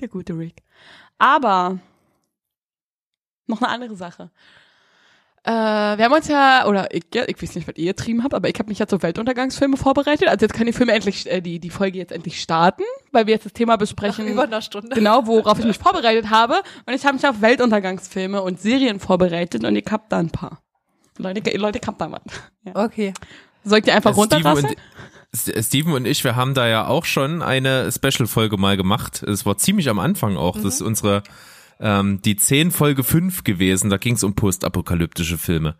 [0.00, 0.62] der gute Rick.
[1.18, 1.78] Aber
[3.46, 4.30] noch eine andere Sache.
[5.46, 8.32] Äh, wir haben uns ja, oder ich, ja, ich weiß nicht, was ihr getrieben habt,
[8.32, 10.26] aber ich habe mich ja zu Weltuntergangsfilme vorbereitet.
[10.28, 12.82] Also jetzt kann die Filme endlich, äh, die, die Folge jetzt endlich starten,
[13.12, 14.26] weil wir jetzt das Thema Nach besprechen.
[14.26, 14.88] über einer Stunde.
[14.94, 16.62] genau, worauf ich mich vorbereitet habe.
[16.86, 20.62] Und ich habe mich auf Weltuntergangsfilme und Serien vorbereitet und ich hab da ein paar.
[21.18, 22.22] Leute, Leute, ich hab da was.
[22.64, 22.84] Ja.
[22.84, 23.12] Okay.
[23.64, 24.70] Soll ich die einfach Steven runterrassen?
[24.70, 24.76] und,
[25.32, 29.22] S- Steven und ich, wir haben da ja auch schon eine Special-Folge mal gemacht.
[29.22, 30.56] Es war ziemlich am Anfang auch.
[30.56, 31.22] Das ist unsere,
[31.80, 33.90] ähm, die 10 Folge 5 gewesen.
[33.90, 35.76] Da ging es um postapokalyptische Filme.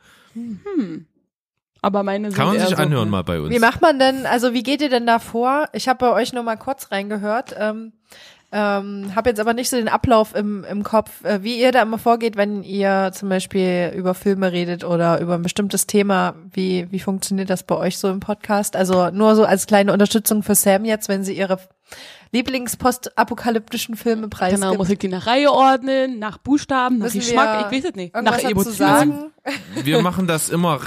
[1.81, 3.55] Aber meine Kann man sich so, anhören mal bei uns.
[3.55, 5.69] Wie macht man denn, also wie geht ihr denn da vor?
[5.73, 7.55] Ich habe bei euch nur mal kurz reingehört.
[7.59, 7.93] Ähm,
[8.57, 11.83] ähm, habe jetzt aber nicht so den Ablauf im, im Kopf, äh, wie ihr da
[11.83, 16.37] immer vorgeht, wenn ihr zum Beispiel über Filme redet oder über ein bestimmtes Thema.
[16.53, 18.77] Wie, wie funktioniert das bei euch so im Podcast?
[18.77, 21.59] Also nur so als kleine Unterstützung für Sam jetzt, wenn sie ihre
[22.35, 24.63] Lieblingspostapokalyptischen Filme preisgibt.
[24.63, 27.91] Genau, muss ich die nach Reihe ordnen, nach Buchstaben, nach Müssen Geschmack, wir ich weiß
[27.91, 28.15] es nicht.
[28.15, 28.77] Irgendwas Nach dazu Emotionen.
[28.77, 29.31] sagen?
[29.83, 30.81] Wir machen das immer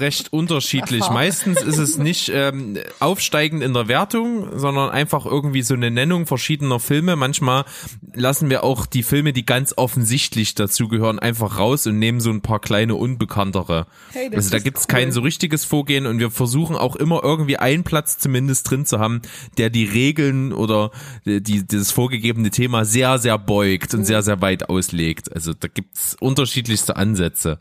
[0.00, 1.08] recht unterschiedlich.
[1.10, 6.26] Meistens ist es nicht ähm, aufsteigend in der Wertung, sondern einfach irgendwie so eine Nennung
[6.26, 7.14] verschiedener Filme.
[7.14, 7.64] Manchmal
[8.12, 12.40] lassen wir auch die Filme, die ganz offensichtlich dazugehören, einfach raus und nehmen so ein
[12.40, 13.86] paar kleine unbekanntere.
[14.12, 14.96] Hey, also da gibt's cool.
[14.96, 18.98] kein so richtiges Vorgehen und wir versuchen auch immer irgendwie einen Platz zumindest drin zu
[18.98, 19.22] haben,
[19.56, 20.90] der die Regeln oder
[21.24, 25.32] die, die das vorgegebene Thema sehr, sehr beugt und sehr, sehr weit auslegt.
[25.32, 27.60] Also da gibt's unterschiedlichste Ansätze.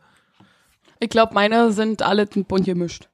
[0.99, 3.09] Ich glaube, meine sind alle bunt gemischt.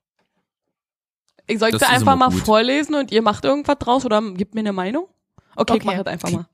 [1.47, 2.41] Ich soll Das einfach mal gut.
[2.43, 5.07] vorlesen und ihr macht irgendwas draus oder gebt mir eine Meinung?
[5.55, 5.95] Okay, ich Okay.
[5.97, 6.47] mach das einfach mal.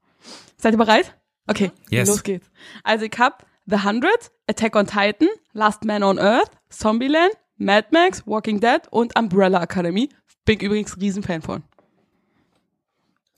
[0.58, 1.16] Seid ihr bereit?
[1.48, 2.10] Okay, Yes.
[2.10, 2.50] los geht's.
[2.84, 8.24] Also ich hab The Hundred, Attack on Titan, Last Man on Earth, Zombieland, Mad Max,
[8.28, 10.10] Walking Dead und Umbrella Academy.
[10.46, 11.64] Bin ich übrigens Riesenfan von.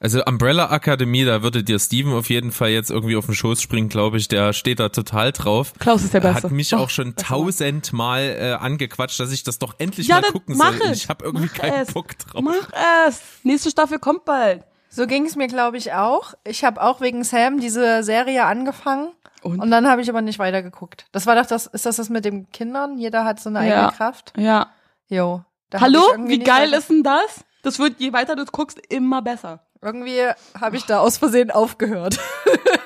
[0.04, 3.62] Also Umbrella Akademie, da würde dir Steven auf jeden Fall jetzt irgendwie auf den Schoß
[3.62, 4.28] springen, glaube ich.
[4.28, 5.72] Der steht da total drauf.
[5.80, 6.44] Klaus ist der Er Beste.
[6.50, 10.22] hat mich Oh, auch schon tausendmal äh, angequatscht, dass ich das doch endlich Ja, mal
[10.24, 10.88] dann gucken mach soll.
[10.92, 10.98] Es.
[11.04, 11.94] ich habe irgendwie Mach keinen es.
[11.94, 12.42] Bock drauf.
[12.44, 12.70] Mach
[13.08, 13.22] es.
[13.44, 14.64] Nächste Staffel kommt bald.
[14.90, 16.34] So ging es mir, glaube ich, auch.
[16.44, 19.10] Ich habe auch wegen Sam diese Serie angefangen.
[19.42, 19.60] Und?
[19.60, 21.06] Und dann habe ich aber nicht weitergeguckt.
[21.14, 22.98] Das war doch das, ist das das mit den Kindern?
[22.98, 23.78] Jeder hat so eine Ja.
[23.78, 24.34] eigene Kraft.
[24.38, 24.68] Ja.
[25.08, 25.44] Jo.
[25.74, 26.02] Hallo?
[26.26, 27.44] Wie geil ist denn das?
[27.64, 29.62] Das wird, je weiter du guckst, immer besser.
[29.84, 30.20] Irgendwie
[30.60, 32.20] habe ich da aus Versehen aufgehört.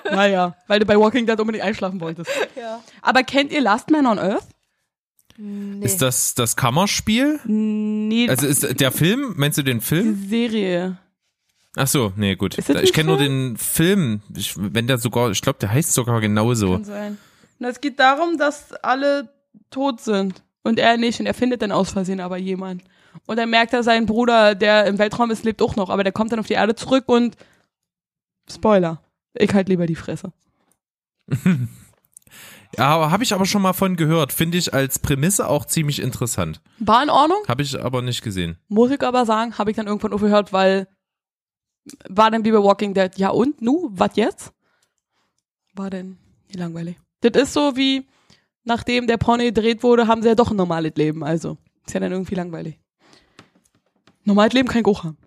[0.10, 2.32] Naja, weil du bei Walking Dead unbedingt einschlafen wolltest.
[2.56, 2.82] Ja.
[3.02, 4.48] Aber kennt ihr Last Man on Earth?
[5.38, 5.86] Nee.
[5.86, 7.42] Ist das das Kammerspiel?
[7.46, 10.28] Nee, Also ist der Film, meinst du den die Film?
[10.30, 10.98] Serie.
[11.76, 12.58] Ach so, nee, gut.
[12.58, 14.22] Ich kenne nur den Film.
[14.36, 16.72] Ich, wenn der sogar, ich glaube, der heißt sogar genauso.
[16.76, 17.18] Kann sein.
[17.60, 19.30] Und es geht darum, dass alle
[19.70, 20.42] tot sind.
[20.64, 21.20] Und er nicht.
[21.20, 22.82] Und er findet dann aus Versehen aber jemand.
[23.26, 25.90] Und dann merkt er, sein Bruder, der im Weltraum ist, lebt auch noch.
[25.90, 27.36] Aber der kommt dann auf die Erde zurück und
[28.50, 29.02] Spoiler.
[29.34, 30.32] Ich halt lieber die Fresse.
[32.78, 34.34] Ja, aber habe ich aber schon mal von gehört.
[34.34, 36.62] Finde ich als Prämisse auch ziemlich interessant.
[36.80, 38.58] War in Ordnung, Habe ich aber nicht gesehen.
[38.68, 40.88] muss ich aber sagen, habe ich dann irgendwann aufgehört, weil
[42.10, 43.18] war dann wie bei Walking Dead.
[43.18, 44.52] Ja und, nu, was jetzt?
[45.76, 46.18] War denn
[46.54, 46.98] langweilig.
[47.22, 48.06] Das ist so wie,
[48.66, 51.24] nachdem der Porno gedreht wurde, haben sie ja doch ein normales Leben.
[51.24, 52.78] Also, ist ja dann irgendwie langweilig.
[54.28, 55.18] Normales Leben auch haben.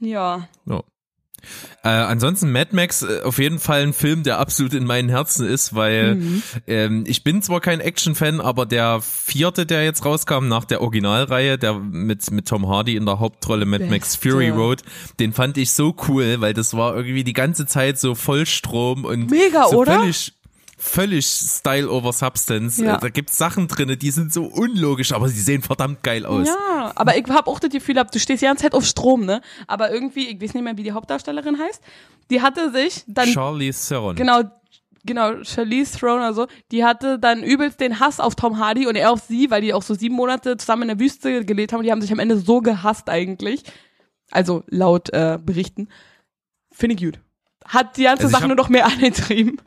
[0.00, 0.48] Ja.
[0.66, 0.82] Ja.
[1.82, 5.46] Äh, ansonsten Mad Max äh, auf jeden Fall ein Film, der absolut in meinen Herzen
[5.46, 6.42] ist, weil Mhm.
[6.66, 11.56] ähm, ich bin zwar kein Action-Fan, aber der vierte, der jetzt rauskam nach der Originalreihe,
[11.56, 14.30] der mit mit Tom Hardy in der Hauptrolle Mad Max Beste.
[14.30, 14.82] Fury Road,
[15.18, 19.30] den fand ich so cool, weil das war irgendwie die ganze Zeit so Vollstrom und
[19.30, 20.00] Mega, so oder?
[20.00, 20.34] völlig
[20.80, 22.82] völlig Style over Substance.
[22.82, 22.96] Ja.
[22.96, 26.48] Da gibt's Sachen drinne, die sind so unlogisch, aber sie sehen verdammt geil aus.
[26.48, 29.26] Ja, aber ich hab auch das Gefühl, gehabt, du stehst die ganze Zeit auf Strom,
[29.26, 29.42] ne?
[29.66, 31.82] Aber irgendwie, ich weiß nicht mehr, wie die Hauptdarstellerin heißt,
[32.30, 34.16] die hatte sich dann Charlie Theron.
[34.16, 34.42] Genau,
[35.04, 38.96] genau, Charlize Theron oder so, die hatte dann übelst den Hass auf Tom Hardy und
[38.96, 41.80] er auf sie, weil die auch so sieben Monate zusammen in der Wüste gelebt haben
[41.80, 43.64] und die haben sich am Ende so gehasst eigentlich.
[44.30, 45.88] Also laut äh, Berichten.
[46.72, 47.20] Finde ich gut.
[47.66, 49.60] Hat die ganze Also Sache nur noch mehr angetrieben.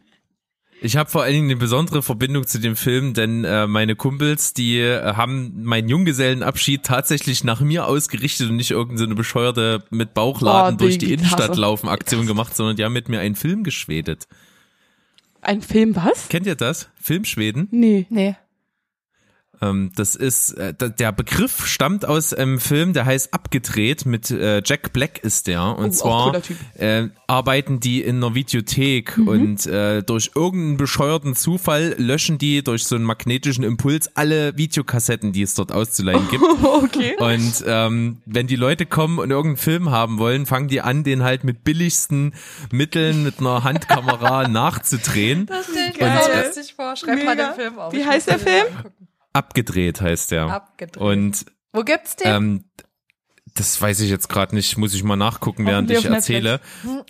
[0.86, 4.54] Ich habe vor allen Dingen eine besondere Verbindung zu dem Film, denn äh, meine Kumpels,
[4.54, 10.14] die äh, haben meinen Junggesellenabschied tatsächlich nach mir ausgerichtet und nicht irgendeine so bescheuerte mit
[10.14, 13.64] Bauchladen Oh, durch die Innenstadt laufen Aktion gemacht, sondern die haben mit mir einen Film
[13.64, 14.28] geschwedet.
[15.40, 16.28] Ein Film, was?
[16.28, 16.90] Kennt ihr das?
[17.00, 17.70] Filmschweden?
[17.72, 18.06] Nee.
[18.10, 18.36] Nee.
[19.62, 24.62] Ähm, das ist, äh, der Begriff stammt aus einem Film, der heißt Abgedreht mit äh,
[24.66, 25.78] Jack Black ist der.
[25.78, 26.42] Und Oh, zwar
[26.76, 32.84] äh, arbeiten die in einer Videothek und äh, durch irgendeinen bescheuerten Zufall löschen die durch
[32.86, 36.44] so einen magnetischen Impuls alle Videokassetten, die es dort auszuleihen gibt.
[36.64, 37.16] okay.
[37.20, 41.24] Und ähm, wenn die Leute kommen und irgendeinen Film haben wollen, fangen die an, den
[41.24, 42.34] halt mit billigsten
[42.72, 45.46] Mitteln, mit einer Handkamera nachzudrehen.
[45.46, 46.08] Das stelle ich Und,
[46.58, 46.96] äh, vor.
[46.96, 47.50] Schreib mal mega.
[47.50, 47.94] den Film auf.
[47.94, 48.66] Wie Ich heißt der Film?
[49.34, 50.48] Abgedreht heißt der.
[50.48, 51.02] Abgedreht.
[51.02, 52.28] Und Wo gibt's den?
[52.28, 52.64] ähm,
[53.56, 56.60] das weiß ich jetzt gerade nicht, muss ich mal nachgucken, während ich erzähle.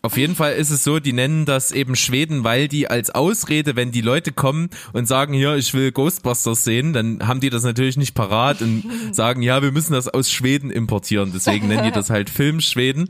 [0.01, 3.77] Auf jeden Fall ist es so, die nennen das eben Schweden, weil die als Ausrede,
[3.77, 7.63] wenn die Leute kommen und sagen, hier, ich will Ghostbusters sehen, dann haben die das
[7.63, 11.31] natürlich nicht parat und sagen, ja, wir müssen das aus Schweden importieren.
[11.33, 13.07] Deswegen nennen die das halt Film Schweden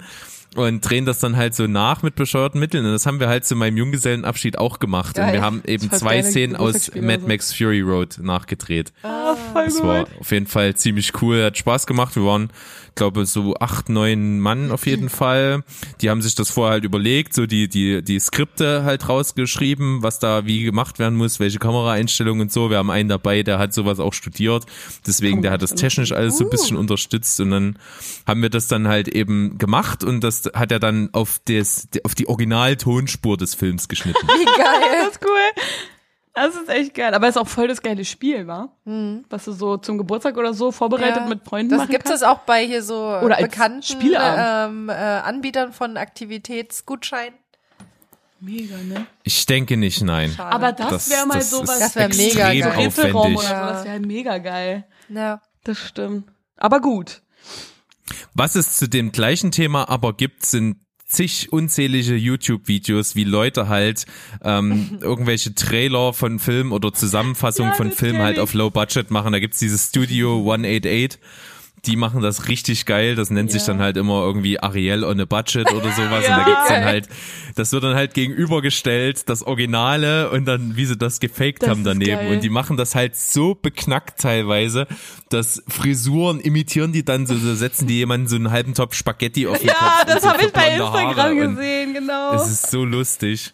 [0.56, 2.86] und drehen das dann halt so nach mit bescheuerten Mitteln.
[2.86, 5.18] Und das haben wir halt zu meinem Junggesellenabschied auch gemacht.
[5.18, 5.34] Und Geil.
[5.34, 7.24] wir haben eben zwei Szenen aus Mad.
[7.28, 8.94] Max Fury Road nachgedreht.
[9.04, 10.20] Ah, voll Das war gut.
[10.20, 12.16] auf jeden Fall ziemlich cool, hat Spaß gemacht.
[12.16, 12.50] Wir waren,
[12.96, 15.64] glaube so acht, neun Mann auf jeden Fall.
[16.02, 20.20] Die haben sich das vorher halt überlegt, so die die die Skripte halt rausgeschrieben, was
[20.20, 22.70] da wie gemacht werden muss, welche Kameraeinstellungen und so.
[22.70, 24.66] Wir haben einen dabei, der hat sowas auch studiert,
[25.06, 27.80] deswegen der hat das technisch alles so ein bisschen unterstützt und dann
[28.28, 32.16] haben wir das dann halt eben gemacht und das hat er dann auf das auf
[32.16, 34.28] die Originaltonspur des Films geschnitten.
[34.28, 34.60] Wie geil.
[35.04, 35.64] Das ist cool.
[36.36, 37.14] Das ist echt geil.
[37.14, 38.70] Aber es ist auch voll das geile Spiel, wa?
[39.30, 41.26] Was du so zum Geburtstag oder so vorbereitet Ja.
[41.28, 42.26] mit Freunden Das machen gibt es kannst.
[42.26, 47.36] auch bei hier so Oder als bekannten ähm, äh, Anbietern von Aktivitätsgutscheinen.
[48.40, 49.06] Mega, ne?
[49.24, 50.32] Ich denke nicht, nein.
[50.32, 50.54] Schade.
[50.56, 51.80] Aber das, Das- wäre mal das sowas.
[51.80, 52.64] Das wär mega geil.
[52.64, 53.40] Rätselraum aufwendig.
[53.40, 53.74] oder so.
[53.74, 54.86] Das wäre mega geil.
[55.10, 55.42] ja.
[55.64, 56.26] Das stimmt.
[56.58, 57.22] Aber gut.
[58.34, 60.76] Was es zu dem gleichen Thema aber gibt, sind
[61.14, 64.06] zig unzählige YouTube-Videos, wie Leute halt
[64.44, 69.32] ähm, irgendwelche Trailer von Filmen oder Zusammenfassungen Ja, von Filmen halt auf Low Budget machen.
[69.32, 71.20] Da gibt's dieses Studio 188.
[71.86, 73.16] Die machen das richtig geil.
[73.16, 73.68] Das nennt sich Ja.
[73.74, 76.26] dann halt immer irgendwie Ariel on a Budget oder sowas.
[76.26, 76.38] Ja.
[76.38, 77.10] Und da gibt's dann halt,
[77.56, 81.84] das wird dann halt gegenübergestellt, das Originale und dann, wie sie das gefaked Das haben
[81.84, 82.20] daneben.
[82.20, 82.32] geil.
[82.34, 84.88] Und die machen das halt so beknackt teilweise,
[85.30, 89.46] dass Frisuren imitieren die dann so, so setzen die jemanden so einen halben Topf Spaghetti
[89.48, 89.82] auf den Kopf.
[89.82, 92.34] Ja, das so habe ich bei Instagram Haare und gesehen, genau.
[92.36, 93.54] Es ist so lustig.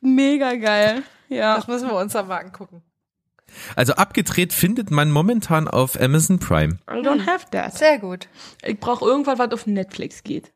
[0.00, 1.02] Mega geil.
[1.28, 1.56] Ja.
[1.56, 2.82] Das müssen wir uns dann mal angucken.
[3.76, 6.78] Also abgedreht findet man momentan auf Amazon Prime.
[6.90, 7.76] I don't have that.
[7.76, 8.28] Sehr gut.
[8.62, 10.52] Ich brauche irgendwas, was auf Netflix geht.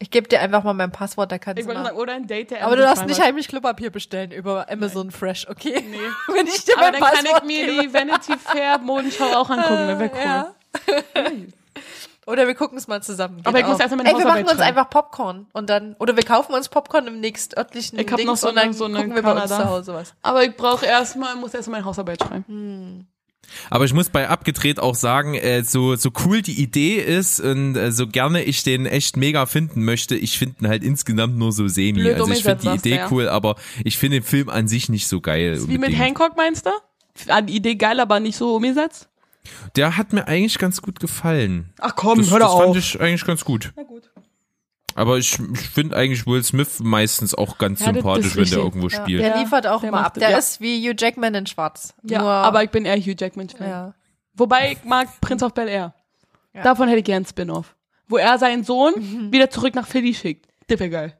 [0.00, 1.82] Ich gebe dir einfach mal mein Passwort, da kannst Ich du mal.
[1.84, 5.48] sagen, oder ein Date, der Aber du darfst nicht heimlich Klopapier bestellen über Amazon Fresh,
[5.48, 5.84] okay?
[5.90, 5.98] Nee.
[6.32, 6.74] Wenn ich dir.
[6.78, 7.82] Aber mein dann kann ich Passwort mir gebe.
[7.82, 10.20] die Vanity Fair Modenschau auch angucken, das wäre cool.
[10.24, 10.54] Ja.
[12.28, 13.40] Oder wir gucken es mal zusammen.
[13.44, 13.80] Aber ich muss auch.
[13.80, 14.62] erst mal meine Ey, wir machen uns schreiben.
[14.62, 18.36] einfach Popcorn und dann oder wir kaufen uns Popcorn im nächstörtlichen Ich hab Dings noch
[18.36, 20.14] so und dann eine- so eine gucken wir bei uns zu Hause was.
[20.22, 23.06] Aber ich brauche erstmal, muss erstmal meine Hausarbeit schreiben.
[23.70, 27.76] Aber ich muss bei abgedreht auch sagen, äh, so, so cool die Idee ist und
[27.76, 31.52] äh, so gerne ich den echt mega finden möchte, ich finde ihn halt insgesamt nur
[31.52, 31.94] so semi.
[32.00, 33.08] Blöd also ich finde die Idee ja.
[33.10, 33.54] cool, aber
[33.84, 35.58] ich finde den Film an sich nicht so geil.
[35.66, 35.96] Wie mit.
[35.96, 36.70] Hancock meinst du?
[37.32, 39.08] An die Idee geil, aber nicht so umgesetzt?
[39.76, 41.72] Der hat mir eigentlich ganz gut gefallen.
[41.80, 43.72] Ach komm, Das, das fand ich eigentlich ganz gut.
[43.76, 44.10] Na gut.
[44.94, 48.88] Aber ich, ich finde eigentlich Will Smith meistens auch ganz Ja, sympathisch, wenn der irgendwo
[48.88, 49.22] Ja, spielt.
[49.22, 50.14] der liefert auch der immer macht ab.
[50.14, 50.20] das.
[50.22, 50.38] Der Ja.
[50.38, 51.94] ist wie Hugh Jackman in Schwarz.
[52.02, 53.68] Ja, Nur, aber ich bin eher Hugh Jackman-Fan.
[53.68, 53.94] ja.
[54.34, 55.94] Wobei ich mag Prince of Bel Air.
[56.54, 56.62] Ja.
[56.62, 57.76] Davon hätte ich gern einen Spin-off.
[58.08, 60.46] Wo er seinen Sohn wieder zurück nach Philly schickt.
[60.68, 61.18] Das wäre geil.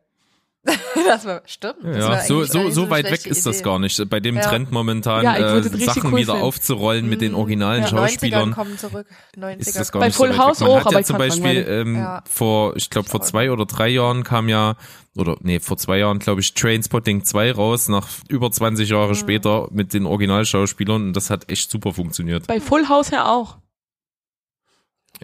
[1.07, 1.77] das war stimmt.
[1.83, 3.65] Das Ja, war so, so, so weit weg ist das Idee.
[3.65, 4.09] gar nicht.
[4.11, 4.43] Bei dem Ja.
[4.43, 6.43] Trend momentan Ja, äh, das Sachen cool wieder finden.
[6.47, 8.51] aufzurollen mit den originalen Ja, 90er Schauspielern.
[8.53, 9.07] kommen zurück.
[9.37, 9.57] 90er.
[9.59, 10.61] ist das gar Bei nicht Full so House.
[10.61, 12.23] Man auch, hat aber ja ich zum Beispiel ähm, Ja.
[12.29, 14.77] vor, ich glaube vor zwei oder drei Jahren kam ja,
[15.17, 18.95] oder nee, vor zwei Jahren glaube ich Trainspotting 2 raus, nach über 20 Mhm.
[18.97, 22.47] Jahre später mit den Originalschauspielern und das hat echt super funktioniert.
[22.47, 23.59] Bei Full House ja auch.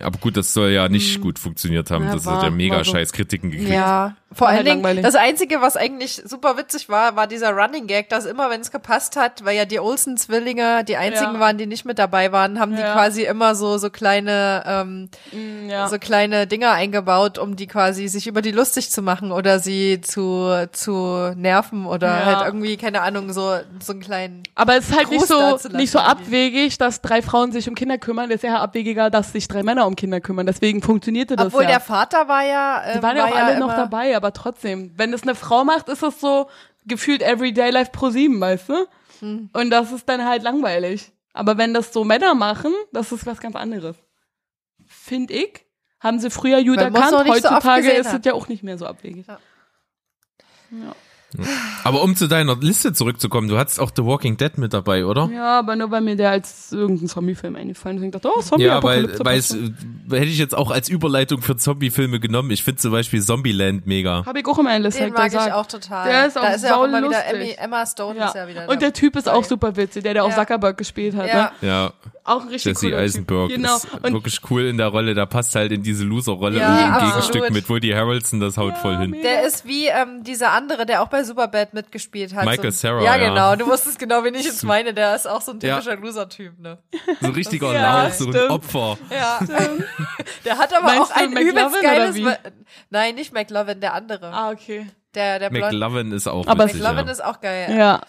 [0.01, 2.03] Aber gut, das soll ja nicht gut funktioniert haben.
[2.03, 2.09] Mhm.
[2.09, 3.71] Ja, das war- hat ja mega scheiß Kritiken gekriegt.
[3.71, 5.05] Ja, vor allen halt Dingen, langweilig.
[5.05, 8.70] das Einzige, was eigentlich super witzig war, war dieser Running Gag, dass immer, wenn es
[8.70, 11.41] gepasst hat, weil ja die Olsen-Zwillinge die einzigen Ja.
[11.41, 12.93] waren, die nicht mit dabei waren, haben die Ja.
[12.93, 15.89] quasi immer so, so kleine, ähm, Mm, ja.
[15.89, 20.01] so kleine Dinger eingebaut, um die quasi sich über die lustig zu machen oder sie
[20.01, 22.24] zu, zu nerven oder Ja.
[22.26, 25.39] halt irgendwie, keine Ahnung, so, so einen kleinen, Aber es ist halt nicht Gruß so,
[25.39, 28.28] dazulassen nicht so abwegig, dass drei Frauen sich um Kinder kümmern.
[28.28, 30.47] Das ist ja abwegiger, dass sich drei Männer um Kinder kümmern.
[30.47, 31.69] Deswegen funktionierte das obwohl ja.
[31.70, 34.93] der Vater war ja, ähm, Die waren ja war auch alle noch dabei, aber trotzdem.
[34.97, 36.49] Wenn es eine Frau macht, ist das so
[36.87, 38.87] gefühlt Everyday Life pro sieben, weißt du?
[39.21, 39.51] Hm.
[39.53, 41.13] Und das ist dann halt langweilig.
[41.35, 43.97] Aber wenn das so Männer machen, das ist was ganz anderes.
[44.87, 45.67] Find ich.
[46.01, 46.59] Haben sie früher
[46.91, 47.27] man's erkannt.
[47.27, 49.27] so Heutzutage gesehen ist es ja auch nicht mehr so abwegig.
[49.27, 49.39] Ja.
[50.71, 50.97] Ja.
[51.85, 55.28] Aber um zu deiner Liste zurückzukommen, du hattest auch The Walking Dead mit dabei, oder?
[55.35, 58.05] Ja, aber nur weil mir der als irgendein Zombie-Film eingefallen ist.
[58.05, 59.59] Ich dachte, oh, zombie Ja, weil, weil es, äh,
[60.11, 62.51] hätte ich jetzt auch als Überleitung für Zombie-Filme genommen.
[62.51, 64.24] Ich finde zum Beispiel Zombieland mega.
[64.24, 65.52] Habe ich auch in meiner Liste Den mag ich gesagt.
[65.55, 66.09] auch total.
[66.09, 67.35] Der ist auch da ist ja auch immer wieder saulustig.
[67.35, 68.27] Emmy, Emma Stone Ja.
[68.28, 68.94] ist ja wieder Und der da.
[69.01, 70.36] Typ ist auch super witzig, der, der auch Ja.
[70.36, 71.27] Zuckerberg gespielt hat.
[71.28, 71.52] Ja.
[71.61, 71.69] Ne?
[71.69, 71.93] Ja,
[72.23, 73.56] Auch ein richtig Jesse Eisenberg Typ.
[73.56, 73.77] Genau.
[73.77, 75.15] ist Und wirklich cool in der Rolle.
[75.15, 77.09] Der passt halt in diese Loser-Rolle Ja, und im.
[77.11, 79.16] Gegenstück mit Woody Harrelson, das haut voll hin.
[79.23, 82.45] Der ist wie ähm, dieser andere, der auch bei Superbad mitgespielt hat.
[82.45, 83.29] Michael so, Cera, Ja, ja.
[83.29, 83.57] genau.
[83.57, 84.95] Du wusstest genau, wen ich jetzt meine.
[84.95, 85.79] Der ist auch so ein Ja.
[85.79, 86.79] typischer Loser-Typ, ne?
[87.21, 88.51] So ein richtiger Ja, Lauch, so ein.
[88.51, 88.99] Opfer.
[89.11, 89.39] Ja.
[90.45, 92.17] der hat aber Meinst auch ein McLovin übelst geiles...
[92.91, 94.33] Nein, nicht McLovin, der andere.
[94.33, 94.87] Ah, okay.
[95.15, 95.53] Der, der.
[95.53, 97.13] McLovin ist auch Aber witzig, McLovin ja.
[97.13, 97.77] ist auch geil.
[97.77, 98.01] Ja.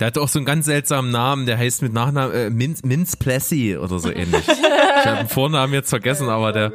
[0.00, 3.16] Der hat auch so einen ganz seltsamen Namen, der heißt mit Nachnamen äh, Mince, Mince
[3.18, 4.42] Plessy oder so ähnlich.
[4.48, 6.72] ich habe den Vornamen jetzt vergessen, aber der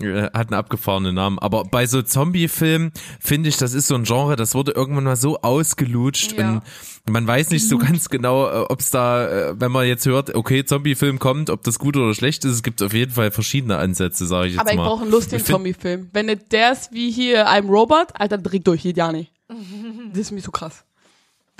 [0.00, 1.38] äh, hat einen abgefahrenen Namen.
[1.40, 5.16] Aber bei so Zombie-Filmen finde ich, das ist so ein Genre, das wurde irgendwann mal
[5.16, 6.48] so ausgelutscht Ja.
[6.50, 6.62] und
[7.10, 10.34] man weiß nicht so ganz genau, äh, ob es da, äh, wenn man jetzt hört,
[10.36, 12.52] okay, Zombie-Film kommt, ob das gut oder schlecht ist.
[12.52, 14.84] Es gibt auf jeden Fall verschiedene Ansätze, sage ich jetzt Aber ich mal.
[14.86, 16.10] brauche einen lustigen Zombie-Film.
[16.12, 19.32] Wenn nicht der ist wie hier I'm Robot, Alter, direkt durch, geht ja nicht.
[20.12, 20.84] Das ist mir so krass.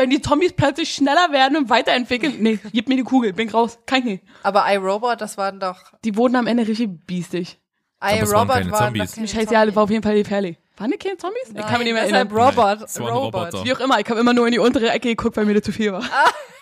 [0.01, 3.78] Wenn die Zombies plötzlich schneller werden und weiterentwickeln, nee, gib mir die Kugel, bin raus,
[3.85, 4.24] kann ich nicht.
[4.43, 5.77] Aber iRobot, das waren doch...
[6.05, 7.60] Die wurden am Ende richtig biestig.
[8.02, 9.10] iRobot waren Zombies.
[9.10, 10.56] doch keine Scheiße, ja, war auf jeden Fall gefährlich.
[10.78, 11.51] Waren die keine Zombies?
[11.51, 12.28] ich kann mich nicht mehr Nein, erinnern.
[12.35, 13.14] deshalb Robot.
[13.14, 13.64] Robot.
[13.66, 15.64] Wie auch immer, ich habe immer nur in die untere Ecke geguckt, weil mir das
[15.64, 16.02] zu viel war.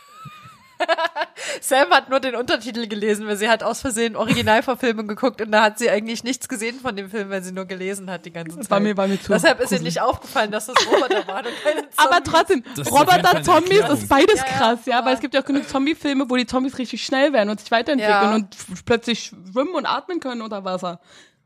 [1.60, 5.62] Sam hat nur den Untertitel gelesen, weil sie hat aus Versehen Originalverfilmung geguckt und da
[5.62, 8.56] hat sie eigentlich nichts gesehen von dem Film, weil sie nur gelesen hat die ganze
[8.58, 8.70] Zeit.
[8.70, 9.32] War mir, war mir zu.
[9.32, 11.96] Deshalb ist ihr nicht aufgefallen, dass das Roboter waren und keine Zombies.
[11.98, 15.34] Aber trotzdem, Das Roboter, Zombies ist beides Ja, ja, krass, ja, aber- weil es gibt
[15.34, 18.34] ja auch genug Zombie-Filme, wo die Zombies richtig schnell werden und sich weiterentwickeln Ja.
[18.34, 21.00] und plötzlich schwimmen und atmen können unter Wasser.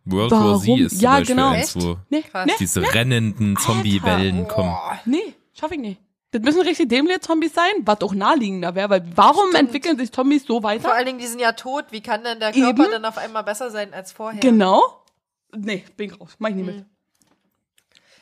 [0.05, 0.81] World War Z Warum?
[0.81, 1.51] ist zum Ja, Beispiel genau.
[1.51, 4.75] eins, wo Nee, nee, diese rennenden Zombie-Wellen kommen.
[5.05, 6.01] nee, schaff ich nicht.
[6.33, 10.47] Das müssen richtig dämliche Zombies sein, was auch naheliegender wäre, weil warum entwickeln sich Zombies
[10.47, 10.93] so Vor weiter?
[10.95, 11.87] allen Dingen, die sind ja tot.
[11.91, 12.91] Wie kann denn der Körper Eben.
[12.91, 14.41] dann auf einmal besser sein als vorher?
[14.41, 14.83] Genau.
[15.55, 16.31] Nee, bin ich raus.
[16.39, 16.87] Mach ich nicht mit.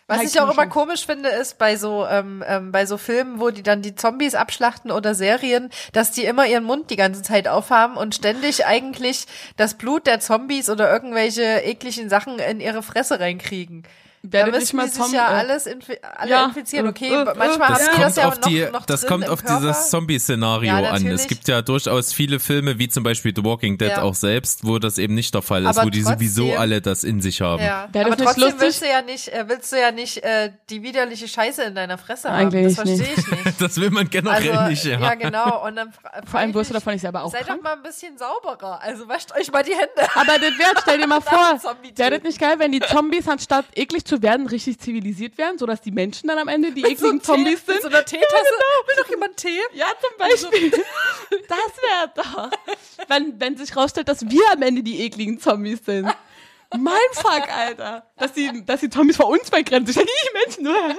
[0.08, 3.38] Was Nein, ich auch immer komisch finde, ist bei so ähm, ähm, bei so Filmen,
[3.38, 7.22] wo die dann die Zombies abschlachten oder Serien, dass die immer ihren Mund die ganze
[7.22, 9.26] Zeit aufhaben und ständig eigentlich
[9.56, 13.84] das Blut der Zombies oder irgendwelche ekligen Sachen in ihre Fresse reinkriegen.
[14.22, 16.84] Da Werdet müssen sich Zombie- ja äh, alles infi alle ja, infizieren.
[16.86, 19.28] äh, Okay, äh, manchmal Das haben das ja auf noch, die, noch das drin kommt
[19.30, 19.60] auf Körper.
[19.68, 21.06] dieses Zombie-Szenario Ja, an.
[21.06, 24.02] Es gibt ja durchaus viele Filme, wie zum Beispiel The Walking Dead Ja.
[24.02, 27.02] auch selbst, wo das eben nicht der Fall ist, Aber wo die sowieso alle das
[27.02, 27.62] in sich haben.
[27.62, 28.60] Ja, aber trotzdem lustig?
[28.60, 31.96] willst du ja nicht, äh, willst du ja nicht äh, die widerliche Scheiße in deiner
[31.96, 32.88] Fresse Eigentlich haben.
[32.90, 33.16] Das nicht.
[33.16, 33.60] verstehe ich nicht.
[33.60, 35.00] Das will man generell Also, nicht, ja.
[35.00, 35.66] ja, genau.
[35.66, 35.92] Und dann
[36.30, 37.60] Vor allem wirst du davon nicht selber auch Seid krank.
[37.60, 38.80] doch mal ein bisschen sauberer.
[38.82, 40.10] Also wascht euch mal die Hände.
[40.14, 41.58] Aber das wäre, stell dir mal vor,
[41.96, 45.80] wäre das nicht geil, wenn die Zombies anstatt eklig zu werden, richtig zivilisiert werden, sodass
[45.80, 47.74] die Menschen dann am Ende die ekligen so ein Tee- Zombies sind?
[47.76, 48.28] Mit so einer Teetasse.
[48.86, 49.58] Will doch jemand Tee?
[49.72, 50.70] Ja, zum Beispiel.
[51.48, 52.50] Das wäre doch.
[53.08, 56.06] Wenn, wenn sich rausstellt, dass wir am Ende die ekligen Zombies sind.
[56.76, 58.06] Mein Fuck, Alter.
[58.16, 59.88] Dass die, dass die Zombies vor uns wegrennen.
[59.88, 60.04] Ich die
[60.44, 60.96] Menschen nur.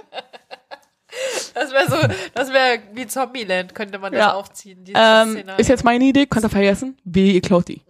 [1.54, 1.98] Das wäre so,
[2.34, 4.34] das wäre wie Zombieland, könnte man das Ja.
[4.34, 4.84] aufziehen.
[4.86, 6.98] Dieses Ähm, ist jetzt meine Idee, könnt ihr vergessen.
[7.04, 7.82] Wie ihr klaut die.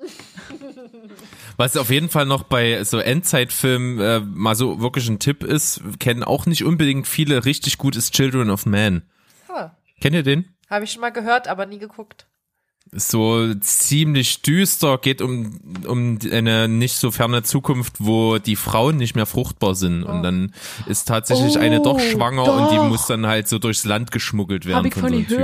[1.57, 5.81] Was auf jeden Fall noch bei so Endzeitfilmen äh, mal so wirklich ein Tipp ist,
[5.99, 9.03] kennen auch nicht unbedingt viele richtig gut, ist Children of Man.
[9.49, 10.45] Ah, Kennt ihr den?
[10.69, 12.25] Habe ich schon mal gehört, aber nie geguckt.
[12.93, 19.15] So ziemlich düster, geht um, um eine nicht so ferne Zukunft, wo die Frauen nicht
[19.15, 20.03] mehr fruchtbar sind.
[20.03, 20.53] Und dann
[20.87, 22.89] ist tatsächlich eine doch Oh, schwanger und die doch.
[22.89, 25.43] muss dann halt so durchs Land geschmuggelt werden Hab ich von von so einem Typen.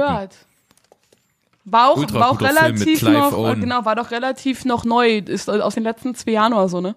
[1.69, 3.59] War auch, Ultra war auch relativ noch, Owen.
[3.59, 5.17] genau, war doch relativ noch neu.
[5.17, 6.95] Ist aus den letzten zwei Jahren oder so, ne?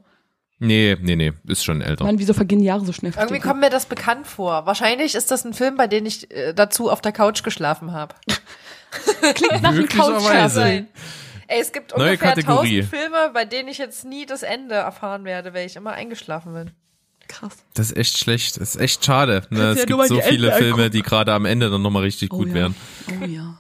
[0.61, 2.05] Nee, nee, nee, ist schon älter.
[2.05, 3.13] Mann, wieso vergehen die Jahre so schnell?
[3.17, 4.67] Irgendwie kommt mir das bekannt vor.
[4.67, 8.15] Wahrscheinlich ist das ein Film, bei dem ich äh, dazu auf der Couch geschlafen habe.
[9.35, 9.89] Klingt nach einem.
[9.89, 10.89] Couchsurfen.
[11.49, 12.83] Ey, es gibt Neue ungefähr Kategorie.
[12.83, 16.53] 1000 Filme, bei denen ich jetzt nie das Ende erfahren werde, weil ich immer eingeschlafen
[16.55, 16.71] bin.
[17.27, 17.57] Krass.
[17.75, 18.61] Das ist echt schlecht.
[18.61, 19.43] Das ist echt schade.
[19.51, 19.59] Ne?
[19.59, 20.91] ja Es nur gibt so viele Ende Filme, angucken.
[20.93, 22.55] die gerade am Ende dann nochmal richtig Oh gut ja.
[22.55, 22.75] wären.
[23.21, 23.59] Oh ja.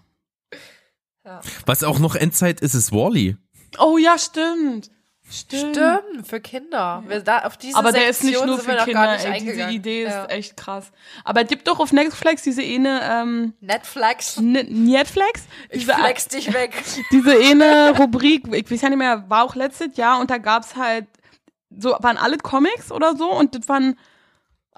[1.66, 3.36] Was auch noch Endzeit ist, ist Wally.
[3.78, 4.90] Oh ja, stimmt.
[5.32, 5.76] Stimmt.
[5.76, 7.04] Stimmt, für Kinder.
[7.06, 9.70] Wir da, auf diese Aber der ist nicht nur für Kinder, ey, diese.
[9.70, 10.24] Idee ist Ja.
[10.26, 10.90] echt krass.
[11.24, 14.38] Aber gibt doch auf Netflix diese eine, ähm, Netflix.
[14.38, 15.44] N- Netflix?
[15.68, 16.72] Ich Diese, flex dich weg.
[17.12, 20.74] diese eine Rubrik, ich weiß ja nicht mehr, war auch letztes Jahr und da gab's
[20.74, 21.06] halt,
[21.78, 23.96] so, waren alle Comics oder so und das waren,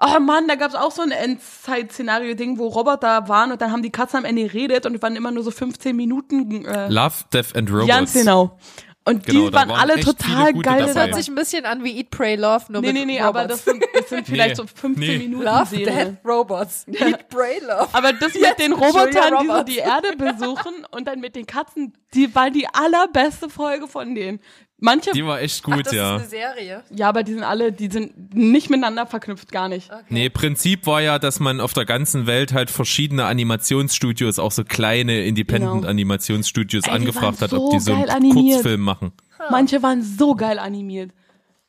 [0.05, 3.91] oh Mann, da gab's auch so ein Endzeit-Szenario-Ding, wo Roboter waren und dann haben die
[3.91, 7.55] Katzen am Ende geredet und es waren immer nur so 15 Minuten, äh, Love, Death
[7.55, 7.87] and Robots.
[7.87, 8.57] Ganz genau.
[9.05, 10.79] Und Genau, die waren, waren alle total geil.
[10.85, 13.21] Das hört sich ein bisschen an wie Eat, Pray, Love, nur Nee, mit nee, nee,
[13.21, 13.37] Robots.
[13.37, 14.55] aber das sind, das sind vielleicht Nee.
[14.55, 15.17] so 15 Nee.
[15.17, 15.85] Minuten Love, Serie.
[15.85, 16.85] Death, Robots.
[16.87, 17.89] Eat, Pray, Love.
[17.91, 21.91] Aber das mit den Robotern, die so die Erde besuchen und dann mit den Katzen,
[22.13, 24.39] die war die allerbeste Folge von denen.
[24.85, 26.17] Manche, Die war echt Ach, gut, das ja.
[26.17, 26.83] ist eine Serie.
[26.93, 29.89] ja, aber die sind alle, die sind nicht miteinander verknüpft, gar nicht.
[30.09, 34.65] Nee, Prinzip war ja, dass man auf der ganzen Welt halt verschiedene Animationsstudios, auch so
[34.65, 35.27] kleine Genau.
[35.29, 38.55] Independent-Animationsstudios die angefragt hat, ob so die so einen geil animiert.
[38.55, 39.13] Kurzfilm machen.
[39.49, 41.11] Manche waren so geil animiert.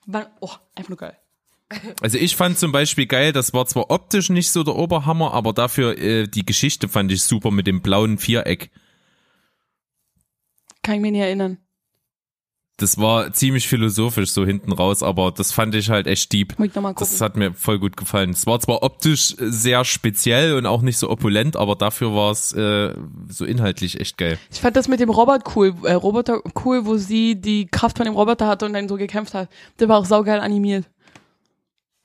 [0.07, 1.17] Waren, oh, einfach nur geil.
[2.03, 5.53] Also ich fand zum Beispiel geil, das war zwar optisch nicht so der Oberhammer, aber
[5.53, 8.71] dafür äh, die Geschichte fand ich super mit dem blauen Viereck.
[10.83, 11.59] Kann ich mir nicht erinnern.
[12.77, 16.59] Das war ziemlich philosophisch so hinten raus, aber das fand ich halt echt deep.
[16.59, 17.09] Ich nochmal gucken.
[17.09, 18.31] Das hat mir voll gut gefallen.
[18.31, 22.53] Es war zwar optisch sehr speziell und auch nicht so opulent, aber dafür war es
[22.53, 22.93] äh,
[23.29, 24.41] so inhaltlich echt geil.
[24.51, 28.07] Ich fand das mit dem Robot cool, äh, Roboter cool, wo sie die Kraft von
[28.07, 29.49] dem Roboter hatte und dann so gekämpft hat.
[29.79, 30.85] Der war auch saugeil animiert.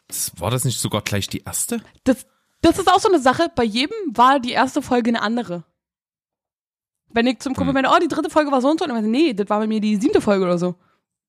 [0.07, 1.81] Das, war das nicht sogar gleich die erste?
[2.03, 2.27] Das,
[2.61, 3.47] das ist auch so eine Sache.
[3.55, 5.63] Bei jedem war die erste Folge eine andere.
[7.11, 7.81] Wenn ich zum Kumpel Hm.
[7.83, 9.59] meine, oh, die dritte Folge war so und so, und dann meinte, nee, das war
[9.59, 10.75] bei mir die siebte Folge oder so.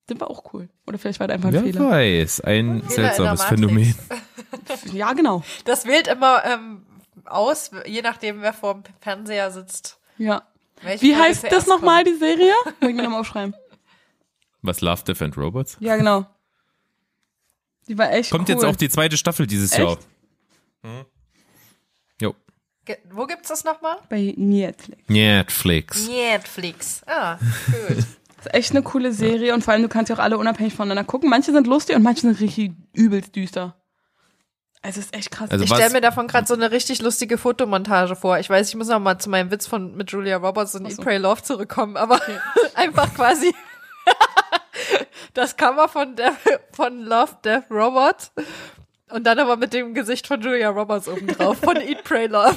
[0.07, 0.69] Das war auch cool.
[0.86, 1.90] Oder vielleicht war das einfach ein Wer Fehler.
[1.90, 3.94] weiß, ein Fehler seltsames Phänomen.
[4.93, 5.43] Ja, genau.
[5.65, 6.82] Das wählt immer ähm,
[7.24, 9.98] aus, je nachdem, wer vor dem Fernseher sitzt.
[10.19, 10.43] Ja.
[10.82, 12.52] Welche Wie Folge heißt das nochmal, die Serie?
[12.81, 13.55] Muss ich mir nochmal aufschreiben.
[14.62, 15.77] Was Love, Death and Robots?
[15.81, 16.27] Ja, genau.
[17.89, 18.55] Die war echt Kommt cool.
[18.55, 19.81] jetzt auch die zweite Staffel dieses Echt?
[19.81, 19.98] Jahr.
[20.82, 21.05] Hm.
[23.11, 23.97] Wo gibt's das nochmal?
[24.09, 25.03] bei Netflix.
[25.09, 26.09] Netflix.
[26.09, 27.03] Netflix.
[27.07, 27.37] Ah,
[27.67, 28.05] gut.
[28.43, 30.73] Das ist echt eine coole Serie und vor allem, du kannst ja auch alle unabhängig
[30.73, 31.29] voneinander gucken.
[31.29, 33.77] Manche sind lustig und manche sind richtig übelst düster.
[34.81, 35.51] Also es ist echt krass.
[35.51, 38.39] Also Ich stelle mir davon gerade so eine richtig lustige Fotomontage vor.
[38.39, 40.97] Ich weiß, ich muss noch mal zu meinem Witz von mit Julia Roberts und Eat,
[40.97, 41.03] so.
[41.03, 42.19] Pray, Love zurückkommen, aber
[42.75, 43.55] einfach quasi
[45.35, 46.33] das Cover von, der,
[46.73, 48.31] von Love, Death, Robot
[49.12, 52.57] und dann aber mit dem Gesicht von Julia Roberts oben drauf von Eat, Pray, Love.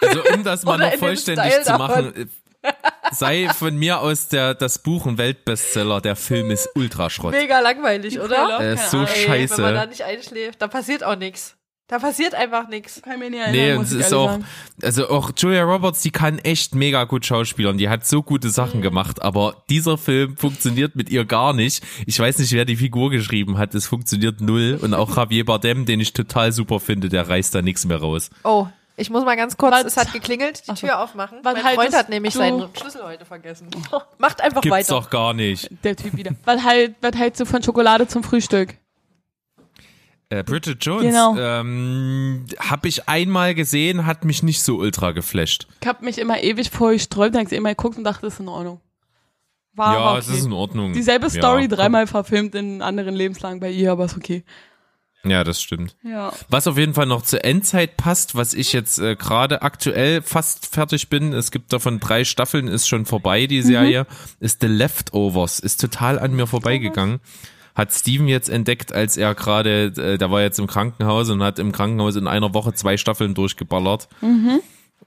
[0.00, 2.28] Also um das mal Oder noch vollständig zu machen,
[2.62, 2.72] äh,
[3.12, 7.32] sei von mir aus der das Buch ein Weltbestseller, der Film ist Ultraschrott.
[7.32, 8.36] Mega langweilig, Eat, oder?
[8.36, 8.64] Pray, Love?
[8.64, 9.08] Äh, so Ahnung.
[9.14, 9.88] Ey, wenn man da scheiße.
[9.88, 11.56] nicht einschläft, da passiert auch nichts.
[11.90, 13.02] Da passiert einfach nichts.
[13.02, 14.44] Kann mir nicht Nee, erinnern, und muss es ist auch, sagen.
[14.82, 17.78] also auch Julia Roberts, die kann echt mega gut schauspielern.
[17.78, 18.52] Die hat so gute Mhm.
[18.52, 21.82] Sachen gemacht, aber dieser Film funktioniert mit ihr gar nicht.
[22.06, 23.74] Ich weiß nicht, wer die Figur geschrieben hat.
[23.74, 24.78] Es funktioniert null.
[24.80, 28.30] Und auch Javier Bardem, den ich total super finde, der reißt da nichts mehr raus.
[28.44, 30.86] Oh, ich muss mal ganz kurz, Was- es hat geklingelt, die Ach so.
[30.86, 31.38] Tür aufmachen.
[31.42, 33.66] Was mein Freund hat nämlich du- seinen Schlüssel heute vergessen.
[34.18, 34.94] Macht einfach Gibt's weiter.
[35.00, 35.68] doch gar nicht.
[35.82, 36.32] Der Typ wieder.
[36.44, 38.76] Was halt, was hältst du von Schokolade zum Frühstück?
[40.30, 41.36] Äh, Bridget Jones, Genau.
[41.36, 45.66] ähm, habe ich einmal gesehen, hat mich nicht so ultra geflasht.
[45.82, 48.34] Ich hab mich immer ewig vorher gesträubt, dann hab ich immer geguckt und dachte, das
[48.34, 48.80] ist in Ordnung.
[49.74, 50.38] War ja, aber es okay.
[50.38, 50.92] ist in Ordnung.
[50.92, 51.76] Dieselbe Ja, Story komm.
[51.76, 54.44] dreimal verfilmt in anderen Lebenslagen bei ihr, aber ist okay.
[55.24, 55.96] Ja, das stimmt.
[56.02, 56.32] Ja.
[56.48, 60.66] Was auf jeden Fall noch zur Endzeit passt, was ich jetzt äh, gerade aktuell fast
[60.74, 64.06] fertig bin, es gibt davon drei Staffeln, ist schon vorbei, die Serie,
[64.38, 67.20] ist The Leftovers, ist total an mir vorbeigegangen.
[67.74, 71.58] Hat Steven jetzt entdeckt, als er gerade, äh, der war jetzt im Krankenhaus und hat
[71.58, 74.08] im Krankenhaus in einer Woche zwei Staffeln durchgeballert.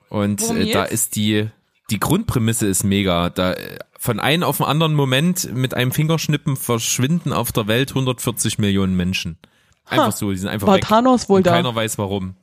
[0.09, 1.49] Und Worum äh, da ist die,
[1.89, 3.29] die Grundprämisse ist mega.
[3.29, 3.55] Da
[3.99, 8.95] von einem auf den anderen Moment mit einem Fingerschnippen verschwinden auf der Welt 140 Millionen
[8.95, 9.37] Menschen.
[9.85, 10.11] Einfach Ha.
[10.11, 10.83] so, die sind einfach War weg.
[10.83, 11.51] Thanos wohl Und da?
[11.51, 12.35] keiner weiß warum.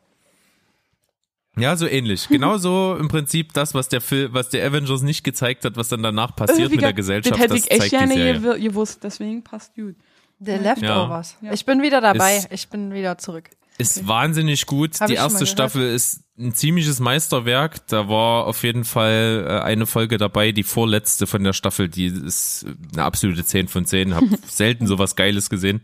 [1.59, 2.29] Ja, so ähnlich.
[2.29, 6.03] Genauso im Prinzip das, was der Film, was der Avengers nicht gezeigt hat, was dann
[6.03, 9.97] danach passiert Wie mit der Gesellschaft, Das hätte ich echt gerne gewusst, deswegen passt gut.
[10.41, 11.37] The Leftovers.
[11.43, 11.53] Ja.
[11.53, 12.39] Ich bin wieder dabei.
[12.39, 13.51] Ist- ich bin wieder zurück.
[13.79, 15.01] Ist wahnsinnig gut.
[15.01, 15.47] Hab die erste.
[15.47, 17.87] Staffel ist ein ziemliches Meisterwerk.
[17.87, 22.07] Da war auf jeden Fall äh, eine Folge dabei, die vorletzte von der Staffel, die
[22.07, 24.15] ist eine absolute 10 von 10.
[24.15, 25.81] Hab selten sowas Geiles gesehen.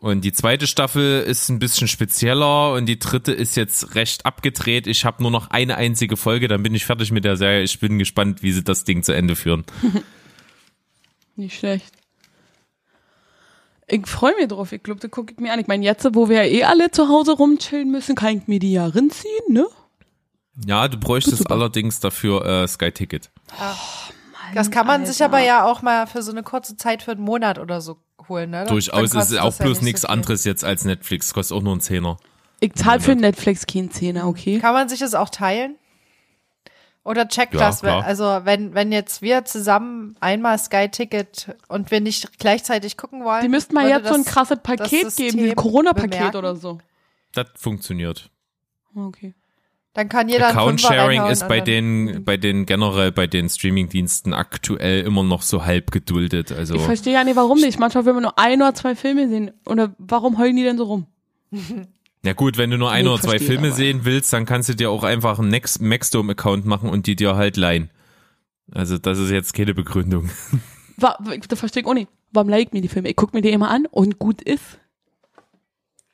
[0.00, 4.86] Und die zweite Staffel ist ein bisschen spezieller und die dritte ist jetzt recht abgedreht.
[4.86, 7.62] Ich habe nur noch eine einzige Folge, dann bin ich fertig mit der Serie.
[7.62, 9.64] Ich bin gespannt, wie sie das Ding zu Ende führen.
[11.36, 11.97] Nicht schlecht.
[13.90, 14.72] Ich freue mich drauf.
[14.72, 15.60] Ich glaube, das gucke ich mir an.
[15.60, 18.58] Ich meine, jetzt, wo wir ja eh alle zu Hause rumchillen müssen, kann ich mir
[18.58, 19.66] die ja rinziehen, ne?
[20.66, 23.30] Ja, du bräuchtest allerdings dafür äh, Sky Ticket.
[24.54, 25.36] Das kann man sich Alter.
[25.36, 27.98] aber ja auch mal für so eine kurze Zeit für einen Monat oder so
[28.28, 28.66] holen, ne?
[28.66, 31.32] Durchaus ist es auch ja bloß nicht nichts so anderes jetzt als Netflix.
[31.32, 32.18] Kostet auch nur einen Zehner.
[32.60, 34.58] Ich zahle für Netflix keinen Zehner, okay?
[34.58, 35.76] Kann man sich das auch teilen?
[37.08, 37.80] Oder checkt Ja, das?
[37.80, 38.04] klar.
[38.04, 43.40] Also wenn, wenn jetzt wir zusammen einmal Sky Ticket und wir nicht gleichzeitig gucken wollen.
[43.40, 46.78] Die müssten mal jetzt so ein krasses Paket geben, wie ein Corona-Paket oder so.
[47.32, 48.28] Das funktioniert.
[48.94, 49.34] Okay.
[49.94, 53.26] Dann kann jeder einen Account Fünfer Sharing reinhauen ist bei den, bei den generell bei
[53.26, 56.52] den Streamingdiensten aktuell immer noch so halb geduldet.
[56.52, 57.78] Also Ich verstehe ja nicht, warum nicht.
[57.78, 59.50] Manchmal will man nur ein oder zwei Filme sehen.
[59.64, 61.06] Oder warum heulen die denn so rum?
[62.28, 63.76] ja gut, wenn du nur ein Nee, oder zwei Filme aber.
[63.76, 67.16] sehen willst, dann kannst du dir auch einfach einen Next Maxdome Account machen und die
[67.16, 67.90] dir halt leihen.
[68.70, 70.28] Also das ist jetzt keine Begründung.
[70.98, 71.16] Wa
[71.48, 72.10] das verstehe ich auch nicht.
[72.32, 73.08] Warum like mir die Filme?
[73.08, 74.78] Ich gucke mir die immer an und gut ist.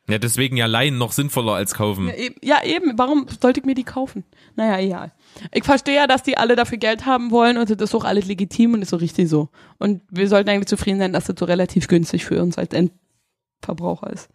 [0.09, 2.09] Ja, deswegen ja leihen noch sinnvoller als kaufen.
[2.09, 2.97] Ja, eben- Ja, eben.
[2.99, 4.23] Warum sollte ich mir die kaufen?
[4.55, 5.13] Naja, egal.
[5.51, 8.27] Ich verstehe ja, dass die alle dafür Geld haben wollen und das ist auch alles
[8.27, 9.49] legitim und ist so richtig so.
[9.79, 14.11] Und wir sollten eigentlich zufrieden sein, dass das so relativ günstig für uns als Endverbraucher
[14.13, 14.29] ist.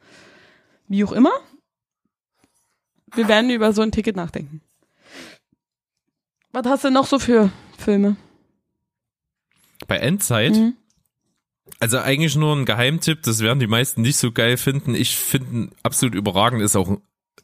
[0.87, 1.29] Wie auch immer.
[3.15, 4.61] Wir werden über so ein Ticket nachdenken.
[6.51, 8.15] Was hast du noch so für Filme?
[9.87, 10.73] Bei Endzeit, Mhm.
[11.79, 14.95] also eigentlich nur ein Geheimtipp, das werden die meisten nicht so geil finden.
[14.95, 17.01] Ich finde absolut überragend, ist auch ein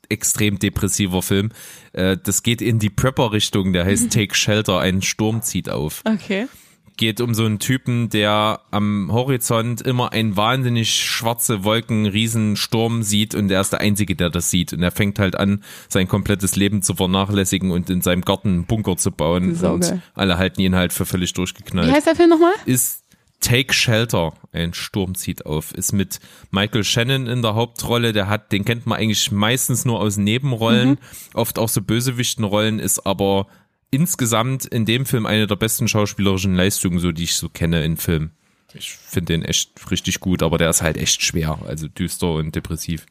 [0.10, 1.52] extrem depressiver Film.
[1.94, 6.02] Äh, Das geht in die Prepper-Richtung, der heißt Take Shelter, ein Sturm zieht auf.
[6.06, 6.48] Okay.
[6.98, 13.36] Geht um so einen Typen, der am Horizont immer einen wahnsinnig schwarze Wolken, Riesensturm sieht
[13.36, 14.74] und er ist der Einzige, der das sieht.
[14.74, 18.66] Und er fängt halt an, sein komplettes Leben zu vernachlässigen und in seinem Garten einen
[18.66, 19.56] Bunker zu bauen.
[19.56, 21.92] Und alle halten ihn halt für völlig Wie durchgeknallt.
[21.92, 22.54] heißt der Film nochmal?
[22.66, 23.06] Ist
[23.42, 26.20] Take Shelter, ein Sturm zieht auf, ist mit
[26.50, 30.98] Michael Shannon in der Hauptrolle, der hat, den kennt man eigentlich meistens nur aus Nebenrollen,
[31.34, 33.46] oft auch so Bösewichtenrollen, ist aber
[33.92, 37.98] insgesamt in dem Film eine der besten schauspielerischen Leistungen, so die ich so kenne in
[37.98, 38.32] Filmen.
[38.74, 42.56] Ich finde den echt richtig gut, aber der ist halt echt schwer, also düster und
[42.56, 43.06] depressiv.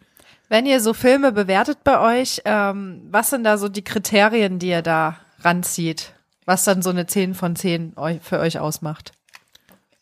[0.51, 4.69] Wenn ihr so Filme bewertet bei euch, ähm, was sind da so die Kriterien, die
[4.69, 6.13] ihr da ranzieht?
[6.45, 9.13] Was dann so eine 10 von 10 eu- für euch ausmacht?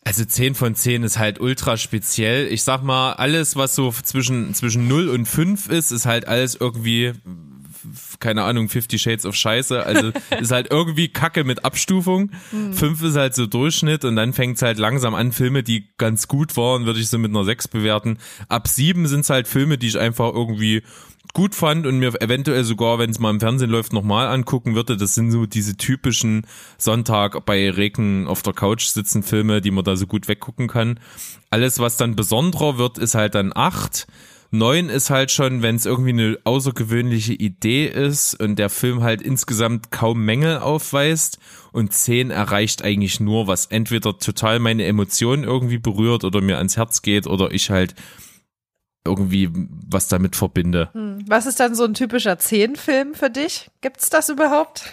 [0.04, 2.48] Also 10 von 10 ist halt ultra speziell.
[2.48, 6.56] Ich sag mal, alles, was so zwischen, zwischen 0 und 5 ist, ist halt alles
[6.56, 7.12] irgendwie,
[8.20, 9.84] keine Ahnung, 50 Shades of Scheiße.
[9.84, 12.30] Also ist halt irgendwie Kacke mit Abstufung.
[12.50, 16.56] 5 ist halt so Durchschnitt und dann fängt's halt langsam an, Filme, die ganz gut
[16.56, 18.18] waren, würde ich so mit einer 6 bewerten.
[18.48, 20.82] Ab 7 sind's halt Filme, die ich einfach irgendwie
[21.34, 24.96] gut fand und mir eventuell sogar, wenn es mal im Fernsehen läuft, nochmal angucken würde.
[24.96, 26.46] Das sind so diese typischen
[26.76, 31.00] Sonntag bei Regen auf der Couch sitzen Filme, die man da so gut weggucken kann.
[31.50, 34.06] Alles, was dann besonderer wird, ist halt dann acht.
[34.54, 39.22] Neun ist halt schon, wenn es irgendwie eine außergewöhnliche Idee ist und der Film halt
[39.22, 41.38] insgesamt kaum Mängel aufweist.
[41.72, 46.76] Und zehn erreicht eigentlich nur, was entweder total meine Emotionen irgendwie berührt oder mir ans
[46.76, 47.94] Herz geht oder ich halt
[49.06, 49.48] irgendwie
[49.88, 50.90] was damit verbinde.
[51.26, 53.70] Was ist dann so ein typischer 10-Film für dich?
[53.80, 54.92] Gibt's das überhaupt?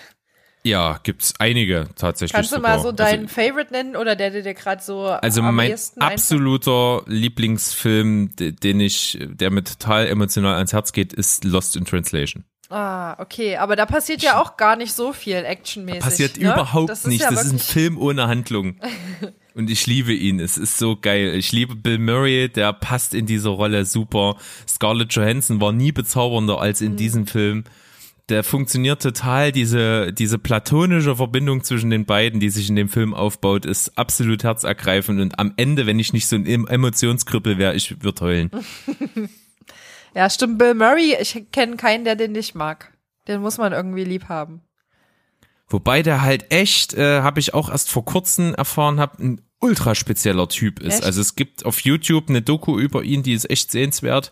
[0.69, 2.33] Ja, gibt's einige tatsächlich.
[2.33, 2.77] Kannst du sogar.
[2.77, 5.75] mal so deinen also, Favorite nennen oder der dir dir gerade so also am mein
[5.99, 11.85] absoluter Lieblingsfilm, de- den ich, der mir total emotional ans Herz geht, ist Lost in
[11.85, 12.43] Translation.
[12.71, 16.01] Ah, okay, aber da passiert ja auch gar nicht so viel actionmäßig.
[16.01, 16.53] Passiert ne?
[16.53, 17.21] überhaupt das nicht.
[17.21, 18.75] Ja das ist ein Film ohne Handlung.
[19.55, 20.39] Und ich liebe ihn.
[20.39, 21.33] Es ist so geil.
[21.35, 24.37] Ich liebe Bill Murray, der passt in diese Rolle super.
[24.67, 26.87] Scarlett Johansson war nie bezaubernder als Mhm.
[26.87, 27.63] in diesem Film.
[28.29, 29.51] Der funktioniert total.
[29.51, 34.43] Diese, diese platonische Verbindung zwischen den beiden, die sich in dem Film aufbaut, ist absolut
[34.43, 35.19] herzergreifend.
[35.19, 38.51] Und am Ende, wenn ich nicht so ein Em- Emotionskribbel wäre, ich würde heulen.
[40.15, 40.57] Ja, stimmt.
[40.57, 42.91] Bill Murray, ich kenne keinen, der den nicht mag.
[43.27, 44.61] Den muss man irgendwie lieb haben.
[45.67, 49.93] Wobei der halt echt, äh, habe ich auch erst vor kurzem erfahren, hab, ein ultra
[49.93, 50.95] spezieller Typ ist.
[50.95, 51.03] Echt?
[51.03, 54.31] Also es gibt auf YouTube eine Doku über ihn, die ist echt sehenswert.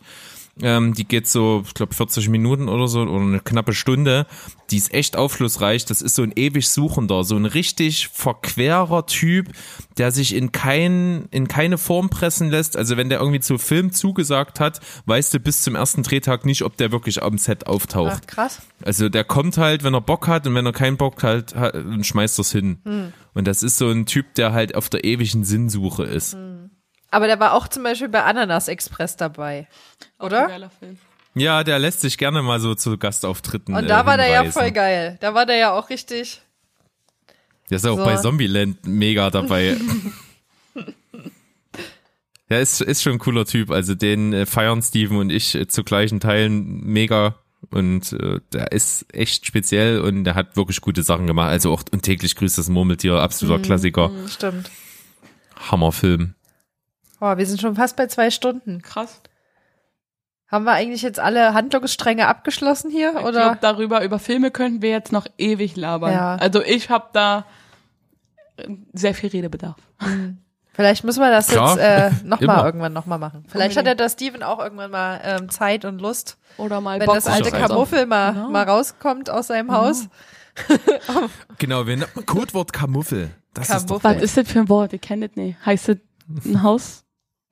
[0.61, 4.25] Ähm, die geht so, ich glaube, 40 Minuten oder so, oder eine knappe Stunde.
[4.71, 5.85] Die ist echt aufschlussreich.
[5.85, 9.49] Das ist so ein ewig Suchender, so ein richtig verquerer Typ,
[9.97, 12.75] der sich in kein, in keine Form pressen lässt.
[12.75, 16.63] Also wenn der irgendwie zu Film zugesagt hat, weißt du bis zum ersten Drehtag nicht,
[16.63, 18.21] ob der wirklich am Set auftaucht.
[18.23, 18.61] Ach, krass.
[18.83, 21.75] Also der kommt halt, wenn er Bock hat und wenn er keinen Bock hat, hat
[21.75, 22.79] dann schmeißt er's hin.
[23.33, 26.35] Und das ist so ein Typ, der halt auf der ewigen Sinnsuche ist.
[27.17, 29.67] Aber der war auch zum Beispiel bei Ananas Express dabei.
[30.19, 30.43] Auch Oder?
[30.43, 30.99] ein geiler Film.
[31.33, 33.73] Ja, der lässt sich gerne mal so zu Gastauftritten.
[33.73, 35.17] Und äh, da war der ja voll geil.
[35.19, 36.43] Da war der ja auch richtig.
[37.71, 38.05] Der ist auch So.
[38.05, 39.77] bei Zombieland mega dabei.
[42.49, 43.71] Der ist, ist schon ein cooler Typ.
[43.71, 47.39] Also den äh, feiern Steven und ich äh, zu gleichen Teilen mega.
[47.71, 51.49] Und äh, der ist echt speziell und der hat wirklich gute Sachen gemacht.
[51.49, 54.11] Also auch und täglich grüßt das Murmeltier, absoluter Klassiker.
[54.29, 54.69] Stimmt.
[55.71, 56.35] Hammerfilm.
[57.19, 58.81] Oh, wir sind schon fast bei zwei Stunden.
[58.81, 59.21] Krass.
[60.49, 63.13] Haben wir eigentlich jetzt alle Handlungsstränge abgeschlossen hier?
[63.17, 63.41] Ich Oder?
[63.41, 66.13] glaube, darüber, über Filme könnten wir jetzt noch ewig labern.
[66.13, 66.35] Ja.
[66.35, 67.45] Also ich habe da
[68.93, 69.75] sehr viel Redebedarf.
[70.73, 73.43] Vielleicht müssen wir das Klar, jetzt äh, nochmal irgendwann nochmal machen.
[73.47, 77.07] Vielleicht hat ja der Steven auch irgendwann mal ähm, Zeit und Lust, Oder mal wenn
[77.07, 77.51] Bock das alte.
[77.51, 78.49] Kamuffel mal, Genau.
[78.49, 80.07] mal rauskommt aus seinem Haus.
[81.59, 83.29] Genau, wir Codewort Kamuffel.
[83.53, 84.15] Das ist doch Kamuffel.
[84.15, 84.91] Was ist das für ein Wort?
[84.93, 85.57] Ich kenne das nicht.
[85.63, 85.97] Heißt das
[86.45, 86.63] ein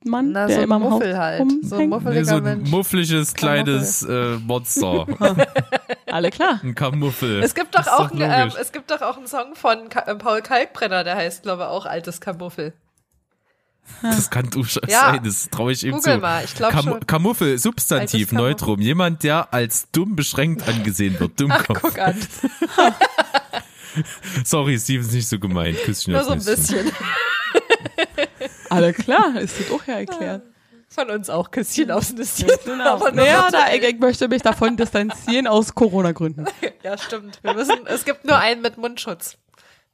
[0.06, 1.40] Hausmann, Na, der so ein immer im Muffel Haus halt.
[1.40, 1.68] rumhängt?
[1.68, 2.70] So ein nee, muffeliger so ein Mensch.
[2.70, 5.06] muffliges kleines äh, Monster.
[6.06, 6.60] Alle klar.
[6.62, 7.42] Ein Kamuffel.
[7.42, 8.54] Es gibt doch Ist auch, einen, ähm, logisch.
[8.60, 11.68] es gibt doch auch einen Song von Ka äh, Paul Kalkbrenner, der heißt, glaube ich,
[11.68, 12.72] auch Altes Kamuffel.
[14.02, 15.12] Das kann durchaus Ja.
[15.12, 16.18] sein, das traue ich ihm Google zu.
[16.20, 17.06] mal, ich glaube Kam schon.
[17.06, 18.48] Kamuffel, Substantiv, Kamuffel.
[18.50, 18.80] Neutrum.
[18.80, 21.38] Jemand, der als dumm beschränkt angesehen wird.
[21.40, 21.80] Dummkopf.
[21.82, 22.16] Guck an,
[24.44, 25.78] Sorry, Steven ist nicht so gemeint.
[25.84, 26.90] Küsschen nur so ein bisschen.
[28.70, 30.42] Alle klar, ist das auch ja erklärt.
[30.88, 32.48] Von uns auch Küsschen aufs Nüsschen.
[32.64, 33.08] Genau.
[33.10, 36.46] Naja, da, ich, ich möchte mich davon distanzieren aus Corona-Gründen.
[36.82, 37.40] Ja, stimmt.
[37.42, 39.36] Wir müssen, es gibt nur einen mit Mundschutz.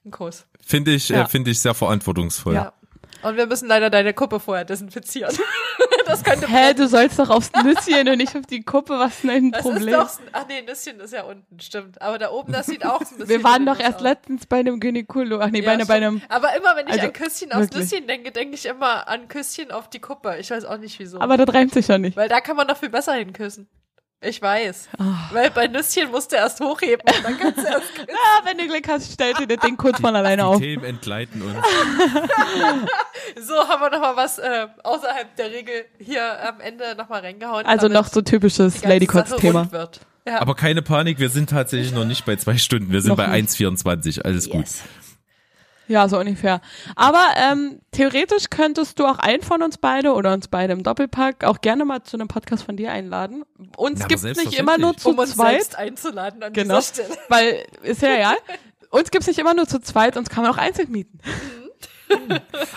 [0.05, 0.45] Ein Kuss.
[0.61, 1.23] Finde ich, Ja.
[1.23, 2.53] äh, finde ich sehr verantwortungsvoll.
[2.55, 2.75] Ja.
[3.23, 5.37] Und wir müssen leider deine Kuppe vorher desinfizieren.
[6.07, 9.23] das könnte Hä, du sollst doch aufs Nüsschen und nicht auf die Kuppe, was ist
[9.25, 9.89] denn ein das Problem?
[10.01, 12.03] ist doch, ach nee, Nüsschen ist ja unten, stimmt.
[12.03, 13.29] Aber da oben, das sieht auch so ein bisschen.
[13.29, 14.03] Wir waren doch erst aus.
[14.03, 16.95] letztens bei einem Gynäkolo, ach nee, Ja, bei, einem, bei einem, Aber immer wenn ich
[16.95, 17.91] Also, an Küsschen aufs wirklich.
[17.91, 20.37] Nüsschen denke, denke ich immer an Küsschen auf die Kuppe.
[20.41, 21.21] Ich weiß auch nicht wieso.
[21.21, 22.17] aber das reimt sich ja nicht.
[22.17, 23.69] Weil da kann man doch viel besser hinküssen.
[24.25, 24.89] Ich weiß.
[24.99, 25.29] Ah.
[25.33, 28.09] Weil bei Nüsschen musst du erst hochheben und dann kannst du erst küssen.
[28.09, 30.59] Ja, wenn du Glück hast, stell dir das Ding kurz von alleine Die auf.
[30.59, 31.57] Themen entgleiten uns.
[33.41, 37.65] So haben wir nochmal was äh, außerhalb der Regel hier am Ende nochmal reingehauen.
[37.67, 39.61] Also noch so typisches die ganze Lady Sache Kotz-Thema.
[39.61, 40.01] rund wird.
[40.27, 40.41] Ja.
[40.41, 42.93] Aber keine Panik, wir sind tatsächlich noch nicht bei zwei Stunden.
[42.93, 43.51] Wir sind Noch bei nicht.
[43.55, 44.23] 1,24.
[44.23, 44.67] Alles gut.
[45.93, 46.63] Ja, so ungefähr.
[46.97, 51.45] Aber ähm, theoretisch könntest du auch einen von uns beide oder uns beide im Doppelpack
[51.45, 53.45] auch gerne mal zu einem Podcast von dir einladen.
[53.77, 56.79] Uns Na, gibt's nicht immer nur zu Um uns zweit, selbst einzuladen an Genau.
[56.79, 57.19] dieser Stelle.
[57.29, 58.35] weil ist ja ja.
[58.89, 61.19] Uns gibt's nicht immer nur zu zweit, uns kann man auch einzeln mieten.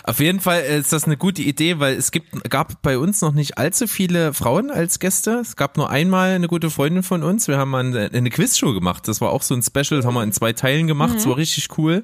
[0.04, 3.34] Auf jeden Fall ist das eine gute Idee, weil es gibt, gab bei uns noch
[3.34, 5.40] nicht allzu viele Frauen als Gäste.
[5.42, 7.48] Es gab nur einmal eine gute Freundin von uns.
[7.48, 9.08] Wir haben eine, eine Quizshow gemacht.
[9.08, 11.16] Das war auch so ein Special, das haben wir in zwei Teilen gemacht.
[11.16, 12.04] Das war richtig cool.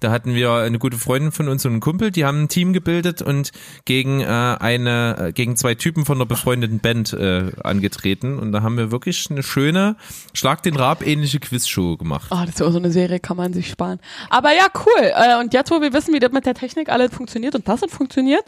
[0.00, 2.72] Da hatten wir eine gute Freundin von uns und einen Kumpel, die haben ein Team
[2.72, 3.52] gebildet und
[3.84, 8.38] gegen äh, eine, äh, gegen zwei Typen von einer befreundeten Band äh, angetreten.
[8.38, 9.96] Und da haben wir wirklich eine schöne
[10.32, 12.28] Schlag den Rab ähnliche Quizshow gemacht.
[12.30, 14.00] Oh, das ist auch so eine Serie, kann man sich sparen.
[14.30, 15.12] Aber ja, cool.
[15.14, 17.82] Äh, und jetzt, wo wir wissen, wie das mit der Technik alles funktioniert und das
[17.82, 18.44] hat funktioniert,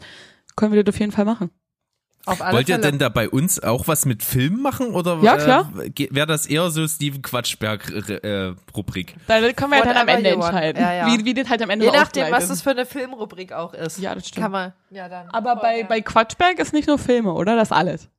[0.55, 1.49] können wir das auf jeden Fall machen.
[2.27, 2.89] Auf alle Wollt ihr Fälle.
[2.89, 5.71] denn da bei uns auch was mit Film machen oder Ja, klar.
[5.77, 9.15] äh, wäre das eher so Steven Quatschberg äh, Rubrik?
[9.27, 11.07] Da können wir ja dann am Ende entscheiden, Ja, ja.
[11.07, 13.99] Wie, wie das halt am Ende Je nachdem, was das für eine Filmrubrik auch ist.
[13.99, 14.41] Ja, das stimmt.
[14.41, 14.73] Kann man.
[14.89, 15.29] Ja, dann.
[15.29, 17.55] Aber bei, bei Quatschberg ist nicht nur Filme, oder?
[17.55, 18.09] Das ist alles.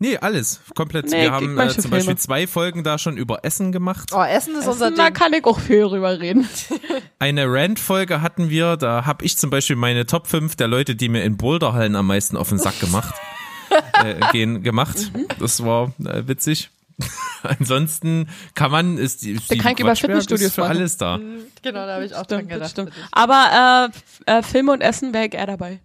[0.00, 1.06] Nee, alles, komplett.
[1.06, 2.16] Nee, Wir haben äh, zum Beispiel Filme.
[2.16, 4.10] zwei Folgen da schon über Essen gemacht.
[4.14, 5.14] Oh, Essen ist unser Da Ding.
[5.14, 6.48] kann ich auch viel drüber reden.
[7.18, 11.08] Eine Rant-Folge hatten wir, da habe ich zum Beispiel meine Top 5 der Leute, die
[11.08, 13.12] mir in Boulderhallen am meisten auf den Sack gemacht,
[14.04, 15.10] äh, gehen, gemacht.
[15.14, 15.26] Mhm.
[15.40, 16.70] Das war äh, witzig.
[17.42, 20.76] Ansonsten kann man, ist die, Steven kann ich über Fitnessstudios ist für machen.
[20.76, 21.18] alles da.
[21.62, 22.90] Genau, da habe ich auch dran Stimmt, das gedacht.
[22.92, 22.92] stimmt.
[23.12, 23.90] Aber
[24.26, 25.80] äh, äh, Filme und Essen wäre ich eher dabei.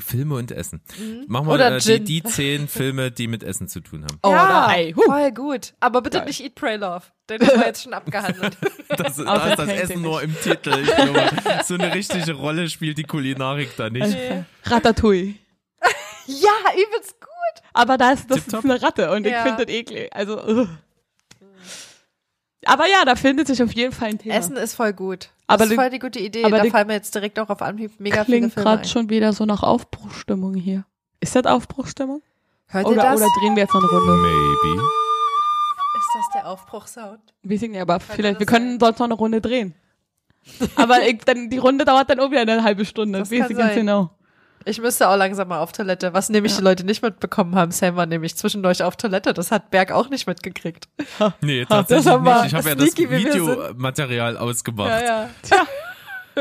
[0.00, 0.80] Filme und Essen.
[1.26, 1.48] Machen wir Mhm.
[1.48, 4.18] Oder äh, die, die zehn Filme, die mit Essen zu tun haben.
[4.22, 5.02] Oh, ja, huh.
[5.06, 5.74] voll gut.
[5.80, 7.04] Aber bitte nicht Eat, Pray, Love.
[7.28, 8.56] Den haben wir jetzt schon abgehandelt.
[8.96, 10.72] Das, da ist das Essen nur im Titel.
[10.82, 11.30] Ich glaube,
[11.64, 14.16] so eine richtige Rolle spielt die Kulinarik da nicht.
[14.64, 15.34] Ratatouille.
[16.26, 17.62] ja, übelst gut.
[17.74, 19.42] Aber da ist, das ist eine Ratte und ich Ja.
[19.42, 20.08] finde das eklig.
[20.12, 20.68] Also, ugh.
[22.64, 24.34] Aber ja, da findet sich auf jeden Fall ein Thema.
[24.34, 25.30] Essen ist voll gut.
[25.46, 26.44] Aber das ist voll die gute Idee.
[26.44, 29.08] aber da fallen mir jetzt direkt auch auf Anhieb mega viele Klingt Filme gerade schon
[29.10, 30.84] wieder so nach Aufbruchstimmung hier.
[31.20, 32.22] Ist das Aufbruchstimmung?
[32.66, 33.20] Hört ihr Oder, das?
[33.20, 34.12] oder drehen wir jetzt noch eine Runde?
[34.16, 34.82] Maybe.
[35.98, 37.20] ist das der Aufbruchsound?
[37.42, 39.74] Weiß ich nicht, aber vielleicht, das wir können sonst noch eine Runde drehen.
[40.76, 43.18] aber ich, dann, die Runde dauert dann auch wieder eine halbe Stunde.
[43.20, 43.78] Das Das weiß kann ich ganz sein.
[43.80, 44.10] genau.
[44.68, 46.12] Ich müsste auch langsam mal auf Toilette.
[46.14, 49.32] Was nämlich die Leute nicht mitbekommen haben, Sam war nämlich zwischendurch auf Toilette.
[49.34, 50.88] Das hat Berg auch nicht mitgekriegt.
[51.40, 52.44] Nee, tatsächlich nicht.
[52.46, 55.02] Ich habe ja das Videomaterial ausgemacht.
[55.02, 55.28] ja.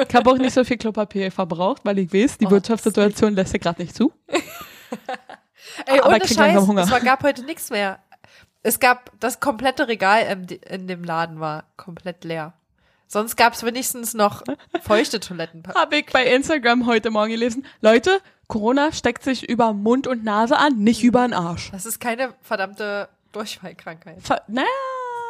[0.08, 3.54] Ich habe auch nicht so viel Klopapier verbraucht, weil ich weiß, die Oh, Wirtschaftssituation lässt
[3.54, 4.12] ja gerade nicht zu.
[5.86, 6.84] Ey, Aber ohne Scheiß, Hunger.
[6.84, 8.00] es war, gab heute nichts mehr.
[8.64, 12.54] Es gab, das komplette Regal im, in dem Laden war komplett leer.
[13.08, 14.44] Sonst gab es wenigstens noch
[14.82, 15.80] feuchte Toilettenpapier.
[15.82, 17.66] Habe ich bei Instagram heute Morgen gelesen.
[17.82, 21.72] Leute, Corona steckt sich über Mund und Nase an, nicht über den Arsch.
[21.72, 24.22] Das ist keine verdammte Durchfallkrankheit.
[24.22, 24.68] Ver naja,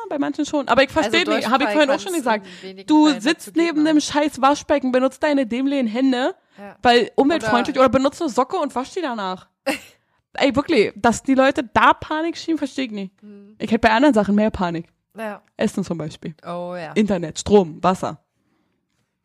[0.09, 0.67] bei manchen schon.
[0.67, 2.47] Aber ich verstehe Also nicht, habe ich vorhin auch schon gesagt.
[2.87, 6.75] Du sitzt neben einem scheiß Waschbecken, benutzt deine dämlichen Hände, Ja.
[6.81, 9.47] weil umweltfreundlich, Oder- oder, benutzt eine Socke und wasch die danach.
[10.33, 13.21] Ey, wirklich, dass die Leute da Panik schieben, verstehe ich nicht.
[13.21, 13.55] Hm.
[13.59, 14.87] Ich hätte bei anderen Sachen mehr Panik.
[15.17, 15.41] Ja.
[15.57, 16.35] Essen zum Beispiel.
[16.45, 16.91] Oh ja.
[16.93, 18.19] Internet, Strom, Wasser.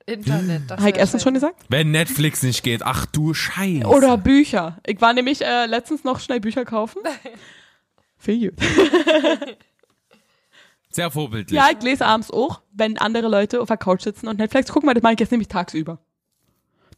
[0.07, 0.63] Internet.
[0.69, 1.65] das Habe ich erstens schon gesagt?
[1.69, 3.87] Wenn Netflix nicht geht, ach du Scheiße.
[3.87, 4.79] Oder Bücher.
[4.87, 7.03] Ich war nämlich äh, letztens noch schnell Bücher kaufen.
[8.19, 8.61] Viel gut.
[10.91, 11.57] Sehr vorbildlich.
[11.59, 14.87] Ja, ich lese abends auch, wenn andere Leute auf der Couch sitzen und Netflix gucken,
[14.89, 15.99] weil das mache ich jetzt nämlich tagsüber.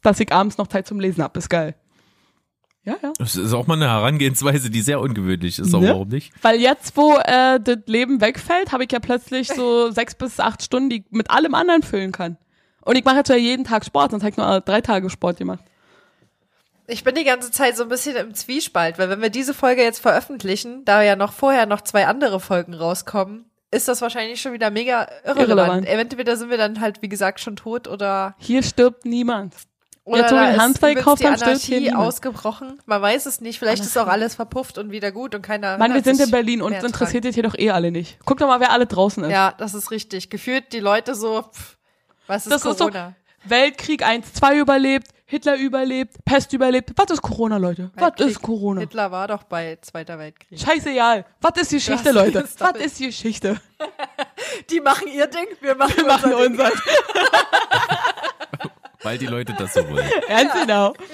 [0.02, 1.76] Dass ich abends noch Zeit zum Lesen habe, ist geil.
[2.84, 3.12] Ja, ja.
[3.18, 5.88] Das ist auch mal eine Herangehensweise, die sehr ungewöhnlich ist, aber Ne?
[5.90, 6.32] warum nicht?
[6.42, 10.62] Weil jetzt, wo äh, das Leben wegfällt, habe ich ja plötzlich so sechs bis acht
[10.62, 12.36] Stunden, die ich mit allem anderen füllen kann.
[12.82, 15.08] Und ich mache jetzt ja jeden Tag Sport, sonst habe ich nur äh, drei Tage
[15.08, 15.64] Sport gemacht.
[16.86, 19.82] Ich bin die ganze Zeit so ein bisschen im Zwiespalt, weil wenn wir diese Folge
[19.82, 24.52] jetzt veröffentlichen, da ja noch vorher noch zwei andere Folgen rauskommen, ist das wahrscheinlich schon
[24.52, 25.86] wieder mega irrelevant.
[25.86, 25.86] Irrelevant.
[25.86, 29.54] Entweder sind wir dann halt, wie gesagt, schon tot oder, Hier stirbt niemand.
[30.04, 32.78] Oder Jetzt, wo wir übelst gekauft die haben, Anarchie ausgebrochen.
[32.86, 33.58] Man weiß es nicht.
[33.58, 36.60] Vielleicht ist auch alles verpufft und wieder gut und keiner Mann, wir sind in Berlin
[36.60, 38.18] und uns interessiert jetzt hier doch eh alle nicht.
[38.26, 39.30] Guck doch mal, wer alle draußen ist.
[39.30, 40.28] Ja, das ist richtig.
[40.28, 41.76] Gefühlt die Leute so, pff,
[42.26, 43.14] was ist Das ist so- Corona?
[43.46, 46.92] Weltkrieg 1, 2 überlebt, Hitler überlebt, Pest überlebt.
[46.96, 47.90] Was ist Corona, Leute?
[47.94, 48.28] Was Weltkrieg.
[48.30, 48.80] ist Corona?
[48.80, 50.58] Hitler war doch bei Zweiter Weltkrieg.
[50.60, 51.26] Scheißegal.
[51.42, 52.38] Was ist Geschichte, Das Leute?
[52.40, 53.60] ist Was ist Geschichte?
[54.70, 56.72] Die machen ihr Ding, wir machen, Wir machen unser Ding.
[56.72, 56.72] unser.
[59.04, 60.10] Weil die Leute das so wollen.
[60.28, 60.94] Ganz genau.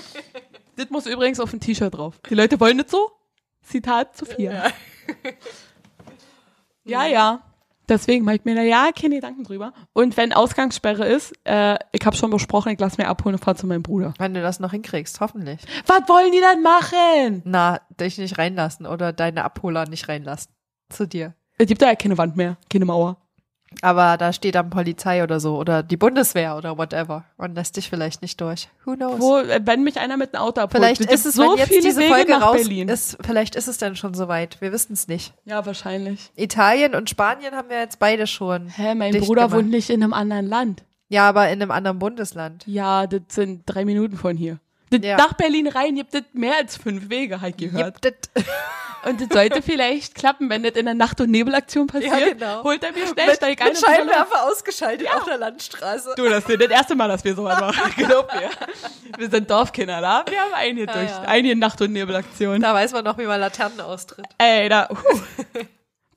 [0.77, 2.19] Das muss übrigens auf ein T-Shirt drauf.
[2.31, 3.11] Die Leute wollen nicht so.
[3.63, 4.71] Zitat Sophia.
[6.85, 7.43] Ja, ja.
[7.89, 9.75] Deswegen mache ich mir da ja keine Gedanken drüber.
[9.93, 13.57] Und wenn Ausgangssperre ist, äh, ich habe schon besprochen, ich lasse mir abholen und fahre
[13.59, 14.15] zu meinem Bruder.
[14.19, 15.61] Wenn du das noch hinkriegst, hoffentlich.
[15.87, 17.43] Was wollen die denn machen?
[17.45, 20.51] Na, dich nicht reinlassen oder deine Abholer nicht reinlassen.
[20.89, 21.35] Zu dir.
[21.59, 23.19] Es gibt da ja keine Wand mehr, keine Mauer.
[23.83, 27.89] Aber da steht dann Polizei oder so oder die Bundeswehr oder whatever und lässt dich
[27.89, 28.69] vielleicht nicht durch.
[28.85, 29.21] Who knows?
[29.21, 30.85] Wo, wenn mich einer mit einem Auto abholt.
[30.85, 32.89] vielleicht ist es, so wenn jetzt diese Wege Folge raus Berlin.
[32.89, 34.61] ist, vielleicht ist es dann schon soweit.
[34.61, 35.35] Wir wissen es nicht.
[35.45, 36.31] ja, wahrscheinlich.
[36.37, 38.69] Italien und Spanien haben wir jetzt beide schon.
[38.69, 39.53] Hä, mein Bruder gemacht.
[39.53, 40.85] wohnt nicht in einem anderen Land.
[41.09, 42.65] Ja, aber in einem anderen Bundesland.
[42.67, 44.59] Ja, das sind drei Minuten von hier.
[44.91, 45.17] Das Ja.
[45.17, 47.97] Nach Berlin rein gibt es mehr als fünf Wege, halt gehört.
[49.03, 52.21] Und das sollte vielleicht klappen, wenn das in der Nacht- und Nebelaktion passiert.
[52.21, 52.65] Ja, genau.
[52.65, 53.79] Holt er mir schnell, mit, steig ein mit.
[53.79, 56.13] Scheinwerfer ausgeschaltet auf der Landstraße.
[56.17, 57.93] Du, das ist das erste Mal, dass wir sowas machen.
[57.97, 58.51] Glaub mir.
[59.17, 60.25] Wir sind Dorfkinder, da?
[60.29, 61.23] Wir haben einige durch, ja.
[61.23, 62.61] einige Nacht- und Nebelaktion.
[62.61, 64.27] Da weiß man noch, wie man Laternen austritt.
[64.37, 64.97] Ey, da, uh.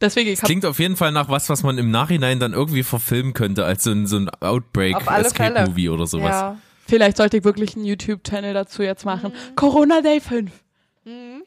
[0.02, 3.34] Deswegen, ich klingt auf jeden Fall nach was, was man im Nachhinein dann irgendwie verfilmen
[3.34, 5.70] könnte, als so ein, so ein Outbreak Auf alle Escape Fälle.
[5.70, 6.32] Movie oder sowas.
[6.32, 6.58] Ja.
[6.94, 9.32] Vielleicht sollte ich wirklich einen YouTube-Channel dazu jetzt machen.
[9.32, 9.56] Mhm.
[9.56, 10.52] Corona Day 5.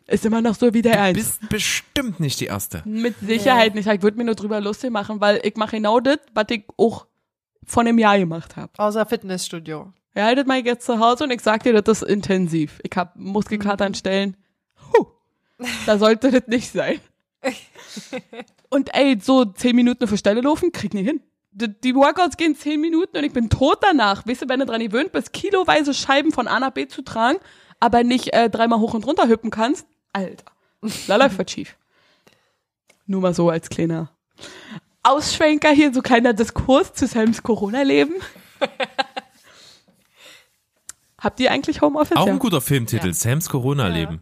[0.09, 1.16] Ist immer noch so wie der Eins.
[1.16, 2.82] Bist bestimmt nicht die erste.
[2.85, 3.89] Mit Sicherheit nicht.
[3.89, 7.06] Ich würde mir nur drüber lustig machen, weil ich mache genau das, was ich auch
[7.64, 8.73] vor einem Jahr gemacht habe.
[8.77, 9.93] Außer Fitnessstudio.
[10.14, 12.81] Ja, das mache ich jetzt zu Hause und ich sag dir, das ist intensiv.
[12.82, 14.36] Ich habe Muskelkater an Stellen.
[14.93, 15.06] Huh,
[15.86, 17.01] da sollte das nicht sein.
[18.68, 21.20] Und ey, so zehn Minuten auf der Stelle laufen, krieg nicht hin.
[21.58, 24.26] Die, die Workouts gehen zehn Minuten und ich bin tot danach.
[24.26, 27.38] Weißt du, wenn du dran gewöhnt bist, kiloweise Scheiben von A nach B zu tragen,
[27.80, 30.44] aber nicht äh, dreimal hoch und runter hüppen kannst, Alter,
[31.06, 31.76] da läuft was schief.
[33.06, 34.10] Nur mal so als kleiner
[35.02, 38.14] Ausschwenker hier, so kleiner Diskurs zu Sams Corona-Leben.
[41.18, 42.16] Habt ihr eigentlich Homeoffice?
[42.18, 42.32] Auch Ja.
[42.32, 44.20] ein guter Filmtitel, Sams Corona-Leben.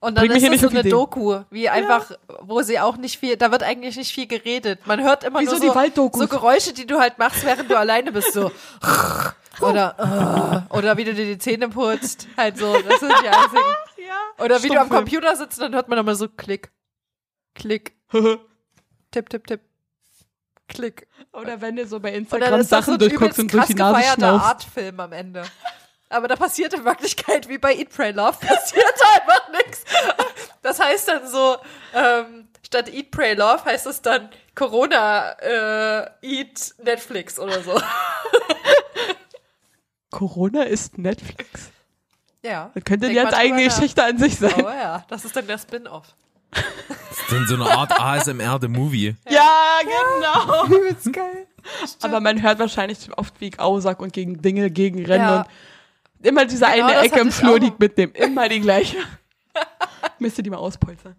[0.00, 0.92] Und dann ist es so eine Ideen.
[0.92, 2.12] Doku, wie einfach,
[2.42, 4.86] wo sie auch nicht viel, da wird eigentlich nicht viel geredet.
[4.86, 7.76] Man hört immer Wie nur so so, so Geräusche, die du halt machst, während du
[7.76, 8.52] alleine bist, so
[9.60, 12.72] oder äh, oder wie du dir die Zähne putzt, halt so.
[12.80, 13.62] Das sind die einzigen.
[14.08, 14.44] Ja.
[14.44, 15.04] Oder wie du am Stummfilm.
[15.04, 16.70] Computer sitzt, dann hört man immer so Klick,
[17.54, 17.92] Klick,
[19.10, 19.60] Tipp, Tipp, Tipp,
[20.68, 21.08] Klick.
[21.32, 24.20] Oder wenn du so bei Instagram ist so Sachen durchguckst und durch die Nase gefeierter
[24.20, 24.46] schnaufst.
[24.48, 25.42] Artfilm am Ende.
[26.10, 29.84] Aber da passiert in Wirklichkeit, wie bei Eat, Pray, Love, passiert einfach nichts.
[30.62, 31.56] Das heißt dann so,
[31.94, 37.80] ähm, statt Eat, Pray, Love heißt es dann Corona, äh, Eat, Netflix oder so.
[40.10, 41.70] Corona ist Netflix.
[42.42, 42.70] Ja.
[42.74, 43.64] Das könnte Denk jetzt mal drüber eigene.
[43.64, 44.54] Geschichte an sich sein.
[44.64, 46.06] Oh ja, das ist dann der Spin-off.
[46.50, 46.62] Das
[47.18, 49.16] ist dann so eine Art ASMR The Movie.
[49.28, 50.64] Ja, genau.
[50.66, 51.46] Übelst geil.
[52.00, 55.36] Aber man hört wahrscheinlich oft, wie ich aussag und gegen Dinge gegenrenne Ja.
[55.40, 55.46] und
[56.22, 57.58] immer diese Genau, eine Ecke im Flur, auch.
[57.58, 58.12] die ich mitnehme.
[58.14, 58.96] Immer die gleiche.
[60.18, 61.16] Müsste die mal auspolstern.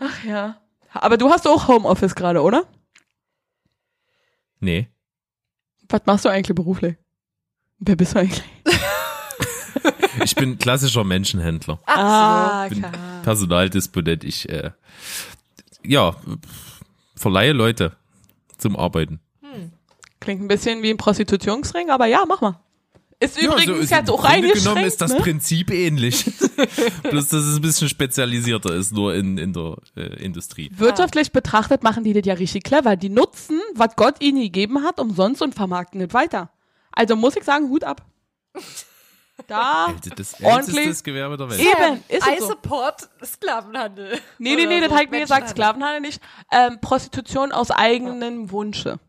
[0.00, 0.60] Ach ja.
[0.92, 2.64] Aber du hast auch Homeoffice gerade, oder?
[4.60, 4.88] Nee.
[5.88, 6.96] Was machst du eigentlich beruflich?
[7.78, 8.42] Wer bist du eigentlich?
[10.24, 11.80] Ich bin klassischer Menschenhändler.
[11.86, 12.92] Ah, bin klar.
[13.24, 14.22] Personaldisponent.
[14.22, 14.70] Ich, äh,
[15.84, 16.14] ja,
[17.16, 17.96] verleihe Leute
[18.58, 19.20] zum Arbeiten.
[20.20, 22.60] Klingt ein bisschen wie ein Prostitutionsring, aber ja, mach mal.
[23.22, 25.20] Ist Ja, übrigens so ist jetzt im auch Grunde eingeschränkt, genommen ist das ne?
[25.20, 26.24] Prinzip ähnlich.
[27.02, 30.70] Bloß, dass es ein bisschen spezialisierter ist, nur in, in der äh, Industrie.
[30.74, 32.96] Wirtschaftlich betrachtet machen die das ja richtig clever.
[32.96, 36.50] Die nutzen, was Gott ihnen gegeben hat, umsonst und vermarkten es weiter.
[36.90, 38.04] Also muss ich sagen, Hut ab.
[39.48, 39.92] Da.
[40.16, 41.02] Das Ordentlich.
[41.02, 41.60] Gewerbe der Welt.
[41.60, 42.50] Eben, ist I es so.
[42.50, 44.20] support Sklavenhandel.
[44.38, 44.96] Nee, nee, nee, das so.
[44.96, 45.48] hat mir gesagt.
[45.48, 46.22] Sklavenhandel nicht.
[46.52, 49.00] Ähm, Prostitution aus eigenem Wunsche.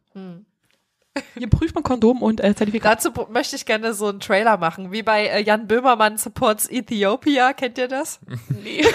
[1.35, 3.05] Hier prüft man Kondom und äh, Zertifikat.
[3.05, 7.53] Dazu möchte ich gerne so einen Trailer machen, wie bei äh, Jan Böhmermann supports Ethiopia.
[7.53, 8.19] Kennt ihr das?
[8.49, 8.83] Nee.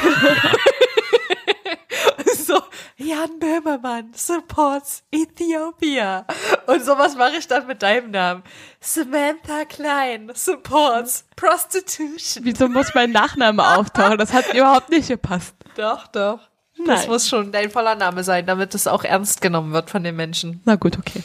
[2.37, 2.61] so,
[2.97, 6.27] Jan Böhmermann supports Ethiopia.
[6.67, 8.43] Und sowas mache ich dann mit deinem Namen.
[8.81, 12.45] Samantha Klein supports prostitution.
[12.45, 14.19] Wieso muss mein Nachname auftauchen?
[14.19, 15.55] Das hat überhaupt nicht gepasst.
[15.77, 16.41] Doch, doch.
[16.85, 17.09] Das Nein.
[17.09, 20.63] muss schon dein voller Name sein, damit es auch ernst genommen wird von den Menschen.
[20.65, 21.23] Na gut, okay.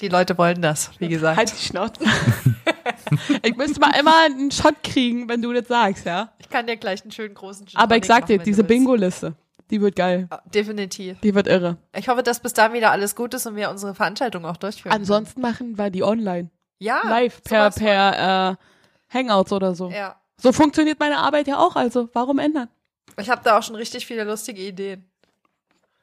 [0.00, 1.36] Die Leute wollen das, wie gesagt.
[1.36, 2.04] Halt die Schnauze.
[3.42, 6.32] ich müsste mal immer einen Shot kriegen, wenn du das sagst, ja?
[6.38, 8.64] Ich kann dir gleich einen schönen großen Gin Aber ich sag machen, dir, diese.
[8.64, 9.34] Bingo-Liste,
[9.70, 10.26] die wird geil.
[10.30, 11.20] Ja, Definitiv.
[11.20, 11.76] Die wird irre.
[11.96, 14.92] Ich hoffe, dass bis dahin wieder alles gut ist und wir unsere Veranstaltung auch durchführen.
[14.92, 16.50] Ansonsten machen wir die online.
[16.78, 19.90] ja, Live, per, per äh, Hangouts oder so.
[19.90, 20.16] Ja.
[20.36, 22.68] So funktioniert meine Arbeit ja auch, also warum ändern?
[23.16, 25.08] Ich habe da auch schon richtig viele lustige Ideen.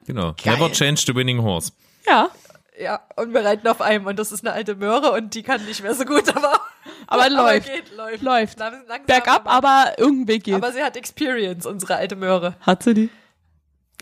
[0.06, 0.32] Genau.
[0.42, 0.54] Geil.
[0.54, 1.72] Never change the winning horse.
[2.06, 2.30] Ja,
[2.78, 5.62] Ja, und wir reiten auf einem und das ist eine alte Möhre und die kann
[5.66, 6.58] nicht mehr so gut, aber,
[7.06, 7.66] aber läuft.
[7.70, 8.22] geht, läuft.
[8.22, 8.58] Läuft.
[8.58, 10.54] Lang- langsam, Bergab, aber irgendein Weg geht.
[10.54, 12.56] aber sie hat Experience, unsere alte Möhre.
[12.60, 13.10] Hat sie die?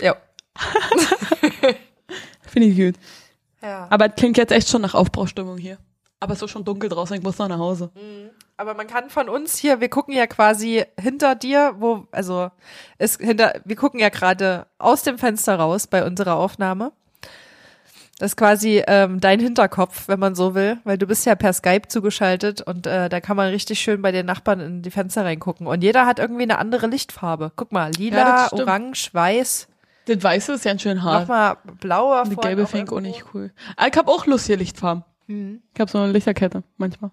[0.00, 0.16] Ja.
[2.46, 2.94] Finde ich gut.
[3.62, 3.86] ja.
[3.90, 5.78] Aber es klingt jetzt echt schon nach Aufbruchstimmung hier.
[6.22, 7.90] Aber es ist schon dunkel draußen, ich muss noch nach Hause.
[8.58, 12.50] Aber man kann von uns hier, wir gucken ja quasi hinter dir, wo, also
[12.98, 16.92] ist hinter, wir gucken ja gerade aus dem Fenster raus bei unserer Aufnahme.
[18.20, 21.54] Das ist quasi ähm, dein Hinterkopf, wenn man so will, weil du bist ja per
[21.54, 25.24] Skype zugeschaltet und äh, da kann man richtig schön bei den Nachbarn in die Fenster
[25.24, 25.66] reingucken.
[25.66, 27.50] Und jeder hat irgendwie eine andere Lichtfarbe.
[27.56, 28.60] Guck mal, Ja, lila, stimmt.
[28.62, 29.68] orange, weiß,
[30.04, 31.22] Das Weiße ist ganz schön hart.
[31.22, 32.24] nochmal blauer.
[32.28, 33.52] Die gelbe finde ich auch nicht cool.
[33.78, 35.02] Ah, ich habe auch lustige Lichtfarben.
[35.26, 35.62] Mhm.
[35.72, 37.12] Ich habe so eine Lichterkette manchmal.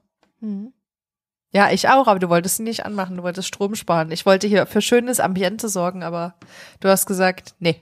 [1.54, 4.12] Ja, ich auch, aber du wolltest sie nicht anmachen, du wolltest Strom sparen.
[4.12, 6.36] Ich wollte hier für schönes Ambiente sorgen, aber
[6.82, 7.82] du hast gesagt, nee.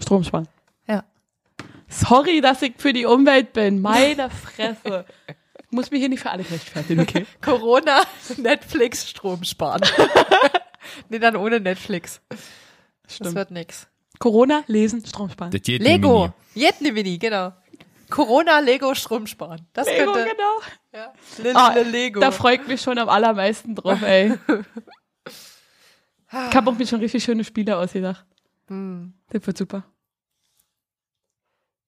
[0.00, 0.48] Strom sparen.
[1.88, 3.80] Sorry, dass ich für die Umwelt bin.
[3.80, 5.04] Meine Fresse.
[5.58, 7.26] Ich muss mich hier nicht für alle rechtfertigen, okay?
[7.42, 8.02] Corona,
[8.36, 9.82] Netflix, Strom sparen.
[11.08, 12.20] nee, dann ohne Netflix.
[12.28, 13.34] Das Stimmt.
[13.34, 13.88] wird nix.
[14.18, 15.50] Corona, lesen, Strom sparen.
[15.50, 16.22] Das geht Lego,
[16.54, 16.66] Mini.
[16.66, 17.52] Jetni Mini, genau.
[18.08, 19.66] Corona, Lego, Strom sparen.
[19.72, 20.30] Das Lego, könnte.
[20.30, 20.60] genau.
[20.92, 21.12] Ja.
[21.38, 22.20] Lille, Ah, Lego.
[22.20, 24.34] Da freue ich mich schon am allermeisten drauf, ey.
[26.28, 28.26] Ich habe auch mir schon richtig schöne Spiele ausgedacht.
[28.68, 29.14] Hm.
[29.30, 29.84] Das wird super.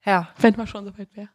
[0.04, 1.28] Ja, Wenn man schon soweit wäre.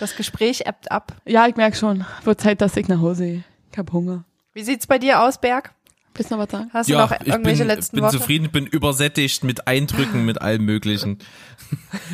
[0.00, 1.12] das Gespräch ebbt ab.
[1.26, 2.04] Ja, ich merke schon.
[2.24, 3.44] Wird Zeit, dass ich nach Hause gehe.
[3.72, 4.24] Ich habe Hunger.
[4.52, 5.72] Wie sieht's bei dir aus, Berg?
[6.14, 6.70] Willst du noch was sagen?
[6.72, 8.16] Hast du Ja, noch ich irgendwelche bin, letzten bin Worte?
[8.18, 11.18] zufrieden, bin übersättigt mit Eindrücken, mit allem Möglichen.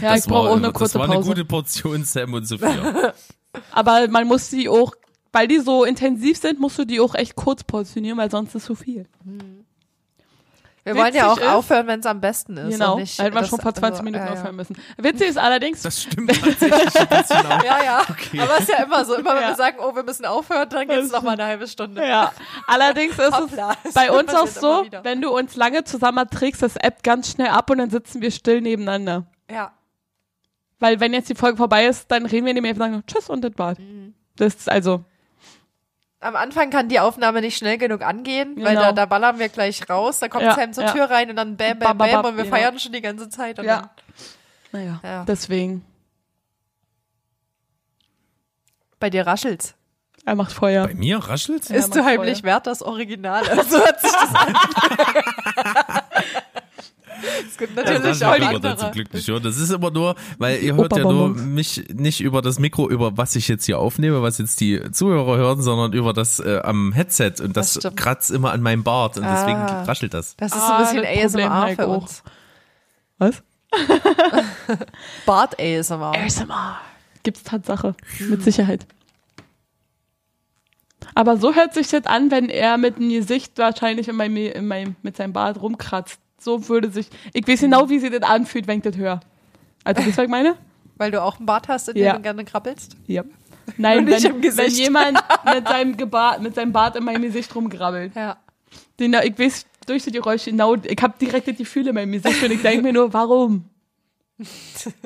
[0.01, 1.29] Ja, ich brauche auch eine das kurze war eine Pause.
[1.29, 3.15] gute Portion Sam und Sophia.
[3.71, 4.95] Aber man muss die auch,
[5.31, 8.65] weil die so intensiv sind, musst du die auch echt kurz portionieren, weil sonst ist
[8.65, 9.07] zu viel.
[10.85, 12.73] Wir wollen ja auch ist- aufhören, wenn es am besten ist.
[12.73, 12.95] genau.
[12.95, 14.77] und nicht, Da hätten wir das- schon vor 20 also, Minuten ja, aufhören müssen.
[14.97, 17.63] Witzig ist allerdings, Das stimmt tatsächlich ein bisschen auch.
[17.65, 17.99] Ja, ja.
[18.43, 19.15] Aber ist ja immer so.
[19.15, 19.49] Immer wenn Ja.
[19.51, 22.05] wir sagen, oh, wir müssen aufhören, dann geht's noch mal eine halbe Stunde.
[22.07, 22.33] ja,
[22.67, 26.75] allerdings ist Hoppla, es bei uns auch so, wenn du uns lange zusammen trägst, das
[26.77, 29.27] App ganz schnell ab und dann sitzen wir still nebeneinander.
[29.51, 29.73] Ja.
[30.81, 33.31] Weil wenn jetzt die Folge vorbei ist, dann reden wir nämlich einfach und sagen, tschüss
[33.31, 33.79] und das war's.
[33.79, 34.15] Mhm.
[34.37, 35.05] Das ist also,
[36.23, 38.81] Am Anfang kann die Aufnahme nicht schnell genug angehen, weil Genau.
[38.81, 40.93] da, da ballern wir gleich raus, da kommt Ja, Sam zur ja.
[40.93, 42.57] Tür rein und dann bam, bam, Bam, bam, und wir genau.
[42.57, 43.59] feiern schon die ganze Zeit.
[43.59, 43.91] Und ja.
[44.71, 45.25] Naja, Ja.
[45.25, 45.85] deswegen.
[48.91, 49.75] Dann bei dir raschelt's.
[50.25, 50.87] Er macht Feuer.
[50.87, 51.69] Bei mir raschelt's?
[51.71, 52.53] Ist du heimlich Feuer.
[52.53, 53.45] wert das Original?
[53.69, 54.55] So hört sich das an.
[57.53, 58.91] Es gibt Das natürlich lassen auch wir dazu andere.
[58.93, 59.43] glücklich hören.
[59.43, 63.15] Das ist immer nur, weil ihr hört ja nur mich nicht über das Mikro, über
[63.19, 66.93] was ich jetzt hier aufnehme, was jetzt die Zuhörer hören, sondern über das äh, am
[66.93, 69.83] Headset und das, Das kratzt immer an meinem Bart und deswegen Ah.
[69.83, 70.35] raschelt das.
[70.39, 72.03] Das ist Ah, ein bisschen das Problem ASMR halt für auch.
[72.03, 72.23] uns.
[73.19, 73.43] Was?
[75.27, 76.13] Bart ASMR.
[76.17, 76.81] ASMR.
[77.23, 77.95] Gibt's Tatsache.
[78.19, 78.87] Mit Sicherheit.
[81.15, 84.67] Aber so hört sich das an, wenn er mit dem Gesicht wahrscheinlich in meinem, in
[84.67, 86.19] meinem, mit seinem Bart rumkratzt.
[86.43, 87.09] So würde sich.
[87.33, 89.21] Ich weiß genau, wie sich das anfühlt, wenn ich das höre.
[89.85, 90.57] Also, wisst ihr, was ich meine?
[90.97, 92.15] Weil du auch einen Bart hast, in dem Ja.
[92.15, 92.97] du gerne krabbelst?
[93.07, 93.25] Ja.
[93.77, 94.23] Nein, wenn,
[94.57, 98.15] wenn jemand mit seinem, Geba mit seinem Bart in meinem Gesicht rumgrabbelt.
[98.17, 98.37] Ja.
[98.99, 102.43] Den, ich weiß durch die Geräusche genau, ich habe direkt die Gefühle in meinem Gesicht
[102.43, 103.65] und ich denke mir nur, warum?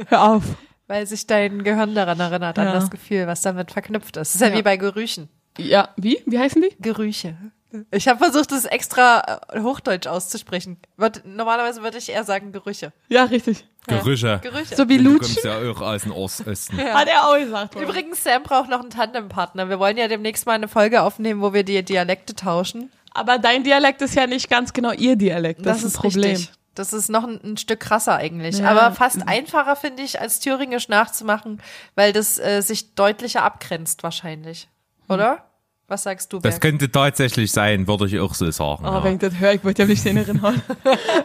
[0.09, 0.43] Hör auf.
[0.87, 2.73] Weil sich dein Gehirn daran erinnert, an Ja.
[2.73, 4.31] das Gefühl, was damit verknüpft ist.
[4.31, 4.55] Das ist ja, Ja.
[4.57, 5.29] wie bei Gerüchen.
[5.59, 6.23] Ja, wie?
[6.27, 6.75] Wie heißen die?
[6.81, 7.37] Gerüche.
[7.91, 10.79] Ich habe versucht, das extra äh, Hochdeutsch auszusprechen.
[11.25, 12.93] Normalerweise würde ich eher sagen Gerüche.
[13.09, 13.67] Ja, richtig.
[13.87, 14.41] Gerüche.
[14.43, 14.75] Gerüche.
[14.75, 15.35] So wie Du Lutschen.
[15.35, 16.49] kommst ja auch aus dem Osten.
[16.79, 16.95] Ja.
[16.95, 17.77] Hat er auch gesagt.
[17.77, 17.85] oder?
[17.85, 19.69] Übrigens, Sam braucht noch einen Tandempartner.
[19.69, 22.91] Wir wollen ja demnächst mal eine Folge aufnehmen, wo wir die Dialekte tauschen.
[23.13, 25.65] Aber dein Dialekt ist ja nicht ganz genau ihr Dialekt.
[25.65, 26.31] Das, ist ein Problem.
[26.33, 26.53] richtig.
[26.75, 28.59] Das ist noch ein, ein Stück krasser eigentlich.
[28.59, 28.71] Ja.
[28.71, 31.63] Aber fast einfacher, finde ich, als Thüringisch nachzumachen,
[31.95, 34.69] weil das äh, sich deutlicher abgrenzt wahrscheinlich.
[35.09, 35.46] Oder?
[35.89, 36.63] Was sagst du, Das Berg?
[36.63, 38.85] könnte tatsächlich sein, würde ich auch so sagen.
[38.85, 39.05] Oh, ja.
[39.05, 40.61] wenn ich das höre, ich würde ja nicht den erinnern.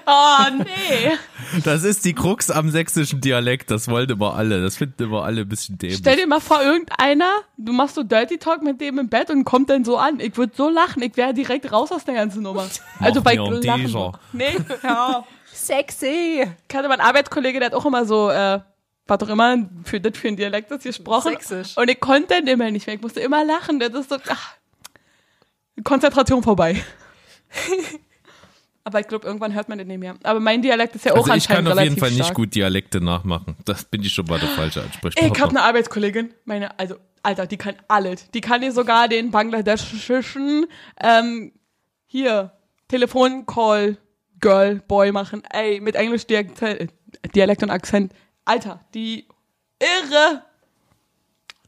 [0.06, 1.12] oh, nee.
[1.64, 4.62] Das ist die Krux am sächsischen Dialekt, das wollen immer alle.
[4.62, 5.98] Das finden immer alle ein bisschen dämlich.
[5.98, 9.46] Stell dir mal vor, irgendeiner, du machst so Dirty Talk mit dem im Bett und
[9.46, 10.20] kommt dann so an.
[10.20, 12.68] Ich würde so lachen, ich wäre direkt raus aus der ganzen Nummer.
[13.00, 14.12] Also bei Lachen.
[14.32, 15.24] Nee, ja.
[15.52, 16.46] Sexy.
[16.70, 18.60] Ich hatte meinen Arbeitskollege, der hat auch immer so, äh,
[19.08, 21.34] war doch immer für das für ein Dialekt das gesprochen.
[21.34, 21.78] Sächsisch.
[21.78, 22.96] Und ich konnte dann immer nicht mehr.
[22.96, 23.80] Ich musste immer lachen.
[23.80, 24.56] Das ist so, ach,
[25.84, 26.82] Konzentration vorbei.
[28.84, 30.16] Aber ich glaube, irgendwann hört man das nicht mehr.
[30.24, 32.24] Aber mein Dialekt ist ja auch Also ich kann anscheinend auf relativ jeden Fall nicht
[32.26, 32.36] stark.
[32.36, 33.56] gut Dialekte nachmachen.
[33.66, 35.36] Das bin ich schon mal der falsche Ansprechpartner.
[35.36, 38.32] Ich habe eine Arbeitskollegin, meine, also, Alter, die kann alles.
[38.32, 40.66] Die kann dir sogar den bangladeschischen,
[41.00, 41.52] ähm,
[42.08, 42.54] hier,
[42.88, 43.98] Telefoncall,
[44.40, 45.44] Girl, Boy machen.
[45.52, 46.88] Ey, mit Englisch Dialekt, äh,
[47.36, 48.14] Dialekt und Akzent.
[48.52, 49.26] Alter, die
[49.80, 50.44] irre.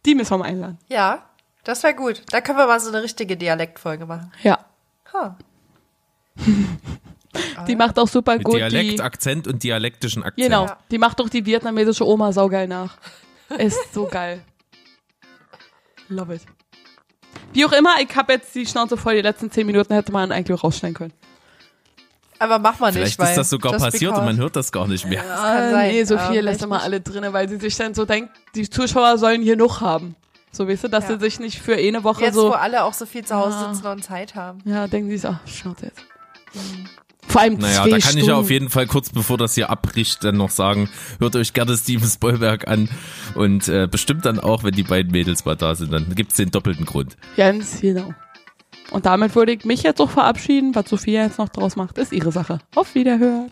[0.05, 0.77] Die müssen wir mal einladen.
[0.89, 1.29] Ja,
[1.63, 2.21] das wäre gut.
[2.31, 4.31] Da können wir mal so eine richtige Dialektfolge machen.
[4.43, 4.65] Ja.
[5.13, 5.37] Ha.
[7.67, 9.01] Die macht auch super Mit gut Dialekt, die.
[9.01, 10.45] Akzent und dialektischen Akzent.
[10.45, 10.77] Genau, Ja.
[10.91, 12.97] die macht doch die vietnamesische Oma saugeil nach.
[13.57, 14.43] Ist so geil.
[16.09, 16.41] Love it.
[17.53, 19.15] Wie auch immer, ich habe jetzt die Schnauze voll.
[19.15, 21.13] Die letzten zehn Minuten hätte man eigentlich auch rausschneiden können.
[22.43, 24.85] Aber mach mal nicht, Vielleicht weil ist das sogar passiert und man hört das gar
[24.87, 25.23] nicht mehr.
[25.23, 25.91] kann sein.
[25.91, 29.17] Nee, Sophie Ähm, lässt immer alle drinne, weil sie sich dann so denkt, die Zuschauer
[29.17, 30.15] sollen hier noch haben.
[30.51, 31.13] So, weißt du, dass Ja.
[31.17, 33.57] sie sich nicht für eine Woche Jetzt, wo so, alle auch so viel zu Hause
[33.73, 34.59] sitzen und Zeit haben.
[34.65, 36.01] ja, denken sie so, ach, Schnauze jetzt.
[37.27, 38.51] Vor allem Naja, zwei da kann ich ja auf Stunden.
[38.53, 40.89] jeden Fall kurz bevor das hier abbricht dann noch sagen,
[41.19, 42.89] hört euch gerne Steven Spielberg an
[43.33, 46.51] und äh, bestimmt dann auch, wenn die beiden Mädels mal da sind, dann gibt's den
[46.51, 47.15] doppelten Grund.
[47.37, 48.13] Ganz genau.
[48.91, 50.75] Und damit würde ich mich jetzt auch verabschieden.
[50.75, 52.59] Was Sophia jetzt noch draus macht, ist ihre Sache.
[52.75, 53.51] Auf Wiederhören.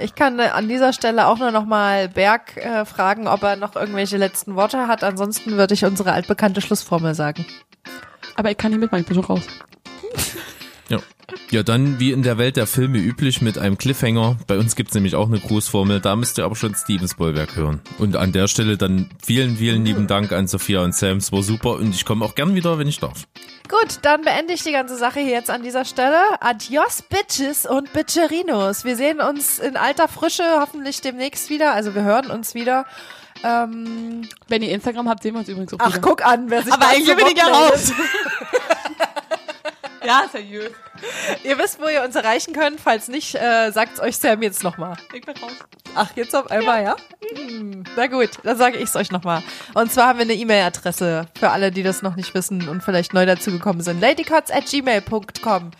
[0.00, 3.56] Ich kann äh, an dieser Stelle auch nur noch mal Berg äh, fragen, ob er
[3.56, 5.02] noch irgendwelche letzten Worte hat.
[5.02, 7.44] Ansonsten würde ich unsere altbekannte Schlussformel sagen.
[8.36, 9.42] Aber ich kann nicht mitmachen, ich bin schon raus.
[11.50, 11.62] Ja.
[11.62, 14.36] Dann wie in der Welt der Filme üblich mit einem Cliffhanger.
[14.46, 17.80] Bei uns gibt's nämlich auch eine Grußformel, da müsst ihr aber schon Steven Spielberg hören.
[17.98, 21.42] Und an der Stelle dann vielen, vielen lieben Dank an Sophia und Sam, es war
[21.42, 23.26] super und ich komme auch gern wieder, wenn ich darf.
[23.68, 26.20] Gut, dann beende ich die ganze Sache hier jetzt an dieser Stelle.
[26.40, 28.84] Adios, Bitches und Bitcherinos.
[28.84, 31.72] Wir sehen uns in alter Frische hoffentlich demnächst wieder.
[31.74, 32.86] Also wir hören uns wieder.
[33.44, 36.00] Ähm, Wenn ihr Instagram habt, sehen wir uns übrigens auch ach, wieder.
[36.00, 37.92] guck an, wer sich Aber eigentlich bin ich ja raus.
[40.06, 40.72] Ja, ja gut.
[41.42, 42.80] Ihr wisst, wo ihr uns erreichen könnt.
[42.80, 44.96] Falls nicht, äh, sagt's euch Sam jetzt nochmal.
[45.12, 45.52] Ich bin raus.
[45.94, 46.96] Ach, jetzt auf einmal, ja?
[47.34, 49.42] Hm, na gut, dann sage ich's euch nochmal.
[49.74, 53.14] Und zwar haben wir eine E-Mail-Adresse für alle, die das noch nicht wissen und vielleicht
[53.14, 54.00] neu dazugekommen sind.
[54.00, 55.70] ladycots at gmail.com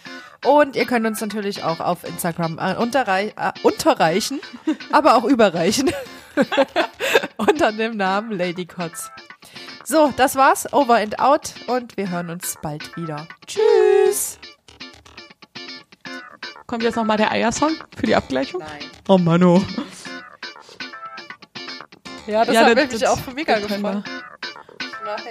[0.44, 4.40] Und ihr könnt uns natürlich auch auf Instagram äh, unterrei äh, unterreichen,
[4.92, 5.90] aber auch überreichen.
[7.36, 9.10] Unter dem Namen Ladycots.
[9.88, 10.72] So, das war's.
[10.72, 11.54] Over and out.
[11.68, 13.28] Und wir hören uns bald wieder.
[13.46, 14.38] Tschüss.
[16.66, 18.60] Kommt jetzt nochmal der Eiersong für die Abgleichung?
[18.60, 18.90] Nein.
[19.06, 19.62] Oh Mano.
[22.26, 23.78] Ja, das Ja, hat das- mich das- auch für mega gefreut.
[23.78, 24.02] Ich mache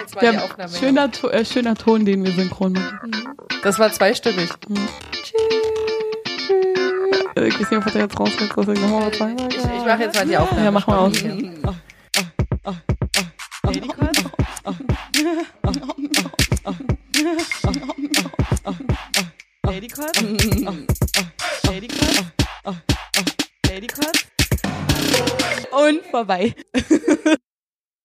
[0.00, 0.72] jetzt mal Wir die haben Aufnahme.
[0.74, 3.36] schöner, To- äh, schöner Ton, den wir synchron machen.
[3.62, 4.48] Das war zweistimmig.
[7.34, 8.16] Äh, Ich weiß nicht, ob er jetzt.
[8.16, 9.36] Soll ich nochmal was sagen?
[9.50, 10.64] Ich, ich mache jetzt mal die Aufnahme.
[10.64, 11.22] Ja, mach mal aus.
[19.66, 20.16] Ladycut?
[21.66, 22.26] Ladycut?
[23.68, 24.26] Ladycut?
[25.72, 26.54] Und vorbei.